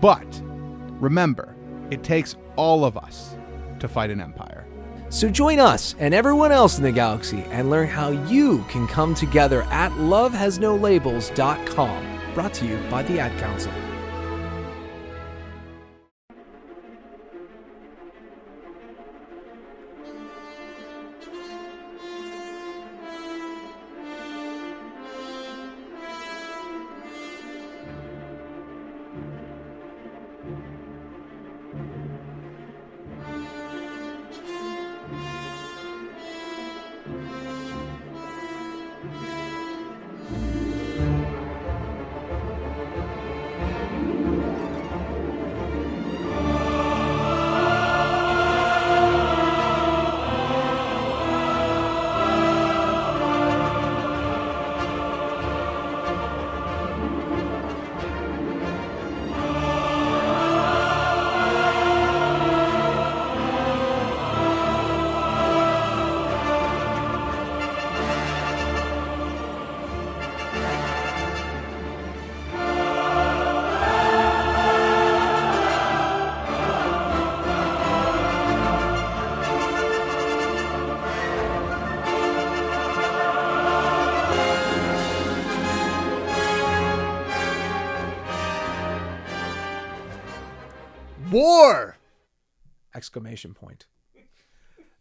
[0.00, 0.42] But
[1.00, 1.54] remember,
[1.90, 3.36] it takes all of us
[3.80, 4.66] to fight an empire.
[5.10, 9.14] So join us and everyone else in the galaxy and learn how you can come
[9.14, 12.20] together at lovehasnolabels.com.
[12.34, 13.70] Brought to you by the Ad Council.
[93.34, 93.86] Exclamation point.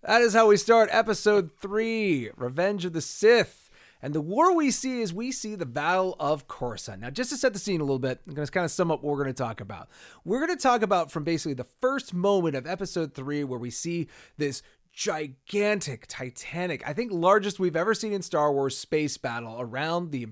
[0.02, 3.70] That is how we start episode three Revenge of the Sith.
[4.02, 7.02] And the war we see is we see the Battle of Coruscant.
[7.02, 8.90] Now, just to set the scene a little bit, I'm going to kind of sum
[8.90, 9.88] up what we're going to talk about.
[10.26, 13.70] We're going to talk about from basically the first moment of episode three, where we
[13.70, 14.08] see
[14.38, 20.10] this gigantic, titanic, I think largest we've ever seen in Star Wars space battle around
[20.12, 20.30] the,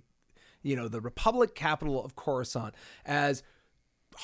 [0.63, 2.73] you know, the Republic capital of Coruscant
[3.05, 3.43] as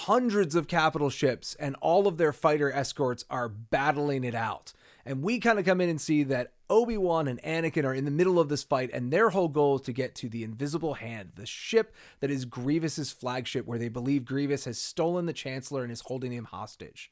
[0.01, 4.71] hundreds of capital ships and all of their fighter escorts are battling it out.
[5.03, 8.11] And we kind of come in and see that Obi-Wan and Anakin are in the
[8.11, 11.31] middle of this fight and their whole goal is to get to the invisible hand,
[11.33, 15.91] the ship that is Grievous's flagship where they believe Grievous has stolen the chancellor and
[15.91, 17.09] is holding him hostage.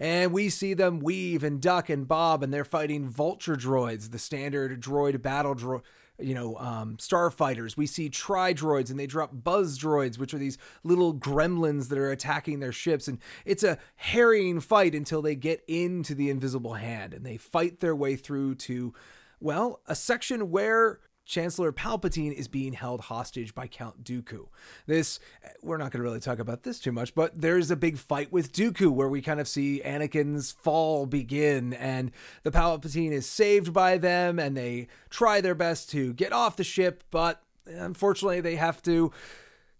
[0.00, 4.18] And we see them weave and duck and bob and they're fighting vulture droids, the
[4.18, 5.82] standard droid battle droid
[6.18, 7.76] you know, um, starfighters.
[7.76, 11.98] We see tri droids and they drop buzz droids, which are these little gremlins that
[11.98, 13.08] are attacking their ships.
[13.08, 17.80] And it's a harrying fight until they get into the invisible hand and they fight
[17.80, 18.94] their way through to,
[19.40, 24.48] well, a section where Chancellor Palpatine is being held hostage by Count Dooku.
[24.86, 25.20] This,
[25.62, 28.30] we're not going to really talk about this too much, but there's a big fight
[28.30, 32.10] with Dooku where we kind of see Anakin's fall begin and
[32.42, 36.64] the Palpatine is saved by them and they try their best to get off the
[36.64, 39.10] ship, but unfortunately they have to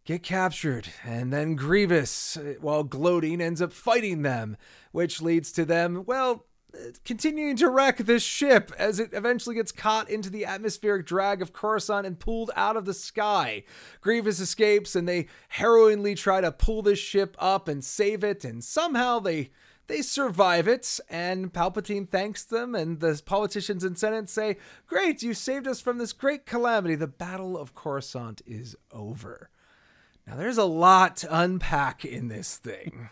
[0.05, 0.89] get captured.
[1.05, 4.57] And then Grievous, while gloating, ends up fighting them,
[4.93, 6.47] which leads to them, well,
[7.05, 11.53] continuing to wreck this ship as it eventually gets caught into the atmospheric drag of
[11.53, 13.65] Coruscant and pulled out of the sky.
[14.01, 18.63] Grievous escapes and they harrowingly try to pull this ship up and save it, and
[18.63, 19.51] somehow they
[19.87, 24.57] they survive it, and Palpatine thanks them, and the politicians and Senate say,
[24.87, 26.95] Great, you saved us from this great calamity.
[26.95, 29.51] The Battle of Coruscant is over.
[30.27, 33.11] Now, there's a lot to unpack in this thing.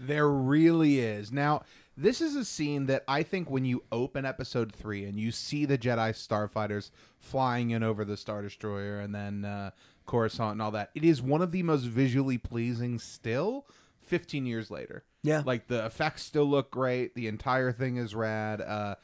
[0.00, 1.30] There really is.
[1.30, 1.62] Now,
[1.96, 5.64] this is a scene that I think when you open episode three and you see
[5.64, 9.70] the Jedi starfighters flying in over the Star Destroyer and then uh,
[10.06, 13.66] Coruscant and all that, it is one of the most visually pleasing still
[14.02, 15.04] 15 years later.
[15.22, 15.42] Yeah.
[15.44, 17.14] Like the effects still look great.
[17.14, 18.60] The entire thing is rad.
[18.60, 18.96] Uh,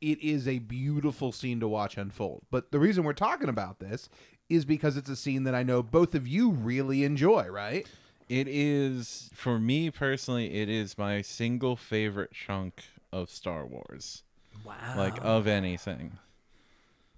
[0.00, 2.42] it is a beautiful scene to watch unfold.
[2.50, 4.08] But the reason we're talking about this
[4.48, 7.86] is because it's a scene that I know both of you really enjoy, right?
[8.30, 10.54] It is for me personally.
[10.60, 14.22] It is my single favorite chunk of Star Wars,
[14.64, 14.94] Wow.
[14.96, 16.16] like of anything.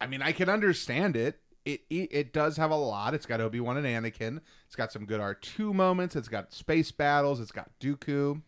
[0.01, 1.39] I mean, I can understand it.
[1.67, 3.13] It, it it does have a lot.
[3.13, 4.41] It's got Obi Wan and Anakin.
[4.67, 6.17] It's got some good R two moments.
[6.17, 7.41] It's got space battles.
[7.41, 8.41] It's got Dooku.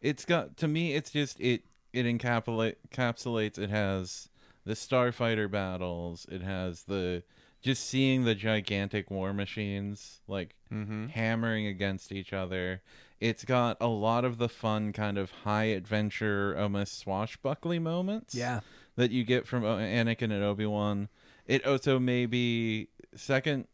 [0.00, 0.94] It's got to me.
[0.94, 1.62] It's just it.
[1.92, 3.56] It encapsulate encapsulates.
[3.56, 4.28] It has
[4.64, 6.26] the starfighter battles.
[6.28, 7.22] It has the
[7.60, 11.08] just seeing the gigantic war machines like mm-hmm.
[11.08, 12.82] hammering against each other.
[13.20, 18.34] It's got a lot of the fun kind of high adventure, almost swashbuckly moments.
[18.34, 18.60] Yeah.
[18.96, 21.08] that you get from Anakin and Obi Wan.
[21.46, 23.66] It also may be second,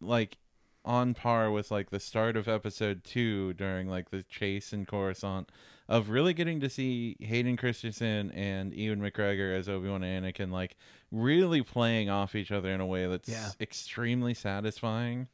[0.00, 0.36] like
[0.84, 5.48] on par with like the start of episode two during like the chase in Coruscant
[5.88, 10.50] of really getting to see Hayden Christensen and Ewan McGregor as Obi Wan and Anakin
[10.50, 10.76] like
[11.14, 13.50] really playing off each other in a way that's Yeah.
[13.60, 15.28] extremely satisfying.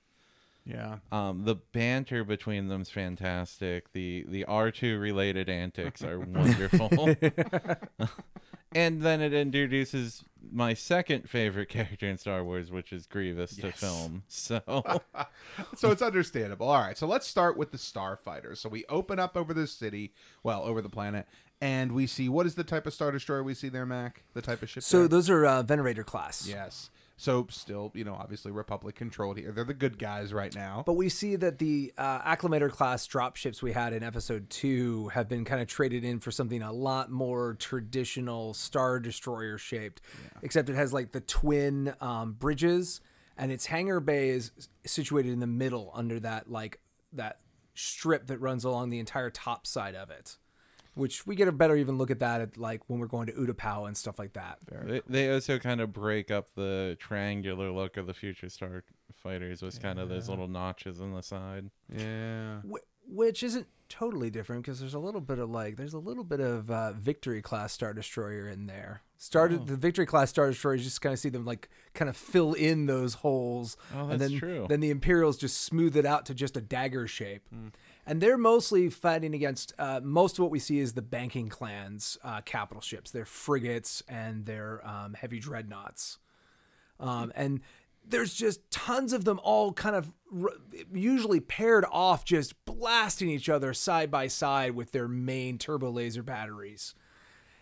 [0.66, 0.98] Yeah.
[1.10, 3.92] Um, the banter between them's fantastic.
[3.92, 6.90] The the R two related antics are wonderful.
[8.74, 13.72] and then it introduces my second favorite character in Star Wars, which is Grievous to
[13.72, 14.22] film.
[14.28, 14.60] So
[15.76, 16.68] so it's understandable.
[16.68, 18.58] All right, so let's start with the starfighters.
[18.58, 20.12] So we open up over the city,
[20.42, 21.26] well, over the planet,
[21.60, 24.24] and we see what is the type of star destroyer we see there, Mac?
[24.34, 24.82] The type of ship.
[24.82, 25.08] So there?
[25.08, 26.46] those are uh, Venerator class.
[26.48, 26.90] yes.
[27.20, 29.52] So still, you know, obviously Republic controlled here.
[29.52, 30.82] They're the good guys right now.
[30.86, 35.28] But we see that the uh, Acclamator class dropships we had in episode two have
[35.28, 40.00] been kind of traded in for something a lot more traditional Star Destroyer shaped,
[40.40, 43.02] except it has like the twin um, bridges,
[43.36, 44.50] and its hangar bay is
[44.86, 46.80] situated in the middle under that like
[47.12, 47.40] that
[47.74, 50.38] strip that runs along the entire top side of it.
[50.94, 53.32] Which we get a better even look at that at like when we're going to
[53.32, 54.58] Utapau and stuff like that.
[54.70, 58.82] they, they also kind of break up the triangular look of the future Star
[59.14, 61.70] fighters with kind of those little notches on the side.
[61.94, 62.60] yeah.
[62.62, 66.22] Wh- which isn't totally different because there's a little bit of like there's a little
[66.22, 69.56] bit of uh, victory class star destroyer in there star Oh.
[69.56, 72.86] the victory class star destroyers just kind of see them like kind of fill in
[72.86, 74.66] those holes Oh, and that's then true.
[74.68, 77.68] then the imperials just smooth it out to just a dagger shape Hmm.
[78.06, 82.18] And they're mostly fighting against uh, most of what we see is the banking clans
[82.24, 86.18] uh, capital ships their frigates and their um, heavy dreadnoughts
[86.98, 87.60] um, and
[88.06, 90.12] there's just tons of them all kind of
[90.42, 90.50] r-
[90.92, 96.22] usually paired off, just blasting each other side by side with their main turbo laser
[96.22, 96.94] batteries.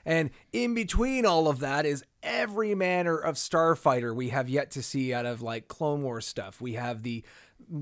[0.04, 4.82] And in between all of that is every manner of starfighter we have yet to
[4.82, 6.60] see out of like Clone Wars stuff.
[6.60, 7.24] We have the,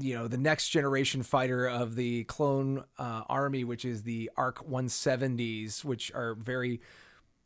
[0.01, 4.67] you know, the next generation fighter of the Clone uh, Army, which is the Arc
[4.69, 6.81] 170s, which are very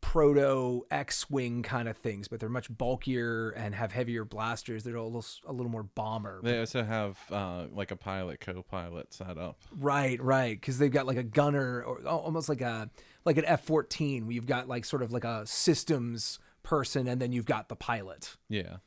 [0.01, 4.83] proto X-wing kind of things, but they're much bulkier and have heavier blasters.
[4.83, 6.41] They're a little a little more bomber.
[6.43, 9.61] They also have uh, like a pilot, co-pilot set up.
[9.79, 12.89] Right, right, because they've got like a gunner or almost like a
[13.25, 14.25] like an F fourteen.
[14.25, 17.75] Where you've got like sort of like a systems person, and then you've got the
[17.75, 18.77] pilot, Yeah.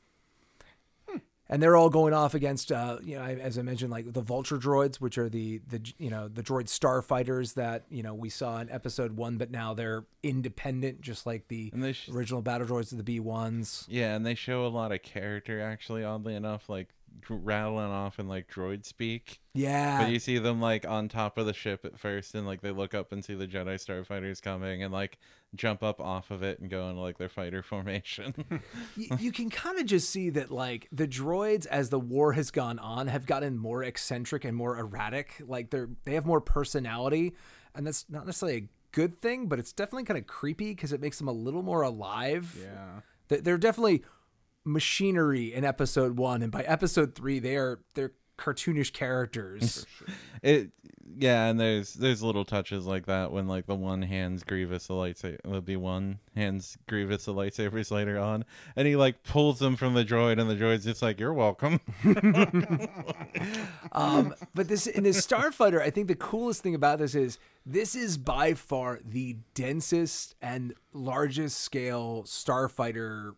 [1.48, 4.56] And they're all going off against uh, you know as I mentioned like the Vulture
[4.58, 8.58] droids, which are the the you know the droid starfighters that you know we saw
[8.60, 12.98] in Episode one, but now they're independent, just like the sh- original battle droids of
[12.98, 13.86] the B ones.
[13.88, 16.04] Yeah, and they show a lot of character actually.
[16.04, 16.88] Oddly enough, like
[17.28, 19.40] rattling off in like droid speak.
[19.54, 22.60] Yeah, But you see them like on top of the ship at first, and like
[22.60, 25.18] they look up and see the Jedi starfighters coming, and like
[25.54, 28.34] jump up off of it and go into like their fighter formation.
[28.96, 32.50] y- you can kind of just see that like the droids as the war has
[32.50, 37.34] gone on have gotten more eccentric and more erratic like they're they have more personality
[37.74, 41.00] and that's not necessarily a good thing but it's definitely kind of creepy because it
[41.00, 43.00] makes them a little more alive Yeah.
[43.40, 44.04] They're definitely
[44.64, 49.86] machinery in episode one and by episode three they are they're cartoonish characters
[50.42, 50.70] it,
[51.16, 54.94] yeah, and there's there's little touches like that when like the one hands Grievous the
[54.94, 58.44] lightsaber, be one hands Grievous the lightsabers later on,
[58.76, 61.80] and he like pulls them from the droid, and the droid's just like, "You're welcome."
[63.92, 67.94] Um, but this in this starfighter, I think the coolest thing about this is this
[67.94, 73.34] is by far the densest and largest scale starfighter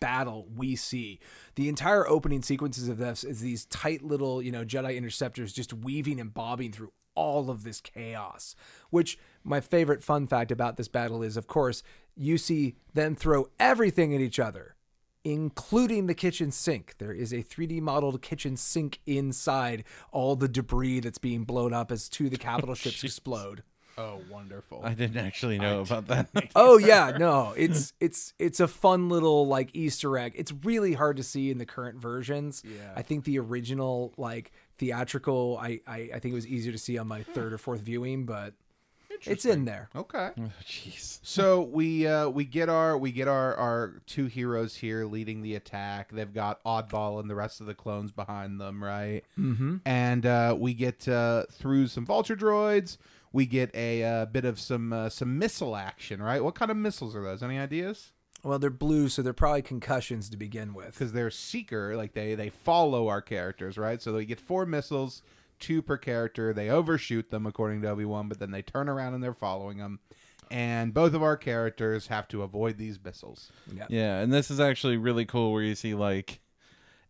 [0.00, 1.18] battle we see.
[1.54, 5.72] The entire opening sequences of this is these tight little, you know, Jedi interceptors just
[5.72, 8.54] weaving and bobbing through all of this chaos.
[8.90, 11.82] Which my favorite fun fact about this battle is, of course,
[12.14, 14.76] you see them throw everything at each other
[15.26, 16.94] including the kitchen sink.
[16.98, 19.82] There is a 3D modeled kitchen sink inside
[20.12, 23.64] all the debris that's being blown up as two of the capital oh, ships explode.
[23.98, 24.82] Oh, wonderful.
[24.84, 26.28] I didn't actually know about that.
[26.54, 30.34] Oh yeah, no, it's it's it's a fun little like Easter egg.
[30.36, 32.62] It's really hard to see in the current versions.
[32.64, 32.92] Yeah.
[32.94, 36.98] I think the original like theatrical, I I, I think it was easier to see
[36.98, 38.54] on my third or fourth viewing, but
[39.24, 39.88] it's in there.
[39.96, 40.30] Okay.
[40.64, 41.18] Jeez.
[41.22, 45.54] So we uh, we get our we get our our two heroes here leading the
[45.54, 46.12] attack.
[46.12, 49.22] They've got Oddball and the rest of the clones behind them, right?
[49.38, 49.76] Mm-hmm.
[49.84, 52.98] And uh, we get uh, through some vulture droids.
[53.36, 56.42] We get a uh, bit of some uh, some missile action, right?
[56.42, 57.42] What kind of missiles are those?
[57.42, 58.12] Any ideas?
[58.42, 60.92] Well, they're blue, so they're probably concussions to begin with.
[60.92, 64.00] Because they're seeker, like they they follow our characters, right?
[64.00, 65.20] So they get four missiles,
[65.58, 66.54] two per character.
[66.54, 69.78] They overshoot them according to Obi Wan, but then they turn around and they're following
[69.78, 70.00] them.
[70.50, 73.52] And both of our characters have to avoid these missiles.
[73.90, 76.40] Yeah, and this is actually really cool where you see like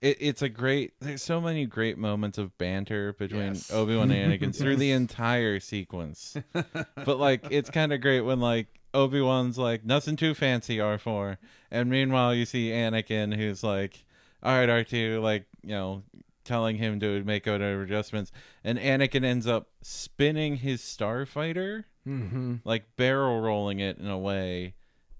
[0.01, 3.70] it, it's a great there's so many great moments of banter between Yes.
[3.70, 6.36] Obi-Wan and Anakin through the entire sequence.
[6.52, 11.36] but like it's kind of great when like Obi-Wan's like nothing too fancy R4
[11.70, 14.05] and meanwhile you see Anakin who's like
[14.43, 16.02] all right R2 like you know
[16.44, 18.31] telling him to make whatever adjustments.
[18.62, 22.56] And Anakin ends up spinning his starfighter mm-hmm.
[22.64, 24.74] like barrel rolling it in a way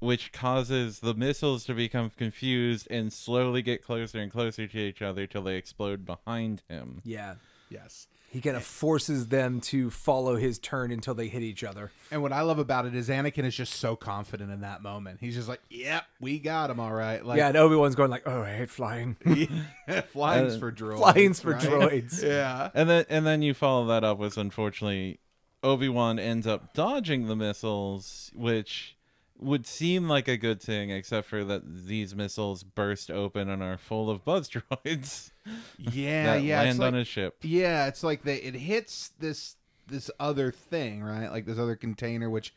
[0.07, 5.03] which causes the missiles to become confused and slowly get closer and closer to each
[5.03, 7.03] other till they explode behind him.
[7.05, 7.35] Yeah.
[7.69, 8.07] Yes.
[8.29, 11.91] He kind of forces them to follow his turn until they hit each other.
[12.11, 15.19] And what I love about it is Anakin is just so confident in that moment.
[15.21, 18.11] He's just like, "Yep, we got him all right." Like, yeah, and Obi Wan's going
[18.11, 19.15] like, "Oh, I hate flying.
[20.11, 20.99] flying's Uh, for droids.
[20.99, 21.63] Flying's for right?
[21.63, 22.71] droids." Yeah.
[22.75, 25.21] And then and then you follow that up with unfortunately
[25.63, 28.96] Obi-Wan ends up dodging the missiles, which
[29.39, 33.77] would seem like a good thing except for that these missiles burst open and are
[33.79, 35.31] full of buzz droids
[35.79, 36.63] Yeah, that yeah.
[36.63, 37.37] it's land like, on his ship.
[37.43, 39.57] Yeah, it's like they it hits this
[39.87, 41.29] this other thing, right?
[41.31, 42.55] Like this other container which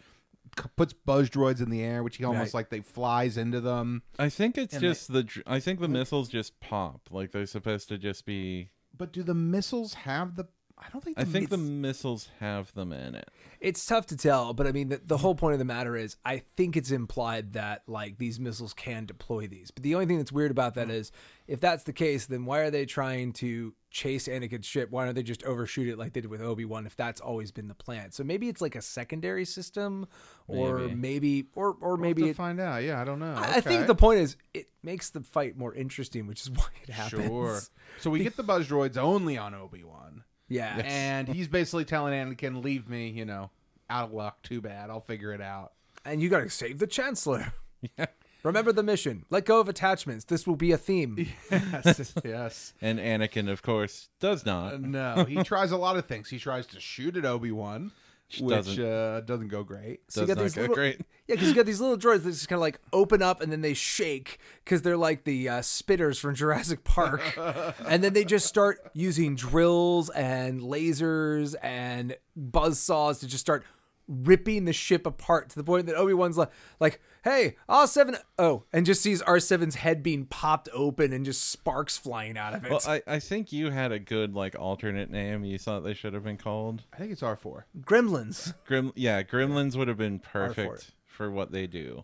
[0.58, 2.60] c- puts buzz droids in the air, which he almost Right.
[2.62, 4.02] like they flies into them.
[4.18, 7.88] I think it's And just the I think the missiles just pop like they're supposed
[7.90, 10.46] to just be But do the missiles have the
[10.80, 11.20] I don't think.
[11.20, 13.30] I the- think the missiles have them in it.
[13.60, 16.16] It's tough to tell, but I mean, the, the whole point of the matter is,
[16.24, 19.70] I think it's implied that like these missiles can deploy these.
[19.70, 20.94] But the only thing that's weird about that hmm.
[20.94, 21.12] is,
[21.46, 24.92] if that's the case, then why are they trying to chase Anakin's ship?
[24.92, 26.86] Why don't they just overshoot it like they did with Obi Wan?
[26.86, 30.08] If that's always been the plan, so maybe it's like a secondary system,
[30.48, 30.96] or Maybe.
[30.96, 32.84] maybe, or or maybe maybe to it, find out.
[32.84, 33.34] Yeah, I don't know.
[33.36, 36.68] I I think the point is it makes the fight more interesting, which is why
[36.84, 37.26] it happens.
[37.26, 37.60] Sure.
[38.00, 40.82] So we get the buzz droids only on Obi Wan, Yeah.
[40.84, 43.50] and he's basically telling Anakin, "Leave me, you know,
[43.90, 44.42] out of luck.
[44.44, 44.90] Too bad.
[44.90, 45.74] I'll figure it out."
[46.06, 47.54] and you got to save the Chancellor.
[47.98, 48.08] Yeah.
[48.44, 49.24] Remember the mission.
[49.30, 50.26] Let go of attachments.
[50.26, 51.30] This will be a theme.
[51.52, 52.74] yes, yes.
[52.82, 54.74] And Anakin, of course, does not.
[54.74, 56.30] Uh, no, he tries a lot of things.
[56.30, 57.92] He tries to shoot at Obi Wan,
[58.40, 60.02] which doesn't- uh, doesn't go great.
[60.08, 61.02] So you got these go little, great.
[61.28, 63.52] Yeah, because you got these little droids that just kind of like open up and
[63.52, 67.22] then they shake because they're like the uh, spitters from Jurassic Park,
[67.88, 73.64] and then they just start using drills and lasers and buzz saws to just start
[74.10, 76.50] ripping the ship apart to the point that Obi Wan's like,
[76.80, 81.24] like, hey, R seven, oh, and just sees R 7s head being popped open and
[81.24, 82.72] just sparks flying out of it.
[82.72, 85.44] Well, I, I think you had a good like alternate name.
[85.46, 87.68] You thought they should have been called I think it's R four.
[87.82, 88.54] Gremlins.
[88.66, 88.92] Grim.
[88.96, 90.24] Yeah, Gremlins would have been R4.
[90.24, 92.04] perfect for what they do.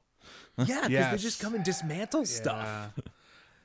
[0.58, 1.12] Yeah, because Yes.
[1.12, 2.94] they just come and dismantle stuff.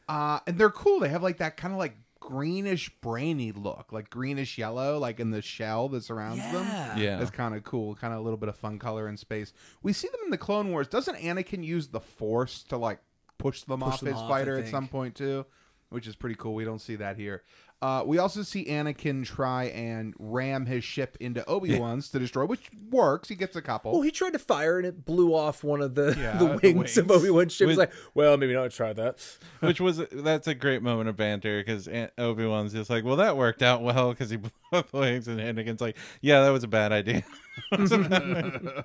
[0.08, 1.00] Uh, and they're cool.
[1.00, 1.96] They have like that kind of like
[2.30, 6.52] greenish brainy look, like greenish yellow, like in the shell that surrounds Yeah.
[6.52, 6.98] them.
[6.98, 7.16] Yeah.
[7.16, 7.96] That's kind of cool.
[7.96, 9.52] Kind of a little bit of fun color in space.
[9.82, 10.86] We see them in the Clone Wars.
[10.86, 13.00] Doesn't Anakin use the Force to like
[13.38, 15.44] push them off them his off, fighter at some point too?
[15.88, 16.54] Which is pretty cool.
[16.54, 17.42] We don't see that here.
[17.82, 22.44] Uh, we also see Anakin try and ram his ship into Obi Wan's to destroy,
[22.44, 23.28] which works.
[23.30, 23.92] He gets a couple.
[23.92, 26.58] Well, he tried to fire and it blew off one of the, Yeah, the, the
[26.62, 26.98] wings wings.
[26.98, 27.68] of Obi Wan's ship.
[27.68, 29.18] He's With- like, well, maybe not try that.
[29.60, 31.88] Which was that's a great moment of banter because
[32.18, 35.26] Obi Wan's just like, well, that worked out well because he blew up the wings,
[35.26, 37.24] and Anakin's like, yeah, that was a bad idea.
[37.72, 38.84] A bad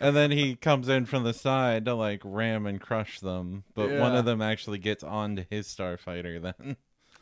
[0.00, 3.90] and then he comes in from the side to like ram and crush them, but
[3.90, 6.40] one of them actually gets onto his starfighter.
[6.40, 6.76] Then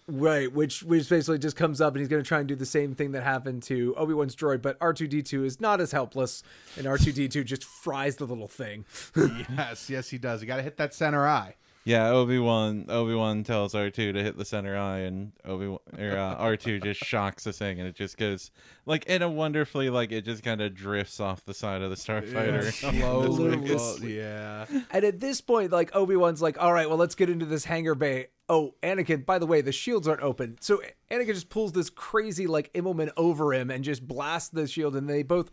[0.08, 2.66] Right, which which basically just comes up and he's going to try and do the
[2.66, 5.80] same thing that happened to Obi Wan's droid, but R two D two is not
[5.80, 6.42] as helpless,
[6.76, 8.84] and R two D two just fries the little thing.
[9.16, 10.40] yes, yes, he does.
[10.40, 11.54] You got to hit that center eye.
[11.84, 15.66] Yeah, Obi Wan Obi Wan tells R two to hit the center eye, and Obi
[15.66, 18.50] or uh, R two just shocks the thing, and it just goes
[18.86, 21.96] like in a wonderfully like it just kind of drifts off the side of the
[21.96, 22.72] starfighter.
[22.72, 24.66] Slowly, This yeah.
[24.90, 27.64] And at this point, like Obi Wan's like, all right, well, let's get into this
[27.64, 28.28] hangar bay.
[28.48, 30.59] Oh, Anakin, by the way, the shields aren't open.
[30.60, 34.94] So Anakin just pulls this crazy like Immelman over him and just blasts the shield,
[34.94, 35.50] and they both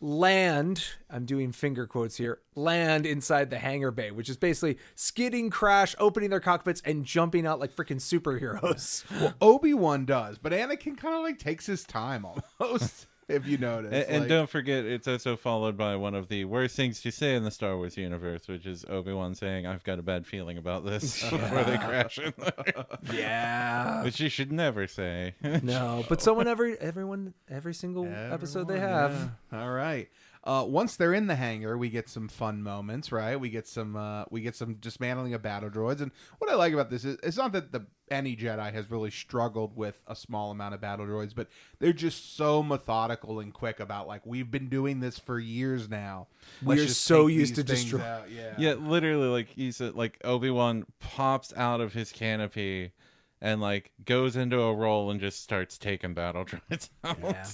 [0.00, 0.84] land.
[1.10, 2.40] I'm doing finger quotes here.
[2.54, 7.46] Land inside the hangar bay, which is basically skidding, crash, opening their cockpits, and jumping
[7.46, 9.04] out like freaking superheroes.
[9.40, 13.06] Obi Wan does, but Anakin kind of like takes his time almost.
[13.28, 16.44] if you notice, And, and Like, don't forget, it's also followed by one of the
[16.44, 19.82] worst things to say in the Star Wars universe, which is Obi Wan saying, "I've
[19.84, 24.04] got a bad feeling about this" before they crash in there, yeah.
[24.04, 25.34] which you should never say.
[25.62, 29.30] No, but someone every everyone every single episode they have.
[29.52, 29.60] yeah.
[29.60, 30.08] All right.
[30.46, 33.34] Uh, once they're in the hangar, we get some fun moments, right?
[33.34, 36.72] We get some uh, we get some dismantling of battle droids, and what I like
[36.72, 40.52] about this is it's not that the any Jedi has really struggled with a small
[40.52, 41.48] amount of battle droids, but
[41.80, 46.28] they're just so methodical and quick about like we've been doing this for years now.
[46.62, 48.30] Let's We're so used to destroy- out.
[48.30, 52.92] Yeah, yeah, literally, like you said, like Obi Wan pops out of his canopy
[53.40, 57.18] and like goes into a roll and just starts taking battle droids out.
[57.20, 57.46] Yeah.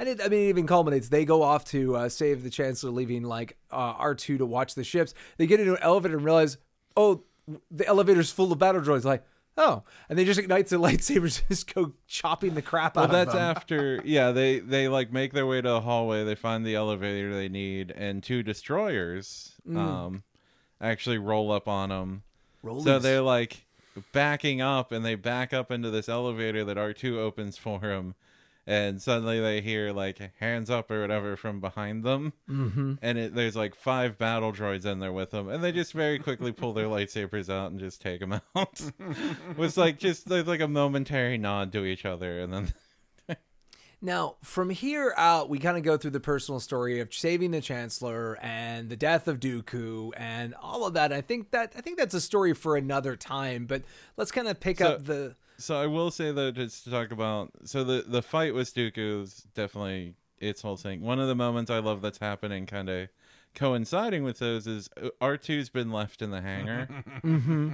[0.00, 1.10] And it, I mean, it even culminates.
[1.10, 4.82] They go off to uh, save the Chancellor, leaving like uh, R2 to watch the
[4.82, 5.12] ships.
[5.36, 6.56] They get into an elevator and realize,
[6.96, 7.24] oh,
[7.70, 9.04] the elevator's full of battle droids.
[9.04, 9.24] Like,
[9.58, 9.82] oh.
[10.08, 13.12] And they just ignite their lightsabers and just go chopping the crap Well, out of.
[13.12, 16.24] Well that's after yeah they they like make their way to the hallway.
[16.24, 20.22] They find the elevator they need, and two destroyers um
[20.80, 22.22] actually roll up on them.
[22.84, 23.66] So they're like
[24.12, 28.14] backing up, and they back up into this elevator that R two opens for them.
[28.70, 32.94] And suddenly they hear like hands up or whatever from behind them, mm-hmm.
[33.02, 36.20] and it, there's like five battle droids in there with them, and they just very
[36.20, 38.80] quickly pull their lightsabers out and just take them out.
[39.58, 42.72] It's like just there's like a momentary nod to each other, and then
[44.00, 47.60] Now, from here out, we kind of go through the personal story of saving the
[47.60, 51.12] Chancellor and the death of Dooku and all of that.
[51.12, 53.66] I think that I think that's a story for another time.
[53.66, 53.82] But
[54.16, 57.12] let's kind of pick So- up the So I will say though, just to talk
[57.12, 61.02] about, so the the fight with Dooku is definitely its whole thing.
[61.02, 63.08] One of the moments I love that's happening, kind of
[63.54, 66.88] coinciding with those, is uh, R2's been left in the hangar,
[67.24, 67.72] Mm-hmm.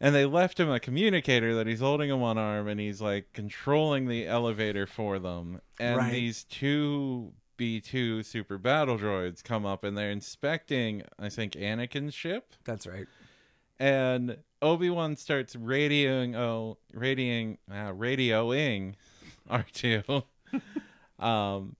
[0.00, 3.32] and they left him a communicator that he's holding in one arm, and he's like
[3.32, 5.60] controlling the elevator for them.
[5.80, 6.12] And Right.
[6.12, 12.54] these two B2 super battle droids come up, and they're inspecting, I think, Anakin's ship
[12.64, 13.06] That's right.
[13.82, 18.94] And Obi Wan starts radioing, oh, radioing, uh, radioing
[19.50, 20.02] R two,
[21.18, 21.74] um,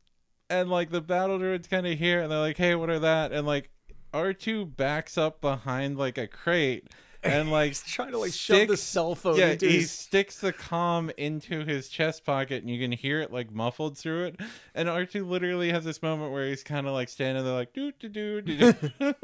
[0.50, 3.30] and like the battle droids kind of hear, and they're like, "Hey, what are that?"
[3.32, 3.70] And like
[4.12, 6.88] R two backs up behind like a crate,
[7.22, 10.52] and like He's trying to, like, shove the cell phone Yeah, he his- sticks the
[10.52, 14.40] comm into his chest pocket, and you can hear it like muffled through it.
[14.74, 17.72] And R two literally has this moment where he's kind of like standing there, like
[17.72, 18.74] doo doo doo doo.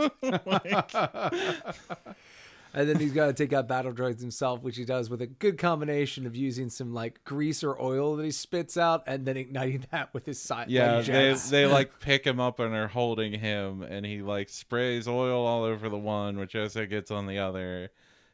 [2.79, 5.27] And then he's got to take out battle droids himself, which he does with a
[5.27, 9.37] good combination of using some like grease or oil that he spits out, and then
[9.37, 10.71] igniting that with his side.
[10.71, 15.09] Yeah, they they like pick him up and are holding him, and he like sprays
[15.09, 17.91] oil all over the one, which also gets on the other,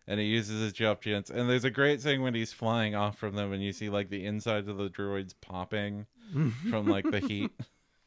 [0.06, 1.30] and he uses his jump jets.
[1.30, 4.10] And there's a great thing when he's flying off from them, and you see like
[4.10, 6.04] the insides of the droids popping
[6.68, 7.50] from like the heat.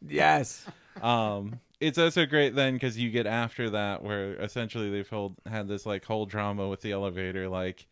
[0.07, 0.67] yes.
[1.01, 5.67] Um, it's also great then because you get after that where essentially they've hold, had
[5.67, 7.87] this like whole drama with the elevator, like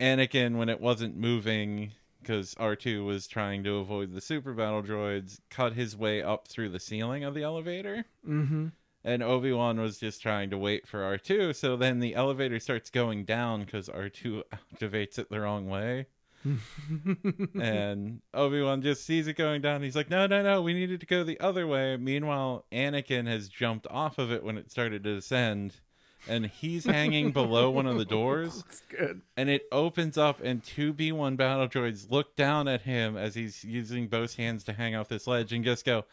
[0.00, 5.40] Anakin when it wasn't moving because R2 was trying to avoid the super battle droids,
[5.50, 8.04] cut his way up through the ceiling of the elevator.
[8.26, 8.68] Mm-hmm.
[9.04, 11.56] And Obi Wan was just trying to wait for R2.
[11.56, 14.42] So then the elevator starts going down because R2
[14.74, 16.06] activates it the wrong way.
[17.60, 19.82] and Obi Wan just sees it going down.
[19.82, 20.62] He's like, "No, no, no!
[20.62, 24.58] We needed to go the other way." Meanwhile, Anakin has jumped off of it when
[24.58, 25.74] it started to descend,
[26.28, 28.64] and he's hanging below one of the doors.
[28.68, 29.22] It's good.
[29.36, 33.34] And it opens up, and two B one battle droids look down at him as
[33.34, 36.04] he's using both hands to hang off this ledge, and just go,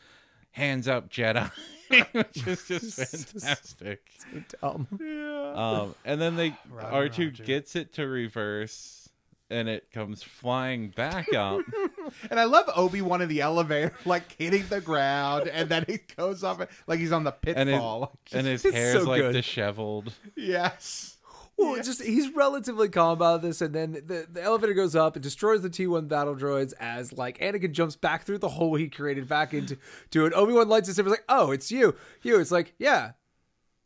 [0.51, 1.51] "Hands up, Jedi,"
[2.11, 4.01] which is just fantastic.
[4.61, 4.87] Dumb.
[5.55, 9.08] Um, and then they R two gets it to reverse,
[9.49, 11.61] and it comes flying back up.
[12.29, 15.99] And I love Obi Wan in the elevator, like hitting the ground, and then he
[16.17, 18.17] goes up like he's on the and his, pitfall.
[18.25, 19.33] Just- and his it's hair's so like good.
[19.33, 20.13] disheveled.
[20.35, 21.15] yes.
[21.57, 25.17] Well, it's just he's relatively calm about this, and then the, the elevator goes up
[25.17, 28.75] and destroys the T one battle droids as like Anakin jumps back through the hole
[28.75, 29.77] he created back into
[30.11, 30.31] to it.
[30.31, 33.11] Obi Wan lights his and like, "Oh, it's you, you." It's like, yeah,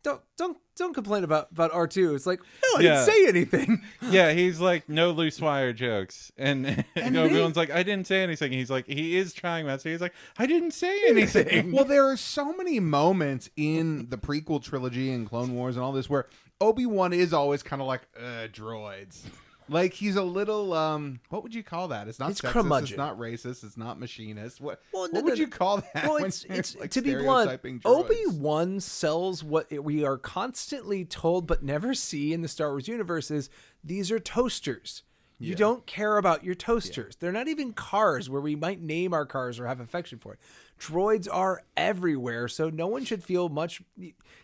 [0.03, 2.15] don't don't don't complain about about R two.
[2.15, 3.05] It's like, no, I Yeah.
[3.05, 3.81] didn't say anything.
[4.09, 8.21] Yeah, he's like no loose wire jokes, and, and they- Wan's like, I didn't say
[8.23, 8.51] anything.
[8.51, 11.71] He's like, he is trying that, so he's like, I didn't say anything.
[11.73, 15.91] Well, there are so many moments in the prequel trilogy and Clone Wars and all
[15.93, 16.27] this where
[16.61, 19.21] Obi Wan is always kind of like uh, droids.
[19.69, 22.07] Like he's a little um, what would you call that?
[22.07, 22.51] It's not It's sexist.
[22.51, 22.89] curmudgeon.
[22.93, 23.63] It's not racist.
[23.63, 24.59] It's not machinist.
[24.61, 26.03] What Well, what no, would no, you call that?
[26.05, 27.49] Well, it's it's like, to be blunt.
[27.61, 27.81] droids?
[27.85, 32.87] Obi Wan sells what we are constantly told but never see in the Star Wars
[32.87, 33.49] universe is
[33.83, 35.03] these are toasters.
[35.43, 37.15] You don't care about your toasters.
[37.15, 40.39] They're not even cars where we might name our cars or have affection for it.
[40.79, 43.81] Droids are everywhere, so no one should feel much.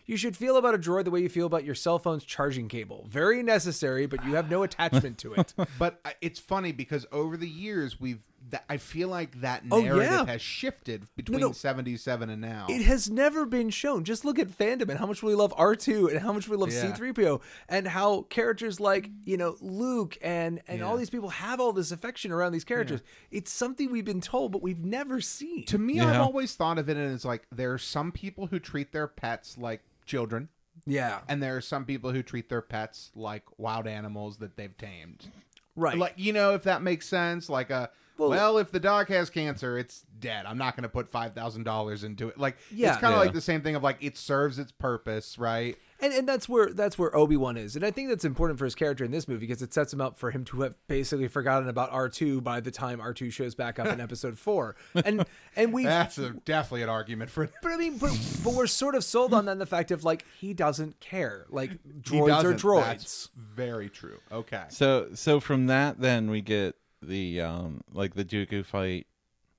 [0.06, 2.68] You should feel about a droid the way you feel about your cell phone's charging
[2.68, 3.06] cable.
[3.08, 5.54] Very necessary, but you have no attachment to it.
[5.78, 9.80] But uh, it's funny because over the years we've that, I feel like that Oh,
[9.82, 10.24] narrative yeah.
[10.26, 11.52] has shifted between no.
[11.52, 12.66] 77 and now.
[12.68, 14.02] It has never been shown.
[14.04, 16.72] Just look at fandom and how much we love R2 and how much we love
[16.72, 16.90] Yeah.
[16.92, 21.72] C3PO and how characters like, you know, Luke and and all these people have all
[21.72, 23.00] this affection around these characters.
[23.30, 25.66] It's something we've been told but we've never seen.
[25.66, 28.92] to me, I've always thought of it as like there are some people who treat
[28.92, 30.48] their pets like children,
[30.86, 31.20] yeah.
[31.28, 35.30] and there are some people who treat their pets like wild animals that they've tamed.
[35.76, 35.96] right.
[35.96, 37.48] Like you know, if that makes sense.
[37.48, 37.90] Like a
[38.28, 40.46] Well- well, if the dog has cancer, it's dead.
[40.46, 42.38] I'm not going to put five thousand dollars into it.
[42.38, 42.90] Like Yeah.
[42.92, 43.24] it's kind of Yeah.
[43.24, 45.76] like the same thing of like it serves its purpose, right?
[46.02, 47.76] and and that's where that's where Obi-Wan is.
[47.76, 50.00] And I think that's important for his character in this movie because it sets him
[50.00, 53.78] up for him to have basically forgotten about R2 by the time R2 shows back
[53.78, 54.76] up in episode 4.
[55.04, 55.26] And
[55.56, 57.50] and we That's a, definitely an argument for.
[57.62, 60.24] But I mean, but, but we're sort of sold on that the fact of like
[60.40, 61.44] he doesn't care.
[61.50, 61.76] Like He
[62.18, 62.84] droids are droids.
[62.86, 64.20] That's very true.
[64.32, 64.64] Okay.
[64.70, 69.06] So so from that, then we get the um like the Dooku fight,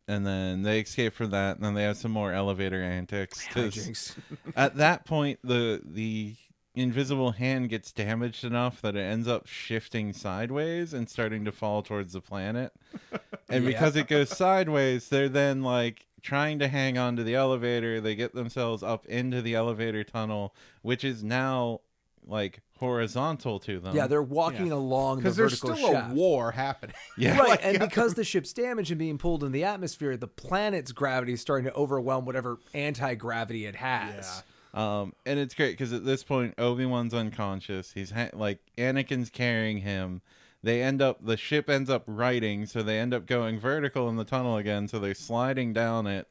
[0.07, 3.45] and then they escape from that, and then they have some more elevator antics.
[3.47, 4.15] 'cause.
[4.55, 6.35] At that point, the the
[6.73, 11.81] invisible hand gets damaged enough that it ends up shifting sideways and starting to fall
[11.83, 12.71] towards the planet.
[13.49, 17.99] And because it goes sideways, they're then like trying to hang on to the elevator.
[17.99, 21.81] They get themselves up into the elevator tunnel, which is now
[22.25, 23.95] like horizontal to them.
[23.95, 26.11] Yeah, they're walking along the Because there's vertical still shaft.
[26.11, 26.95] a war happening.
[27.17, 27.37] Yeah.
[27.37, 31.33] Right, and because the ship's damaged and being pulled in the atmosphere, the planet's gravity
[31.33, 34.43] is starting to overwhelm whatever anti gravity it has.
[34.73, 37.91] Um, and it's great because at this point, Obi Wan's unconscious.
[37.91, 40.21] He's ha- like Anakin's carrying him.
[40.63, 44.15] They end up, the ship ends up righting, so they end up going vertical in
[44.15, 44.87] the tunnel again.
[44.87, 46.27] So they're sliding down it,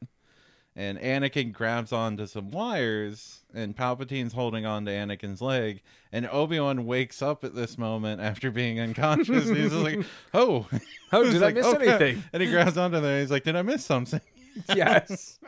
[0.75, 5.81] and Anakin grabs onto some wires, and Palpatine's holding on to Anakin's leg.
[6.11, 9.47] And Obi Wan wakes up at this moment after being unconscious.
[9.49, 9.99] he's just like,
[10.33, 10.67] "Oh,
[11.11, 12.23] Oh, did I miss "Oh, crap." anything?
[12.33, 13.19] And he grabs onto there.
[13.21, 14.21] He's like, "Did I miss something?"
[14.75, 15.39] yes.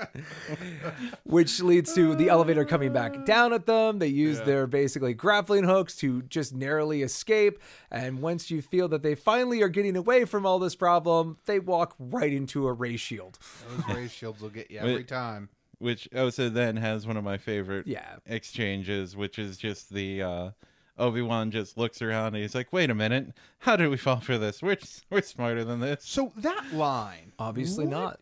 [1.23, 3.99] Which leads to the elevator coming back down at them.
[3.99, 7.59] They use their basically grappling hooks to just narrowly escape.
[7.91, 11.59] And once you feel that they finally are getting away from all this problem, they
[11.59, 13.39] walk right into a ray shield.
[13.87, 15.07] Those ray shields will get you every Wait.
[15.07, 15.49] time.
[15.79, 18.15] which also then has one of my favorite Yeah.
[18.25, 20.49] exchanges, which is just the uh,
[20.97, 24.19] Obi Wan just looks around and he's like, "Wait a minute, how did we fall
[24.19, 24.61] for this?
[24.61, 24.77] We're
[25.09, 28.19] we're smarter than this." So that line, Obviously what not.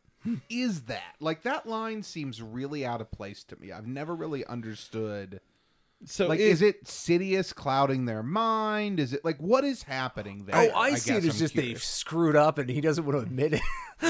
[0.49, 3.71] Is that like that line seems really out of place to me?
[3.71, 5.41] I've never really understood.
[6.05, 8.99] So Like, is it Sidious clouding their mind?
[8.99, 10.55] Is it like what is happening there?
[10.73, 11.83] Oh, I, see it guess as just they curious.
[11.83, 13.61] screwed up and he doesn't want to admit it.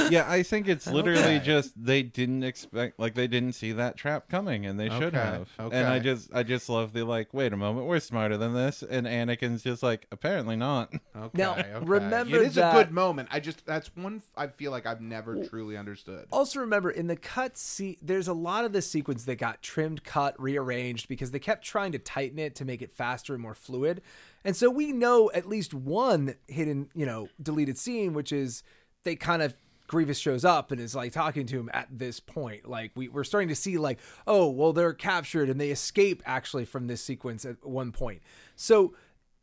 [0.09, 1.41] yeah, I think it's literally Okay.
[1.43, 5.49] just they didn't expect, like they didn't see that trap coming, and they should have.
[5.59, 5.75] okay.
[5.77, 8.83] And I just, I just love the like, wait a moment, we're smarter than this,
[8.83, 10.93] and Anakin's just like, apparently not.
[11.13, 11.73] Okay, Now, okay.
[11.83, 13.27] remember it is that- a good moment.
[13.31, 16.25] I just that's one I feel like I've never truly understood.
[16.31, 20.05] Also, remember in the cut se- there's a lot of the sequence that got trimmed,
[20.05, 23.55] cut, rearranged because they kept trying to tighten it to make it faster and more
[23.55, 24.01] fluid.
[24.43, 28.63] And so we know at least one hidden, you know, deleted scene, which is
[29.03, 29.55] they kind of
[29.91, 32.65] Grievous shows up and is like talking to him at this point.
[32.65, 36.63] Like we, we're starting to see like, oh, well, they're captured and they escape actually
[36.63, 38.21] from this sequence at one point.
[38.55, 38.95] So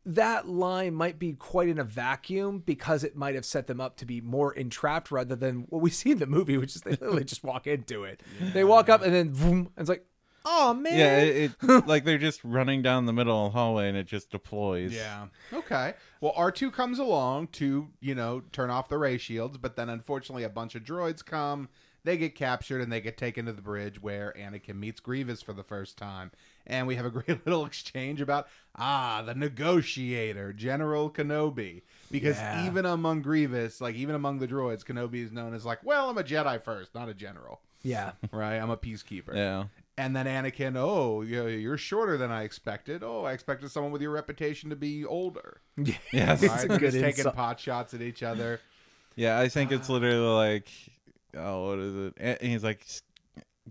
[0.07, 3.95] that line might be quite in a vacuum because it might have set them up
[3.97, 6.91] to be more entrapped rather than what we see in the movie, which is they
[6.91, 8.23] literally just walk into it.
[8.39, 10.05] They walk up and then boom, and it's like,
[10.51, 10.97] oh man.
[10.97, 14.07] Yeah, it, it like they're just running down the middle of the hallway, and it
[14.07, 14.91] just deploys.
[14.93, 15.27] Yeah.
[15.53, 15.93] Okay.
[16.21, 20.43] Well, R2 comes along to, you know, turn off the ray shields, but then unfortunately
[20.43, 21.69] a bunch of droids come.
[22.05, 25.51] They get captured and they get taken to the bridge where Anakin meets Grievous for
[25.51, 26.31] the first time.
[26.65, 28.47] And we have a great little exchange about,
[28.77, 31.81] ah, the negotiator, General Kenobi.
[32.11, 32.65] Because Yeah.
[32.65, 36.17] even among Grievous, like even among the droids, Kenobi is known as like, well, I'm
[36.17, 37.61] a Jedi first, not a general.
[37.83, 38.11] yeah.
[38.31, 38.55] Right?
[38.57, 39.35] I'm a peacekeeper.
[39.35, 39.65] Yeah.
[39.99, 43.03] And then Anakin, oh, you- you're shorter than I expected.
[43.03, 45.59] Oh, I expected someone with your reputation to be older.
[46.13, 46.41] Yes.
[46.41, 46.63] It's Right?
[46.63, 47.35] a They're good just taking insult.
[47.35, 48.61] pot shots at each other.
[49.17, 50.69] Yeah, I think it's uh, literally like,
[51.35, 52.13] oh, what is it?
[52.17, 53.01] And he's like, "S-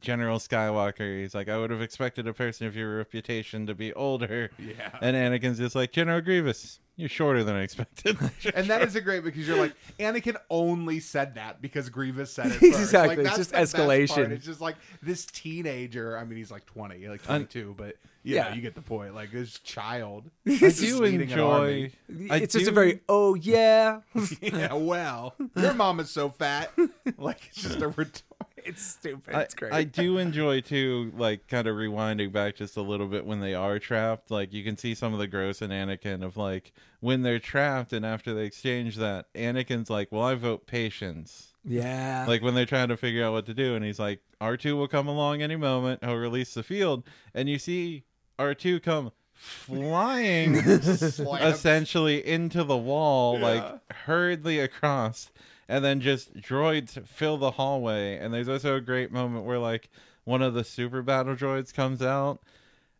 [0.00, 1.20] General Skywalker.
[1.20, 4.50] He's like, I would have expected a person of your reputation to be older.
[4.58, 4.90] Yeah.
[5.00, 8.18] And Anakin's just like, General Grievous, you're shorter than I expected.
[8.54, 12.46] And that is a great because you're like Anakin only said that because Grievous said
[12.46, 12.64] it first.
[12.80, 14.30] Exactly, Like, it's just escalation.
[14.30, 16.18] It's just like this teenager.
[16.18, 18.48] I mean, he's like 20, like 22, but you Yeah.
[18.48, 19.14] know, you get the point.
[19.14, 20.30] Like this child.
[20.46, 21.50] I do enjoy.
[21.50, 21.92] army.
[22.30, 24.00] I it's just a very oh yeah.
[24.42, 26.70] yeah, well, your mom is so fat.
[27.16, 28.22] Like it's just a retort.
[28.64, 29.34] It's stupid.
[29.34, 29.72] I, It's great.
[29.72, 33.54] I do enjoy too, like kind of rewinding back just a little bit when they
[33.54, 34.30] are trapped.
[34.30, 37.92] Like you can see some of the gross in Anakin of like when they're trapped
[37.92, 42.24] and after they exchange that, Anakin's like, "Well, I vote patience." yeah.
[42.26, 44.88] like when they're trying to figure out what to do and he's like r2 will
[44.88, 47.04] come along any moment he'll release the field
[47.34, 48.04] and you see
[48.38, 55.30] r2 come flying essentially into the wall like hurriedly across
[55.68, 59.88] and then just droids fill the hallway and there's also a great moment where like
[60.24, 62.40] one of the super battle droids comes out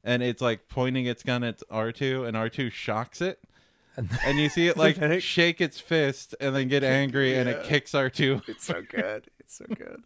[0.04, 3.38] and it's like pointing its gun at r2 and r2 shocks it
[4.24, 7.62] and you see it like it- shake its fist and then get angry and it
[7.64, 9.26] kicks r2 It's so good.
[9.40, 10.02] It's so good.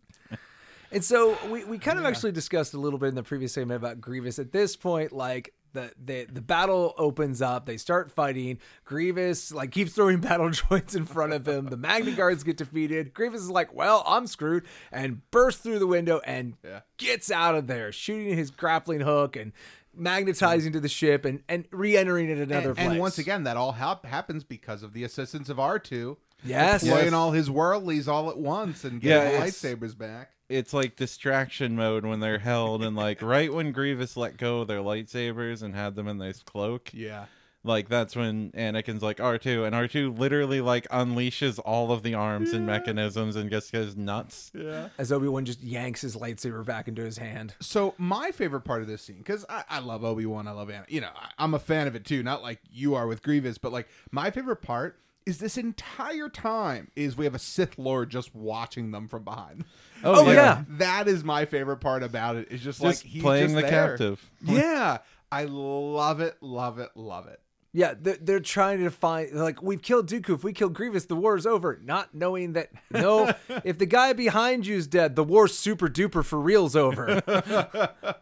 [0.93, 3.77] And so we, we kind of actually discussed a little bit in the previous segment
[3.79, 4.39] about Grievous.
[4.39, 8.59] At this point, like the, the the battle opens up, they start fighting.
[8.85, 11.67] Grievous like keeps throwing battle droids in front of him.
[11.67, 13.15] The Magna Guards get defeated.
[13.15, 16.81] Grievous is like, "Well, I'm screwed," and bursts through the window and Yeah.
[16.99, 19.53] gets out of there, shooting his grappling hook and
[19.95, 22.89] magnetizing to the ship and and re-entering it another and, place.
[22.89, 27.05] and once again, that all hap- happens because of the assistance of R2 yes, playing
[27.07, 27.13] Yes.
[27.15, 30.31] all his worldlies all at once and Yeah, getting the lightsabers back.
[30.49, 34.69] it's like distraction mode when they're held and like right when Grievous let go of
[34.69, 36.91] their lightsabers and had them in this cloak.
[36.93, 37.27] Yeah.
[37.65, 42.53] like that's when Anakin's like R2 and R2 literally like unleashes all of the arms
[42.53, 44.51] and mechanisms and just goes nuts.
[44.53, 44.89] Yeah.
[44.99, 47.55] As Obi Wan just yanks his lightsaber back into his hand.
[47.61, 50.71] So my favorite part of this scene, because I, I love Obi Wan, I love
[50.71, 50.87] Anna.
[50.89, 52.25] You know, I, I'm a fan of it too.
[52.25, 56.91] Not like you are with Grievous, but like my favorite part is this entire time
[56.97, 59.65] is we have a Sith Lord just watching them from behind.
[60.05, 60.65] Oh, yeah.
[60.69, 62.49] that is my favorite part about it.
[62.51, 62.55] it.
[62.55, 63.71] Is just, Just like he's playing just the there.
[63.71, 64.31] captive.
[64.43, 64.99] Yeah,
[65.31, 67.41] I love it, love it, love it.
[67.75, 70.35] Yeah, they're, they're trying to find like we've killed Dooku.
[70.35, 71.81] If we kill Grievous, the war is over.
[71.83, 73.33] Not knowing that no,
[73.65, 77.23] if the guy behind you's dead, the war's super duper for real's over.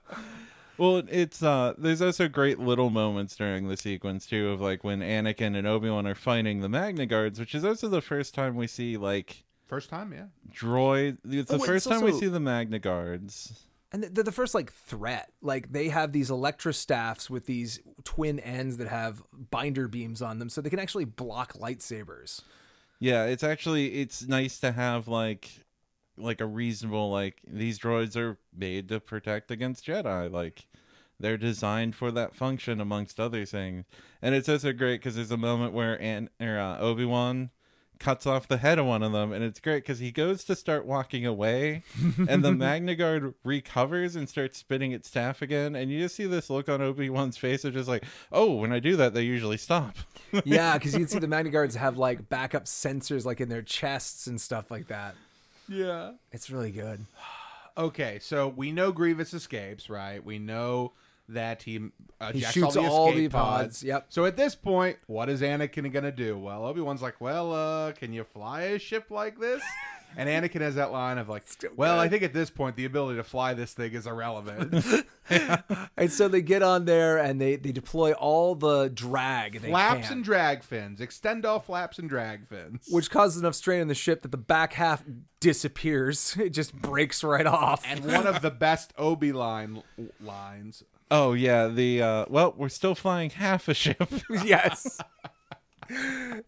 [0.81, 5.01] Well, it's uh there's also great little moments during the sequence too of like when
[5.01, 8.67] Anakin and Obi-Wan are fighting the Magna Guards, which is also the first time we
[8.67, 10.25] see like First time, yeah.
[10.51, 13.67] droid it's the Oh, it's first time we also- see the Magna Guards.
[13.93, 15.31] and they're the first like threat.
[15.43, 20.49] Like they have these electrostaffs with these twin ends that have binder beams on them,
[20.49, 22.41] so they can actually block lightsabers.
[23.01, 25.51] Yeah, it's actually it's nice to have like
[26.17, 30.31] like a reasonable like these droids are made to protect against Jedi.
[30.33, 30.67] Like
[31.21, 33.85] they're designed for that function amongst other things.
[34.23, 37.51] And it's also great because there's a moment where An- or, uh, Obi Wan
[37.99, 40.57] cuts off the head of one of them, and it's great because he goes to
[40.57, 41.83] start walking away,
[42.29, 46.25] and the Magna Guard recovers and starts spinning its staff again, and you just see
[46.25, 49.23] this look on Obi Wan's face of just like, oh, when I do that, they
[49.23, 49.97] usually stop.
[50.45, 53.63] Yeah, because you can see the Magna Guards have like backup sensors like in their
[53.63, 55.17] chests and stuff like that.
[55.69, 56.13] Yeah.
[56.33, 57.05] It's really good.
[57.79, 60.23] Okay, so we know Grievous escapes, right?
[60.23, 60.93] We know
[61.31, 61.91] that he
[62.21, 64.07] uh, He shoots all the, all the pods, yep.
[64.09, 66.39] So at this point, what is Anakin gonna do?
[66.39, 69.63] Well, Obi Wan's like, "Well, uh, can you fly a ship like this?"
[70.17, 71.45] And Anakin has that line of like,
[71.77, 74.85] "Well, I think at this point the ability to fly this thing is irrelevant."
[75.97, 80.11] And so they get on there and they, they deploy all the drag they flaps
[80.11, 82.89] and drag fins, extend all flaps and drag fins.
[82.91, 85.05] which causes enough strain on the ship that the back half
[85.39, 86.37] disappears.
[86.41, 87.85] It just breaks right off.
[87.87, 89.85] and one of the best Obi line
[90.21, 90.83] lines.
[91.11, 94.09] Oh yeah, the uh well, we're still flying half a ship.
[94.45, 94.99] yes.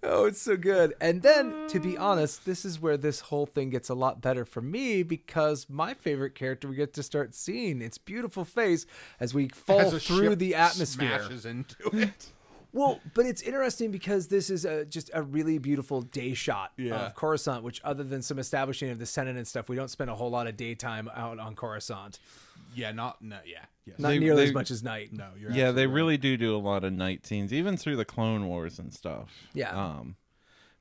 [0.05, 0.95] Oh, it's so good.
[1.01, 4.45] And then, to be honest, this is where this whole thing gets a lot better
[4.45, 8.87] for me because my favorite character we get to start seeing its beautiful face
[9.19, 11.19] as we fall As through the atmosphere.
[11.23, 12.31] smashes into it.
[12.73, 16.95] Well, but it's interesting because this is a, just a really beautiful day shot Yeah.
[17.07, 20.09] of Coruscant, which, other than some establishing of the Senate and stuff, we don't spend
[20.11, 22.19] a whole lot of daytime out on Coruscant.
[22.75, 23.99] Yeah, not no, yeah, yes.
[23.99, 25.13] Not They- nearly they- as much as night.
[25.13, 25.93] no, you're yeah, they right.
[25.95, 29.31] really do do a lot of night scenes, even through the Clone Wars and stuff.
[29.53, 29.71] Yeah.
[29.79, 30.17] Um,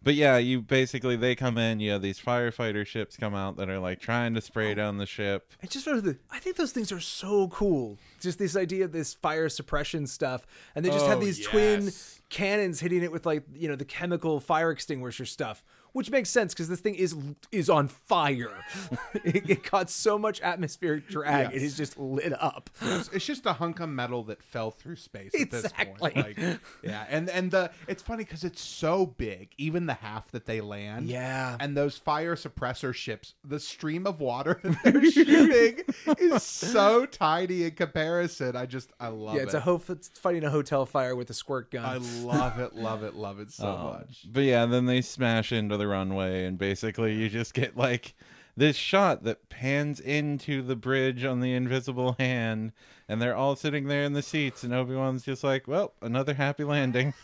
[0.04, 1.80] but yeah, you basically they come in.
[1.80, 4.42] You have these firefighter ships come out that are like trying to Oh.
[4.42, 5.52] spray down the ship.
[5.62, 7.98] I just I think those things are so cool.
[8.20, 10.46] Just this idea of this fire suppression stuff,
[10.76, 11.92] and they just have Oh, these twin
[12.30, 15.64] cannons hitting it with like you know the chemical fire extinguisher stuff,
[15.94, 17.16] which makes sense because this thing is
[17.52, 18.52] is on fire.
[19.24, 21.64] it, it caught so much atmospheric drag, it Yes.
[21.64, 22.70] is just lit up.
[22.82, 26.12] It's, it's just a hunk of metal that fell through space at Exactly.
[26.14, 26.38] this point.
[26.38, 30.46] Like, yeah, and and the it's funny because it's so big, even the half that
[30.46, 31.08] they land.
[31.08, 31.58] Yeah.
[31.60, 35.80] and those fire suppressor ships, the stream of water that they're shooting
[36.20, 38.56] is so tiny in comparison.
[38.56, 39.38] I just I love it.
[39.38, 39.46] yeah, it.
[39.46, 41.84] it's a ho- it's fighting a hotel fire with a squirt gun.
[41.86, 44.26] I love it, love it, love it so Um, much.
[44.32, 48.14] But yeah, then they smash into the runway, and basically you just get like
[48.56, 52.72] this shot that pans into the bridge on the invisible hand,
[53.08, 56.34] and they're all sitting there in the seats, and Obi Wan's just like, "Well, another
[56.34, 57.14] happy landing."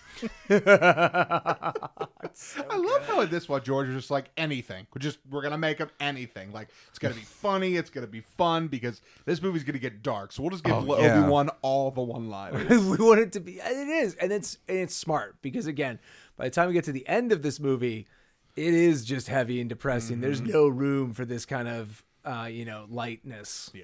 [0.49, 1.73] I
[2.75, 4.87] love how in this one George is just like anything.
[4.93, 6.51] We're just we're gonna make up anything.
[6.51, 10.31] Like it's gonna be funny, it's gonna be fun because this movie's gonna get dark.
[10.31, 11.19] So we'll just give Oh, yeah.
[11.19, 12.69] Obi Wan all the one liners.
[12.69, 15.99] we want it to be and it is and it's and it's smart because again
[16.37, 18.07] by the time we get to the end of this movie
[18.57, 20.51] it is just heavy and depressing there's Mm-hmm.
[20.51, 23.83] no room for this kind of uh you know lightness yeah.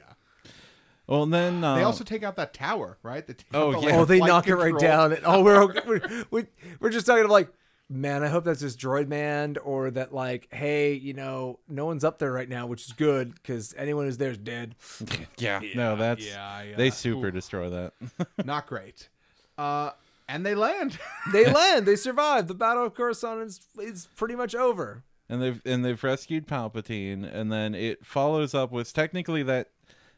[1.06, 3.28] Well, then uh, They also take out that tower, right?
[3.28, 3.98] They take Oh, the, yeah.
[4.00, 6.48] oh they flight knock it right down and oh we're, we're we're
[6.80, 7.50] we're just talking of like
[7.90, 12.04] man i hope that's just droid man or that like hey you know no one's
[12.06, 14.74] up there right now which is good because anyone who's there is dead
[15.38, 16.76] yeah, no, that's yeah, yeah.
[16.78, 17.94] they super destroy that.
[18.46, 19.10] Not great.
[19.58, 19.92] Uh,
[20.28, 20.98] and they land.
[21.34, 25.62] they land they survive the battle of coruscant is, is pretty much over and they've
[25.66, 29.70] and they've rescued Palpatine, and then it follows up with technically that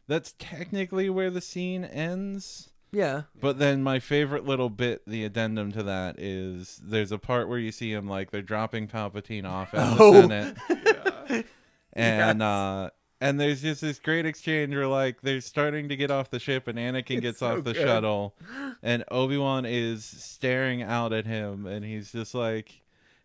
[0.08, 2.70] that's technically where the scene ends.
[2.92, 7.48] yeah But then my favorite little bit, the addendum to that is there's a part
[7.48, 10.22] where you see him like they're dropping Palpatine off at the Oh.
[10.22, 11.46] Senate,
[11.94, 12.90] and uh,
[13.22, 16.68] and there's just this great exchange where like they're starting to get off the ship
[16.68, 17.84] and Anakin gets so off the good.
[17.86, 18.36] shuttle
[18.84, 22.82] and Obi-Wan is staring out at him and he's just like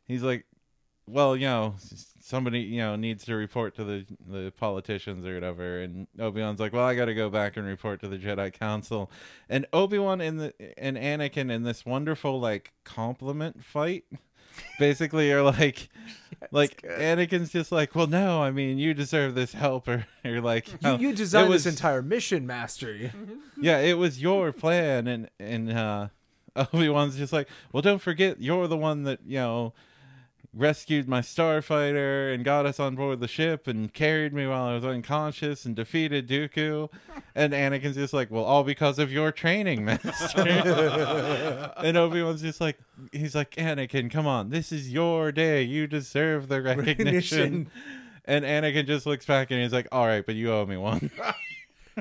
[0.07, 0.47] he's like
[1.11, 1.75] well, you know,
[2.21, 6.73] somebody, you know, needs to report to the the politicians or whatever and Obi-Wan's like,
[6.73, 9.11] "Well, I got to go back and report to the Jedi Council."
[9.49, 14.05] And Obi-Wan and the and Anakin in this wonderful like compliment fight
[14.79, 15.89] basically are like
[16.51, 20.69] like Anakin's just like, "Well, no, I mean, you deserve this help," or, or like,
[20.69, 23.13] You, "Oh, you designed was- this entire mission, Master.
[23.61, 26.09] yeah, it was your plan, and and uh,
[26.57, 29.73] Obi Wan's just like, well, don't forget, you're the one that you know
[30.53, 34.75] rescued my starfighter and got us on board the ship and carried me while I
[34.75, 36.89] was unconscious and defeated Dooku.
[37.33, 40.41] And Anakin's just like, well, all because of your training, master.
[41.79, 42.77] and Obi Wan's just like,
[43.13, 45.63] he's like, Anakin, come on, this is your day.
[45.63, 46.99] You deserve the recognition.
[47.07, 47.71] Recognition.
[48.25, 51.11] And Anakin just looks back and he's like, all right, but you owe me one.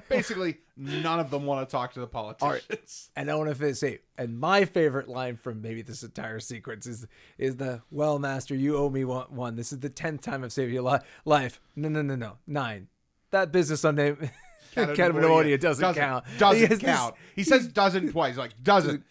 [0.09, 3.10] Basically, none of them want to talk to the politicians.
[3.15, 7.06] And I want to say, and my favorite line from maybe this entire sequence is
[7.38, 9.26] is the "Well, Master, you owe me one.
[9.30, 9.56] one.
[9.57, 11.60] This is the tenth time I've saved your li- life.
[11.76, 12.88] No, no, no, no, nine.
[13.31, 14.18] That business on name
[14.76, 16.26] Cambodia doesn't, count.
[16.27, 17.15] He Doesn't has this- count.
[17.35, 18.38] he says doesn't twice.
[18.38, 19.03] Like doesn't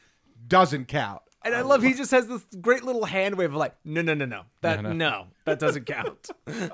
[0.47, 1.21] doesn't count.
[1.45, 4.15] and I love he just has this great little hand wave of like, no, no,
[4.15, 5.27] no, no, that No, no, no.
[5.45, 6.31] that doesn't count.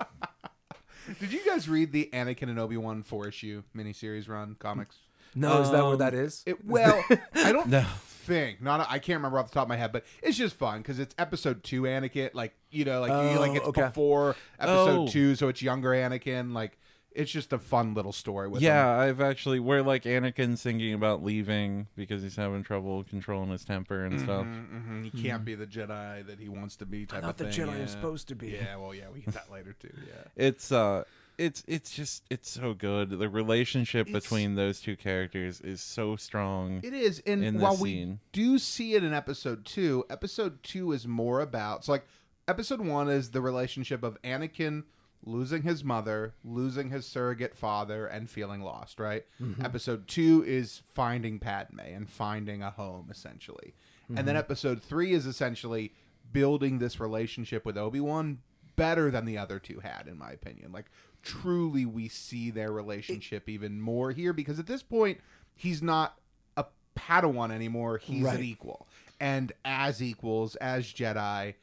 [1.21, 4.97] Did you guys read the Anakin and Obi Wan four issue miniseries run comics?
[5.35, 6.43] No, is that what Um, that is?
[6.47, 7.05] It, well,
[7.35, 7.83] I don't No.
[8.07, 8.87] think not.
[8.89, 11.15] I can't remember off the top of my head, but it's just fun because it's
[11.19, 12.31] episode two Anakin.
[12.35, 13.83] Like you know, like Oh, like it's okay.
[13.83, 15.07] before episode Oh.
[15.09, 16.53] two, so it's younger Anakin.
[16.53, 16.79] Like
[17.15, 19.09] it's just a fun little story with Yeah, him.
[19.09, 24.05] I've actually where like Anakin's thinking about leaving because he's having trouble controlling his temper
[24.05, 24.45] and stuff.
[24.47, 27.07] Mhm, He can't be the Jedi that he wants to be.
[27.07, 27.45] Type thought of the.
[27.47, 27.81] Jedi yeah.
[27.83, 28.49] was supposed to be.
[28.51, 29.93] Yeah, well, yeah, we get that later too.
[30.07, 30.25] Yeah.
[30.37, 31.05] It's uh
[31.39, 33.11] it's it's just it's so good.
[33.11, 36.81] The relationship It's- between those two characters is so strong.
[36.83, 40.93] It is, and in this while we do see it in episode two, episode two
[40.93, 41.85] is more about.
[41.85, 42.07] So, like,
[42.47, 44.85] episode one is the relationship of Anakin
[45.25, 49.01] losing his mother, losing his surrogate father, and feeling lost.
[49.01, 49.25] Right.
[49.41, 49.65] Mm-hmm.
[49.65, 53.75] Episode two is finding Padme and finding a home, essentially,
[54.09, 54.37] and then mm-hmm.
[54.37, 55.93] episode three is essentially
[56.33, 58.39] building this relationship with Obi Wan
[58.77, 60.73] better than the other two had, in my opinion.
[60.73, 60.87] Like,
[61.23, 65.21] truly, we see their relationship even more here because at this point,
[65.55, 66.19] he's not
[66.57, 67.99] a Padawan anymore.
[67.99, 68.39] He's Right.
[68.39, 68.89] an equal,
[69.21, 71.55] and as equals, as Jedi,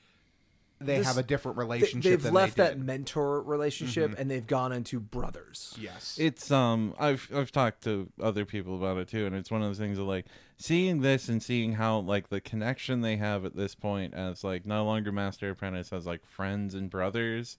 [0.85, 2.03] they This- have a different relationship.
[2.11, 2.77] They've than left they that did.
[2.79, 2.85] Mm-hmm.
[2.87, 5.75] mentor relationship and they've gone into brothers.
[5.79, 9.61] Yes, It's um I've I've talked to other people about it too and it's one
[9.61, 10.25] of those things of like
[10.57, 14.65] seeing this and seeing how like the connection they have at this point as like
[14.65, 17.57] no longer master apprentice as like friends and brothers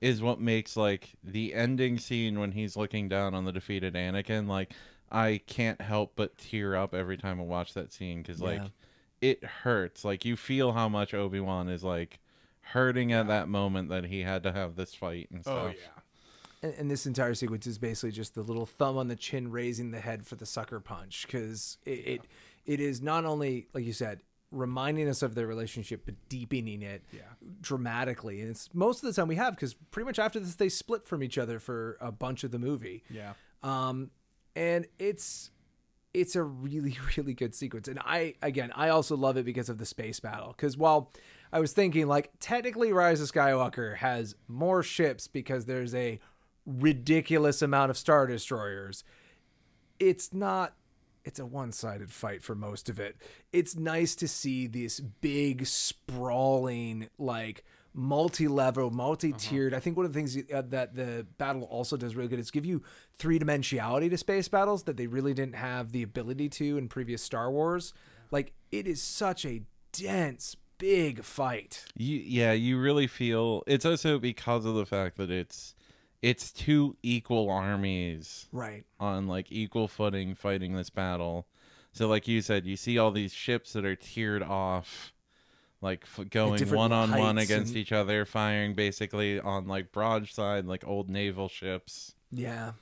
[0.00, 4.48] is what makes like the ending scene when he's looking down on the defeated Anakin
[4.48, 4.72] like
[5.12, 8.68] I can't help but tear up every time I watch that scene cuz like Yeah.
[9.20, 12.18] it hurts like you feel how much Obi-Wan is like
[12.72, 15.58] hurting at that moment that he had to have this fight and stuff.
[15.58, 16.02] oh yeah.
[16.62, 19.90] And, and this entire sequence is basically just the little thumb on the chin raising
[19.92, 22.20] the head for the sucker punch because it, it
[22.66, 24.20] it is not only like you said
[24.52, 27.20] reminding us of their relationship but deepening it Yeah.
[27.60, 30.68] dramatically and it's most of the time we have because pretty much after this they
[30.68, 33.34] split from each other for a bunch of the movie Yeah.
[33.62, 34.10] um
[34.56, 35.50] and it's
[36.12, 39.78] it's a really really good sequence and i again i also love it because of
[39.78, 41.12] the space battle because while
[41.52, 46.18] i was thinking like technically rise of skywalker has more ships because there's a
[46.66, 49.04] ridiculous amount of star destroyers.
[49.98, 50.74] It's not
[51.22, 53.14] it's a one-sided fight for most of it.
[53.52, 57.62] It's nice to see this big sprawling like
[57.92, 59.74] multi-level multi-tiered.
[59.74, 62.50] I think one of the things uh, that the battle also does really good is
[62.50, 62.82] give you
[63.12, 67.50] three-dimensionality to space battles that they really didn't have the ability to in previous star
[67.50, 67.92] wars.
[68.30, 69.62] Like it is such a
[69.92, 75.30] dense big fight You, yeah, you really feel it's also because of the fact that
[75.30, 75.74] it's
[76.22, 81.46] it's two equal armies right on like equal footing fighting this battle.
[81.92, 85.12] So like you said, you see all these ships that are tiered off
[85.80, 90.66] like f- going one on one against and- each other firing basically on like broadside
[90.66, 92.14] like old naval ships.
[92.30, 92.72] yeah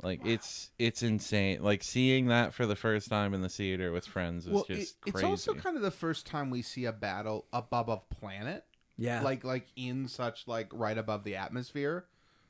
[0.00, 1.62] Like it's it's insane.
[1.62, 4.80] Like seeing that for the first time in the theater with friends was Well, just
[4.80, 5.26] it- it's crazy.
[5.26, 8.64] also kind of the first time we see a battle above a planet.
[8.96, 12.04] yeah like like in such like right above the atmosphere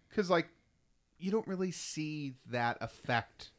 [0.09, 0.49] because like
[1.19, 3.51] you don't really see that effect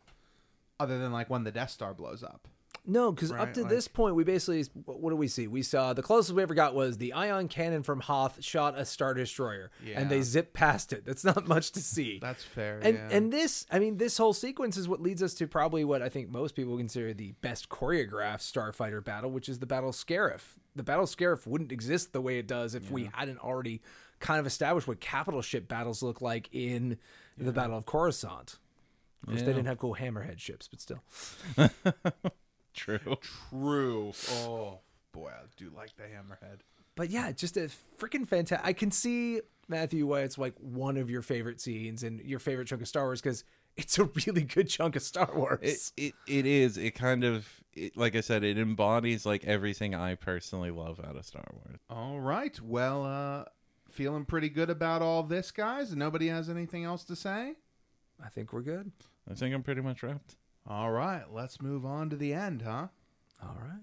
[0.80, 2.48] other than like when the death star blows up
[2.86, 5.48] No, because Right, up to like- this point, we basically what do we see?
[5.48, 8.84] We saw the closest we ever got was the ion cannon from Hoth shot a
[8.84, 11.06] star destroyer, and they zip past it.
[11.06, 12.20] That's not much to see.
[12.22, 12.80] That's fair.
[12.84, 13.10] and yeah.
[13.12, 16.10] and this, I mean, this whole sequence is what leads us to probably what I
[16.10, 20.42] think most people consider the best choreographed starfighter battle, which is the Battle of Scarif.
[20.76, 23.82] The Battle of Scarif wouldn't exist the way it does if we hadn't already
[24.20, 26.98] kind of established what capital ship battles look like in
[27.38, 28.58] the Battle of Coruscant.
[29.22, 31.02] Of course, they didn't have cool hammerhead ships, but still.
[32.74, 33.18] True.
[33.50, 34.14] True.
[34.32, 34.80] Oh
[35.12, 36.60] boy, I do like the hammerhead.
[36.96, 37.70] But yeah, just a
[38.00, 38.66] freaking fantastic.
[38.66, 42.68] I can see Matthew why it's like one of your favorite scenes and your favorite
[42.68, 43.44] chunk of Star Wars because
[43.78, 45.92] it's a really good chunk of Star Wars.
[45.98, 46.78] It, it it is.
[46.78, 48.44] It kind of it, like I said.
[48.44, 51.80] It embodies like everything I personally love out of Star Wars.
[51.90, 52.60] All right.
[52.62, 53.46] Well, uh,
[53.90, 55.96] feeling pretty good about all this, guys.
[55.96, 57.56] Nobody has anything else to say.
[58.24, 58.92] I think we're good.
[59.30, 60.36] I think I'm pretty much wrapped.
[60.68, 61.24] All right.
[61.32, 62.88] Let's move on to the end, huh?
[63.42, 63.82] All right.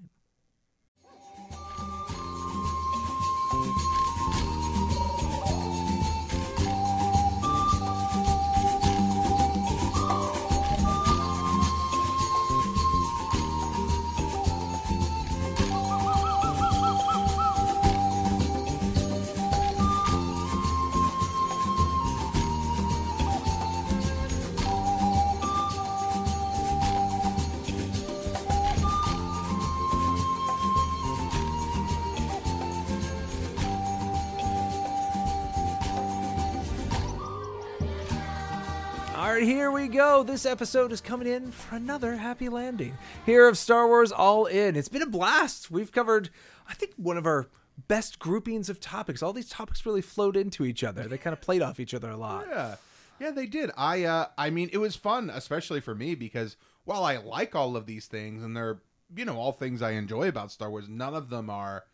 [39.31, 40.25] All right, here we go.
[40.25, 42.99] This episode is coming in for another happy landing.
[43.25, 44.75] Here of Star Wars All In.
[44.75, 45.71] It's been a blast.
[45.71, 46.31] We've covered,
[46.69, 47.47] I think, one of our
[47.87, 49.23] best groupings of topics.
[49.23, 51.05] All these topics really flowed into each other.
[51.05, 52.47] They kind of played off each other a lot.
[52.51, 52.75] Yeah.
[53.21, 53.71] Yeah, they did.
[53.77, 57.77] I uh I mean, it was fun, especially for me because while I like all
[57.77, 58.81] of these things and they're,
[59.15, 61.85] you know, all things I enjoy about Star Wars, none of them are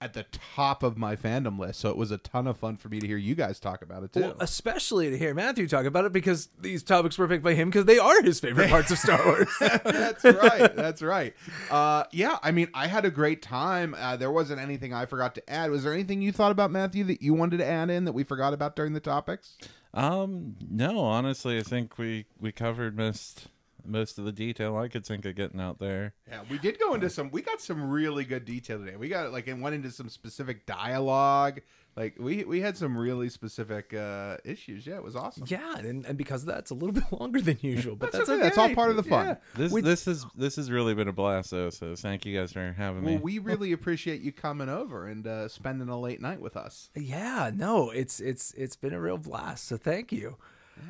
[0.00, 0.24] at the
[0.54, 1.80] top of my fandom list.
[1.80, 4.02] So it was a ton of fun for me to hear you guys talk about
[4.02, 4.20] it too.
[4.20, 7.70] Well, especially to hear Matthew talk about it because these topics were picked by him
[7.70, 9.48] because they are his favorite parts of Star Wars.
[9.60, 10.76] That's right.
[10.76, 11.34] That's right.
[11.70, 13.94] Uh, yeah, I mean, I had a great time.
[13.98, 15.70] Uh, there wasn't anything I forgot to add.
[15.70, 18.22] Was there anything you thought about Matthew that you wanted to add in that we
[18.24, 19.56] forgot about during the topics?
[19.94, 23.48] Um, no, honestly, I think we we covered most
[23.88, 26.14] most of the detail I could think of getting out there.
[26.28, 27.30] Yeah, we did go into some.
[27.30, 28.96] We got some really good detail today.
[28.96, 31.60] We got like and went into some specific dialogue.
[31.96, 34.86] Like we we had some really specific uh, issues.
[34.86, 35.44] Yeah, it was awesome.
[35.46, 37.96] yeah, and, and because of that, it's a little bit longer than usual.
[37.96, 38.42] But That's that's, okay.
[38.42, 39.26] That's all part of the fun.
[39.28, 39.34] Yeah.
[39.54, 41.70] This We- this is this has really been a blast, though.
[41.70, 43.12] So thank you guys for having me.
[43.14, 46.90] Well, we really appreciate you coming over and uh, spending a late night with us.
[46.94, 49.64] Yeah, no, it's it's it's been a real blast.
[49.64, 50.36] So thank you.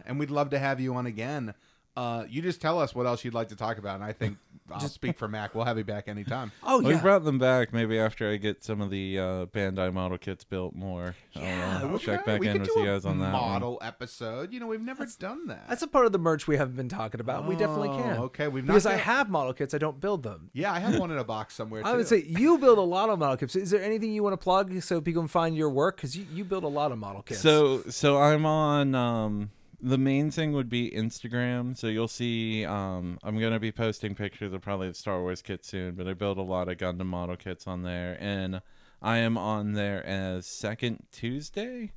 [0.04, 1.54] And we'd love to have you on again.
[1.96, 4.36] Uh, you just tell us what else you'd like to talk about, and I think
[4.70, 5.54] I'll speak for Mac.
[5.54, 6.52] We'll have you back anytime.
[6.62, 9.92] Oh we yeah, brought them back maybe after I get some of the uh, Bandai
[9.92, 11.14] model kits built more.
[11.32, 13.32] Yeah, I'll uh, check back we in could with do you a guys on that.
[13.32, 13.40] one.
[13.42, 14.52] model episode.
[14.52, 15.68] You know, we've never done that.
[15.68, 17.46] that's a part of the merch we haven't been talking about.
[17.46, 18.16] we definitely Oh, can.
[18.18, 19.72] okay, we've not because I got- have model kits.
[19.72, 20.50] I don't build them.
[20.52, 21.82] yeah, I have one in a box somewhere.
[21.84, 22.20] I would too.
[22.20, 23.56] say you build a lot of model kits.
[23.56, 25.96] Is there anything you want to plug so people can find your work?
[25.96, 27.40] Because you, you build a lot of model kits.
[27.40, 29.50] So so I'm on um
[29.80, 31.76] the main thing would be Instagram.
[31.76, 35.64] So you'll see um I'm gonna be posting pictures of probably the Star Wars kit
[35.64, 38.60] soon, but I build a lot of Gundam model kits on there and
[39.02, 41.92] I am on there as second Tuesday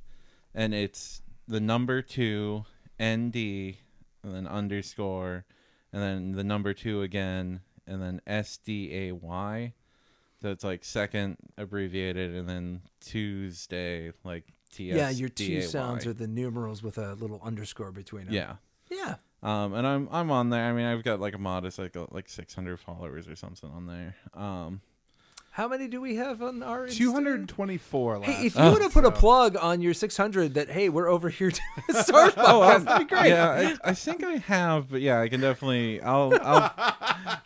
[0.54, 2.64] and it's the number two
[3.02, 3.36] ND
[4.22, 5.44] and then underscore
[5.92, 9.72] and then the number two again and then S D A Y.
[10.42, 14.96] So it's like second abbreviated and then Tuesday like T S.
[14.96, 18.34] yeah, your two sounds are the numerals with a little underscore between them.
[18.34, 18.56] Yeah.
[18.90, 19.16] yeah.
[19.42, 20.64] Um, and I'm I'm on there.
[20.64, 24.16] I mean, I've got like a modest like like 600 followers or something on there.
[24.34, 24.80] Um,
[25.52, 26.96] How many do we have on our Insta?
[26.98, 28.30] 224 last.
[28.30, 31.28] Hey, if you would have put a plug on your 600 that hey, we're over
[31.28, 31.60] here to
[32.02, 33.30] start podcast, that'd be great.
[33.30, 36.00] yeah, I, I think I have, but yeah, I can definitely.
[36.02, 36.72] I'll I'll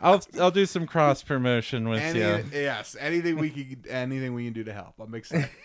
[0.00, 2.44] I'll, I'll do some cross promotion with Any, you.
[2.52, 4.94] Yes, anything we can, anything we can do to help.
[5.00, 5.48] I'm excited.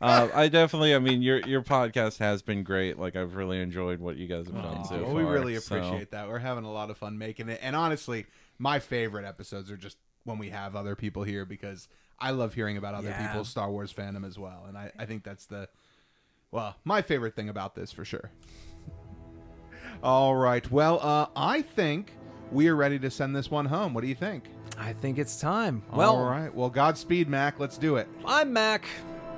[0.00, 0.94] Uh, I definitely.
[0.94, 2.98] I mean, your your podcast has been great.
[2.98, 5.14] Like I've really enjoyed what you guys have done so well, far.
[5.14, 6.28] we really so- appreciate that.
[6.28, 7.60] We're having a lot of fun making it.
[7.62, 8.26] And honestly,
[8.58, 11.88] my favorite episodes are just when we have other people here because
[12.18, 13.26] I love hearing about other Yeah.
[13.28, 14.64] people's Star Wars fandom as well.
[14.68, 15.68] And I, I think that's the,
[16.50, 18.30] well, my favorite thing about this for sure.
[20.02, 20.68] All right.
[20.70, 22.12] Well, uh, I think
[22.50, 23.94] we are ready to send this one home.
[23.94, 24.44] What do you think?
[24.78, 25.82] I think it's time.
[25.92, 26.52] Well, All right.
[26.54, 27.60] Well, Godspeed, Mac.
[27.60, 28.08] Let's do it.
[28.24, 28.86] I'm Mac,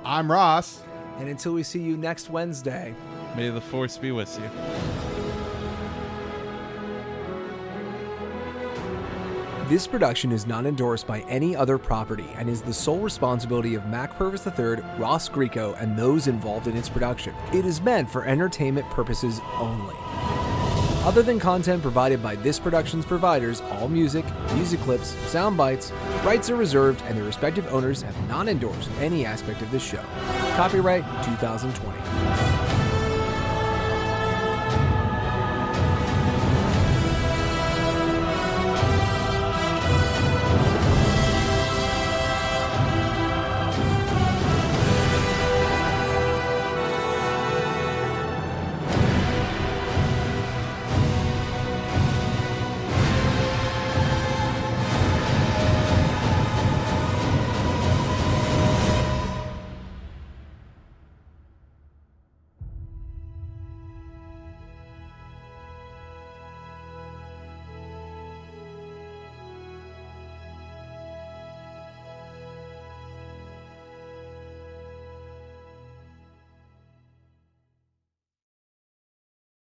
[0.03, 0.81] I'm Ross.
[1.19, 2.93] and until we see you next Wednesday.
[3.35, 5.14] May the force be with you.
[9.67, 13.87] This production is not endorsed by any other property and is the sole responsibility of
[13.87, 17.33] Mac Purvis III, Ross Greco, and those involved in its production.
[17.51, 19.95] It is meant for entertainment purposes only.
[21.03, 24.23] Other than content provided by this production's providers, all music,
[24.53, 25.91] music clips, sound bites,
[26.23, 30.03] rights are reserved, and their respective owners have not endorsed any aspect of this show.
[30.55, 32.64] Copyright 2020.